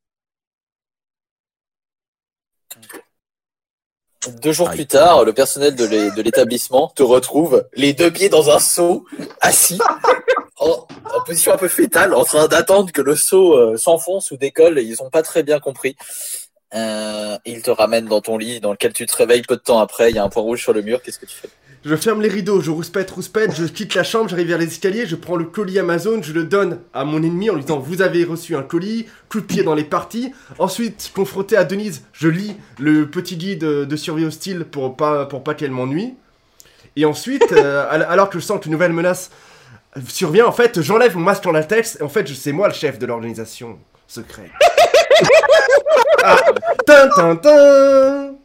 Deux 4.41 4.53
jours 4.53 4.69
Aïe. 4.69 4.77
plus 4.77 4.87
tard, 4.87 5.23
le 5.23 5.33
personnel 5.33 5.75
de 5.75 5.85
l'é- 5.85 6.09
de 6.09 6.21
l'établissement 6.23 6.91
te 6.95 7.03
retrouve 7.03 7.67
les 7.75 7.93
deux 7.93 8.09
pieds 8.09 8.27
dans 8.29 8.49
un 8.49 8.57
seau, 8.59 9.05
assis, 9.39 9.77
en, 10.59 10.87
en 11.15 11.23
position 11.25 11.53
un 11.53 11.57
peu 11.57 11.67
fétale, 11.67 12.13
en 12.15 12.23
train 12.23 12.47
d'attendre 12.47 12.91
que 12.91 13.01
le 13.01 13.15
seau 13.15 13.77
s'enfonce 13.77 14.31
ou 14.31 14.37
décolle. 14.37 14.79
Et 14.79 14.83
ils 14.83 15.03
ont 15.03 15.11
pas 15.11 15.21
très 15.21 15.43
bien 15.43 15.59
compris. 15.59 15.95
Euh, 16.75 17.37
ils 17.45 17.61
te 17.61 17.71
ramènent 17.71 18.05
dans 18.07 18.21
ton 18.21 18.37
lit, 18.37 18.59
dans 18.59 18.71
lequel 18.71 18.91
tu 18.93 19.05
te 19.05 19.15
réveilles 19.15 19.43
peu 19.43 19.55
de 19.55 19.61
temps 19.61 19.79
après. 19.79 20.09
Il 20.09 20.15
y 20.15 20.19
a 20.19 20.23
un 20.23 20.29
point 20.29 20.41
rouge 20.43 20.61
sur 20.61 20.73
le 20.73 20.81
mur. 20.81 21.01
Qu'est-ce 21.01 21.19
que 21.19 21.25
tu 21.25 21.35
fais? 21.35 21.49
Je 21.85 21.95
ferme 21.95 22.19
les 22.21 22.29
rideaux, 22.29 22.61
je 22.61 22.71
rouspète, 22.71 23.11
rouspète, 23.11 23.55
je 23.55 23.63
quitte 23.65 23.93
la 23.93 24.03
chambre, 24.03 24.27
j'arrive 24.27 24.47
vers 24.47 24.57
les 24.57 24.65
escaliers, 24.65 25.05
je 25.05 25.15
prends 25.15 25.35
le 25.35 25.45
colis 25.45 25.77
Amazon, 25.77 26.19
je 26.23 26.33
le 26.33 26.43
donne 26.43 26.79
à 26.95 27.05
mon 27.05 27.21
ennemi 27.21 27.51
en 27.51 27.53
lui 27.53 27.61
disant 27.61 27.77
Vous 27.77 28.01
avez 28.01 28.23
reçu 28.23 28.55
un 28.55 28.63
colis, 28.63 29.05
coup 29.29 29.39
de 29.39 29.45
pied 29.45 29.61
dans 29.61 29.75
les 29.75 29.83
parties. 29.83 30.33
Ensuite, 30.57 31.11
confronté 31.13 31.55
à 31.55 31.63
Denise, 31.63 32.01
je 32.11 32.27
lis 32.27 32.55
le 32.79 33.07
petit 33.07 33.37
guide 33.37 33.59
de 33.59 33.95
survie 33.95 34.25
hostile 34.25 34.65
pour 34.65 34.97
pas, 34.97 35.25
pour 35.27 35.43
pas 35.43 35.53
qu'elle 35.53 35.69
m'ennuie. 35.69 36.15
Et 36.95 37.05
ensuite, 37.05 37.51
euh, 37.51 37.85
al- 37.91 38.07
alors 38.09 38.31
que 38.31 38.39
je 38.39 38.43
sens 38.43 38.59
qu'une 38.59 38.71
nouvelle 38.71 38.91
menace 38.93 39.29
survient, 40.09 40.47
en 40.47 40.51
fait, 40.51 40.81
j'enlève 40.81 41.15
mon 41.15 41.21
masque 41.23 41.45
en 41.45 41.51
latex 41.51 41.99
en 42.01 42.09
fait, 42.09 42.27
c'est 42.29 42.51
moi 42.51 42.67
le 42.67 42.73
chef 42.73 42.97
de 42.97 43.05
l'organisation 43.05 43.77
secrète. 44.07 44.49
Ah, 46.23 46.37
tin, 46.85 47.09
tin, 47.09 47.35
tin. 47.37 48.35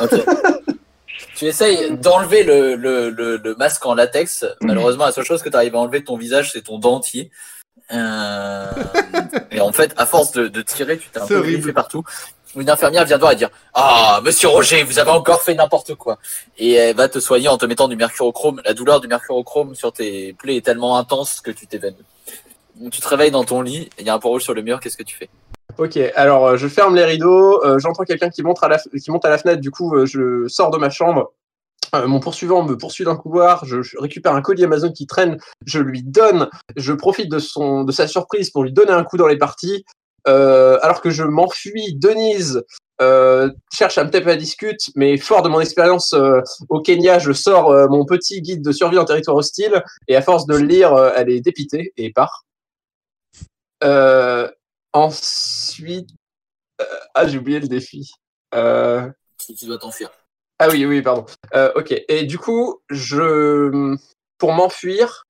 Ok. 0.00 0.10
tu 1.36 1.46
essayes 1.46 1.96
d'enlever 1.96 2.42
le, 2.42 2.74
le, 2.76 3.10
le, 3.10 3.36
le 3.36 3.54
masque 3.56 3.84
en 3.86 3.94
latex. 3.94 4.44
Malheureusement, 4.60 5.06
la 5.06 5.12
seule 5.12 5.24
chose 5.24 5.42
que 5.42 5.48
tu 5.48 5.56
arrives 5.56 5.74
à 5.74 5.78
enlever 5.78 6.00
de 6.00 6.04
ton 6.04 6.16
visage, 6.16 6.50
c'est 6.52 6.62
ton 6.62 6.78
dentier. 6.78 7.30
Euh, 7.92 8.70
Et 9.50 9.60
en 9.60 9.72
fait, 9.72 9.92
à 9.96 10.06
force 10.06 10.32
de, 10.32 10.48
de 10.48 10.62
tirer, 10.62 10.98
tu 10.98 11.08
t'es 11.10 11.20
un 11.20 11.26
peu 11.26 11.42
griffé 11.42 11.72
partout. 11.72 12.02
Une 12.56 12.70
infirmière 12.70 13.04
vient 13.04 13.16
te 13.16 13.20
voir 13.20 13.32
et 13.32 13.36
dire 13.36 13.50
Ah, 13.74 14.20
monsieur 14.24 14.48
Roger, 14.48 14.84
vous 14.84 14.98
avez 15.00 15.10
encore 15.10 15.42
fait 15.42 15.54
n'importe 15.54 15.94
quoi. 15.96 16.18
Et 16.56 16.72
elle 16.74 16.96
va 16.96 17.08
te 17.08 17.18
soigner 17.18 17.48
en 17.48 17.58
te 17.58 17.66
mettant 17.66 17.88
du 17.88 17.96
mercurochrome. 17.96 18.62
La 18.64 18.74
douleur 18.74 19.00
du 19.00 19.08
mercurochrome 19.08 19.74
sur 19.74 19.92
tes 19.92 20.32
plaies 20.34 20.56
est 20.56 20.64
tellement 20.64 20.96
intense 20.96 21.40
que 21.40 21.50
tu 21.50 21.66
t'évanouis. 21.66 21.98
Tu 22.90 23.00
te 23.00 23.08
réveilles 23.08 23.30
dans 23.30 23.44
ton 23.44 23.62
lit, 23.62 23.88
il 23.98 24.06
y 24.06 24.10
a 24.10 24.14
un 24.14 24.18
point 24.18 24.30
rouge 24.30 24.42
sur 24.42 24.54
le 24.54 24.62
mur, 24.62 24.80
qu'est-ce 24.80 24.96
que 24.96 25.02
tu 25.04 25.16
fais? 25.16 25.28
Ok, 25.76 25.98
alors 26.14 26.46
euh, 26.46 26.56
je 26.56 26.68
ferme 26.68 26.94
les 26.94 27.04
rideaux, 27.04 27.64
euh, 27.64 27.78
j'entends 27.80 28.04
quelqu'un 28.04 28.30
qui, 28.30 28.42
monte 28.42 28.62
à 28.62 28.68
la 28.68 29.38
fenêtre, 29.38 29.60
du 29.60 29.72
coup 29.72 29.96
euh, 29.96 30.06
je 30.06 30.46
sors 30.46 30.70
de 30.70 30.78
ma 30.78 30.90
chambre. 30.90 31.32
Mon 32.06 32.18
poursuivant 32.18 32.64
me 32.64 32.76
poursuit 32.76 33.04
d'un 33.04 33.14
couloir, 33.14 33.64
je, 33.64 33.76
récupère 34.00 34.34
un 34.34 34.42
colis 34.42 34.64
Amazon 34.64 34.90
qui 34.90 35.06
traîne, 35.06 35.38
je 35.64 35.78
lui 35.78 36.02
donne, 36.02 36.48
je 36.74 36.92
profite 36.92 37.30
de, 37.30 37.38
son, 37.38 37.84
de 37.84 37.92
sa 37.92 38.08
surprise 38.08 38.50
pour 38.50 38.64
lui 38.64 38.72
donner 38.72 38.90
un 38.90 39.04
coup 39.04 39.16
dans 39.16 39.28
les 39.28 39.38
parties. 39.38 39.84
Alors 40.26 41.00
que 41.02 41.10
je 41.10 41.22
m'enfuis, 41.22 41.94
Denise 41.94 42.64
cherche 43.72 43.96
à 43.96 44.02
me 44.02 44.10
taper 44.10 44.32
à 44.32 44.36
discute, 44.36 44.90
mais 44.96 45.18
fort 45.18 45.42
de 45.42 45.48
mon 45.48 45.60
expérience 45.60 46.16
au 46.68 46.80
Kenya, 46.80 47.20
je 47.20 47.30
sors 47.30 47.70
mon 47.88 48.04
petit 48.04 48.42
guide 48.42 48.64
de 48.64 48.72
survie 48.72 48.98
en 48.98 49.04
territoire 49.04 49.36
hostile, 49.36 49.84
et 50.08 50.16
à 50.16 50.22
force 50.22 50.46
de 50.46 50.56
le 50.56 50.66
lire, 50.66 51.12
elle 51.14 51.30
est 51.30 51.42
dépitée 51.42 51.92
et 51.96 52.10
part. 52.12 52.44
Euh, 53.84 54.50
ensuite, 54.92 56.10
euh, 56.80 56.84
ah 57.14 57.28
j'ai 57.28 57.38
oublié 57.38 57.60
le 57.60 57.68
défi. 57.68 58.10
Euh, 58.54 59.08
Tu 59.38 59.66
dois 59.66 59.78
t'enfuir. 59.78 60.10
ah 60.58 60.68
oui, 60.70 60.84
oui, 60.86 61.02
pardon. 61.02 61.26
Euh, 61.54 61.70
ok. 61.76 61.94
Et 62.08 62.24
du 62.24 62.38
coup, 62.38 62.80
je, 62.90 63.96
pour 64.38 64.52
m'enfuir, 64.52 65.24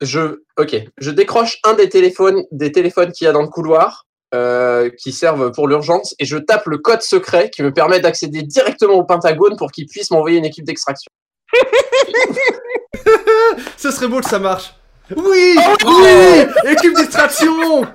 je, 0.00 0.42
ok, 0.58 0.76
je 0.98 1.10
décroche 1.10 1.58
un 1.64 1.74
des 1.74 1.88
téléphones, 1.88 2.42
des 2.50 2.72
téléphones 2.72 3.12
qu'il 3.12 3.26
y 3.26 3.28
a 3.28 3.32
dans 3.32 3.42
le 3.42 3.48
couloir, 3.48 4.06
euh, 4.34 4.90
qui 4.98 5.12
servent 5.12 5.52
pour 5.52 5.68
l'urgence, 5.68 6.14
et 6.18 6.24
je 6.24 6.36
tape 6.36 6.66
le 6.66 6.78
code 6.78 7.02
secret 7.02 7.50
qui 7.50 7.62
me 7.62 7.72
permet 7.72 8.00
d'accéder 8.00 8.42
directement 8.42 8.94
au 8.94 9.04
Pentagone 9.04 9.56
pour 9.56 9.70
qu'il 9.70 9.86
puisse 9.86 10.10
m'envoyer 10.10 10.38
une 10.38 10.44
équipe 10.44 10.64
d'extraction. 10.64 11.10
Ce 13.76 13.90
serait 13.92 14.08
beau 14.08 14.20
que 14.20 14.28
ça 14.28 14.40
marche. 14.40 14.74
Oui 15.16 15.56
Ah 15.58 15.74
Oui 15.84 16.70
Équipe 16.72 16.94
d'extraction 16.96 17.86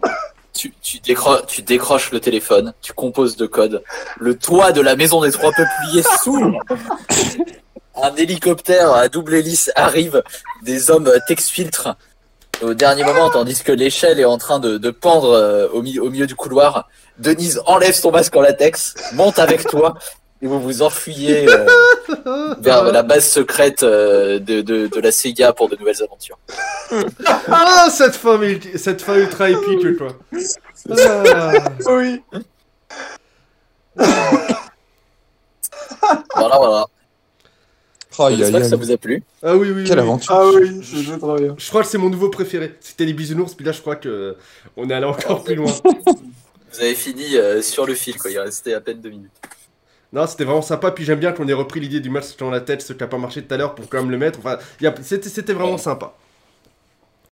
Tu, 0.54 0.74
tu, 0.82 0.98
décro- 1.00 1.46
tu 1.48 1.62
décroches 1.62 2.12
le 2.12 2.20
téléphone, 2.20 2.74
tu 2.82 2.94
composes 2.94 3.36
de 3.38 3.46
code. 3.48 3.84
Le 4.20 4.38
toit 4.38 4.72
de 4.72 4.82
la 4.82 4.96
maison 4.96 5.22
des 5.22 5.32
trois 5.32 5.52
peupliers 5.52 6.04
s'ouvre. 6.24 6.60
Un 8.02 8.16
hélicoptère 8.16 8.92
à 8.94 9.08
double 9.10 9.36
hélice 9.36 9.72
arrive. 9.76 10.24
Des 10.64 10.92
hommes 10.92 11.12
t'exfiltrent 11.28 11.96
au 12.62 12.74
dernier 12.74 13.04
moment, 13.06 13.30
tandis 13.30 13.64
que 13.64 13.72
l'échelle 13.72 14.20
est 14.20 14.26
en 14.26 14.38
train 14.38 14.60
de, 14.60 14.78
de 14.78 14.90
pendre 14.92 15.32
euh, 15.32 15.68
au, 15.72 15.82
mi- 15.82 15.98
au 16.00 16.10
milieu 16.10 16.28
du 16.28 16.36
couloir. 16.36 16.90
Denise 17.18 17.62
enlève 17.66 17.94
son 17.96 18.12
masque 18.12 18.36
en 18.36 18.42
latex, 18.42 18.96
monte 19.14 19.40
avec 19.40 19.66
toi 19.66 19.94
et 20.42 20.48
vous 20.48 20.60
vous 20.60 20.82
enfuyez 20.82 21.48
euh, 21.50 22.56
vers 22.60 22.84
la 22.84 23.04
base 23.04 23.28
secrète 23.28 23.84
euh, 23.84 24.40
de, 24.40 24.62
de, 24.62 24.88
de 24.88 25.00
la 25.00 25.12
CIA 25.12 25.54
pour 25.54 25.70
de 25.70 25.76
nouvelles 25.76 26.02
aventures. 26.04 26.40
Ah, 27.52 27.88
cette 27.92 28.16
fin, 28.16 28.40
cette 28.76 29.02
fin 29.02 29.16
ultra 29.16 29.50
épique, 29.50 29.98
quoi. 29.98 30.18
Ah. 30.90 31.64
Oui. 31.88 32.22
Voilà, 36.36 36.58
voilà. 36.58 36.86
Aïe, 38.20 38.36
J'espère 38.38 38.62
que 38.62 38.68
ça 38.68 38.76
vous 38.76 38.92
a 38.92 38.98
plu. 38.98 39.24
Ah 39.42 39.56
oui, 39.56 39.72
oui, 39.72 39.84
Quelle 39.86 39.98
oui. 40.00 40.04
aventure. 40.04 40.34
Ah 40.36 40.46
oui, 40.54 40.82
c'est 40.84 41.04
c'est 41.04 41.18
trop 41.20 41.36
bien. 41.36 41.56
Je 41.58 41.70
crois 41.70 41.84
que 41.84 41.88
c'est 41.88 41.98
mon 41.98 42.10
nouveau 42.10 42.30
préféré. 42.30 42.76
C'était 42.82 43.06
les 43.06 43.14
bisounours, 43.14 43.54
puis 43.54 43.66
là, 43.66 43.72
je 43.72 43.80
crois 43.82 43.96
que 43.96 44.10
euh, 44.10 44.38
on 44.76 44.90
est 44.90 44.94
allé 44.94 45.06
encore 45.06 45.44
plus 45.44 45.56
loin. 45.56 45.72
Vous 45.84 46.80
avez 46.82 46.96
fini 46.96 47.38
euh, 47.38 47.62
sur 47.62 47.86
le 47.86 47.94
fil, 47.96 48.18
quoi. 48.18 48.30
Il 48.30 48.40
restait 48.40 48.74
à 48.74 48.82
peine 48.82 49.00
deux 49.00 49.10
minutes. 49.12 49.32
Non, 50.12 50.26
c'était 50.26 50.44
vraiment 50.44 50.62
sympa, 50.64 50.92
puis 50.92 51.04
j'aime 51.06 51.20
bien 51.20 51.32
qu'on 51.34 51.48
ait 51.48 51.54
repris 51.54 51.80
l'idée 51.80 52.00
du 52.00 52.10
match 52.10 52.36
dans 52.38 52.50
la 52.50 52.62
tête, 52.62 52.82
ce 52.82 52.94
qui 52.94 53.04
a 53.04 53.08
pas 53.08 53.18
marché 53.18 53.44
tout 53.44 53.54
à 53.54 53.58
l'heure, 53.58 53.76
pour 53.76 53.88
quand 53.90 54.00
même 54.00 54.10
le 54.12 54.18
mettre. 54.18 54.40
Enfin, 54.40 54.58
c'était 55.02 55.54
vraiment 55.54 55.78
sympa. 55.78 56.16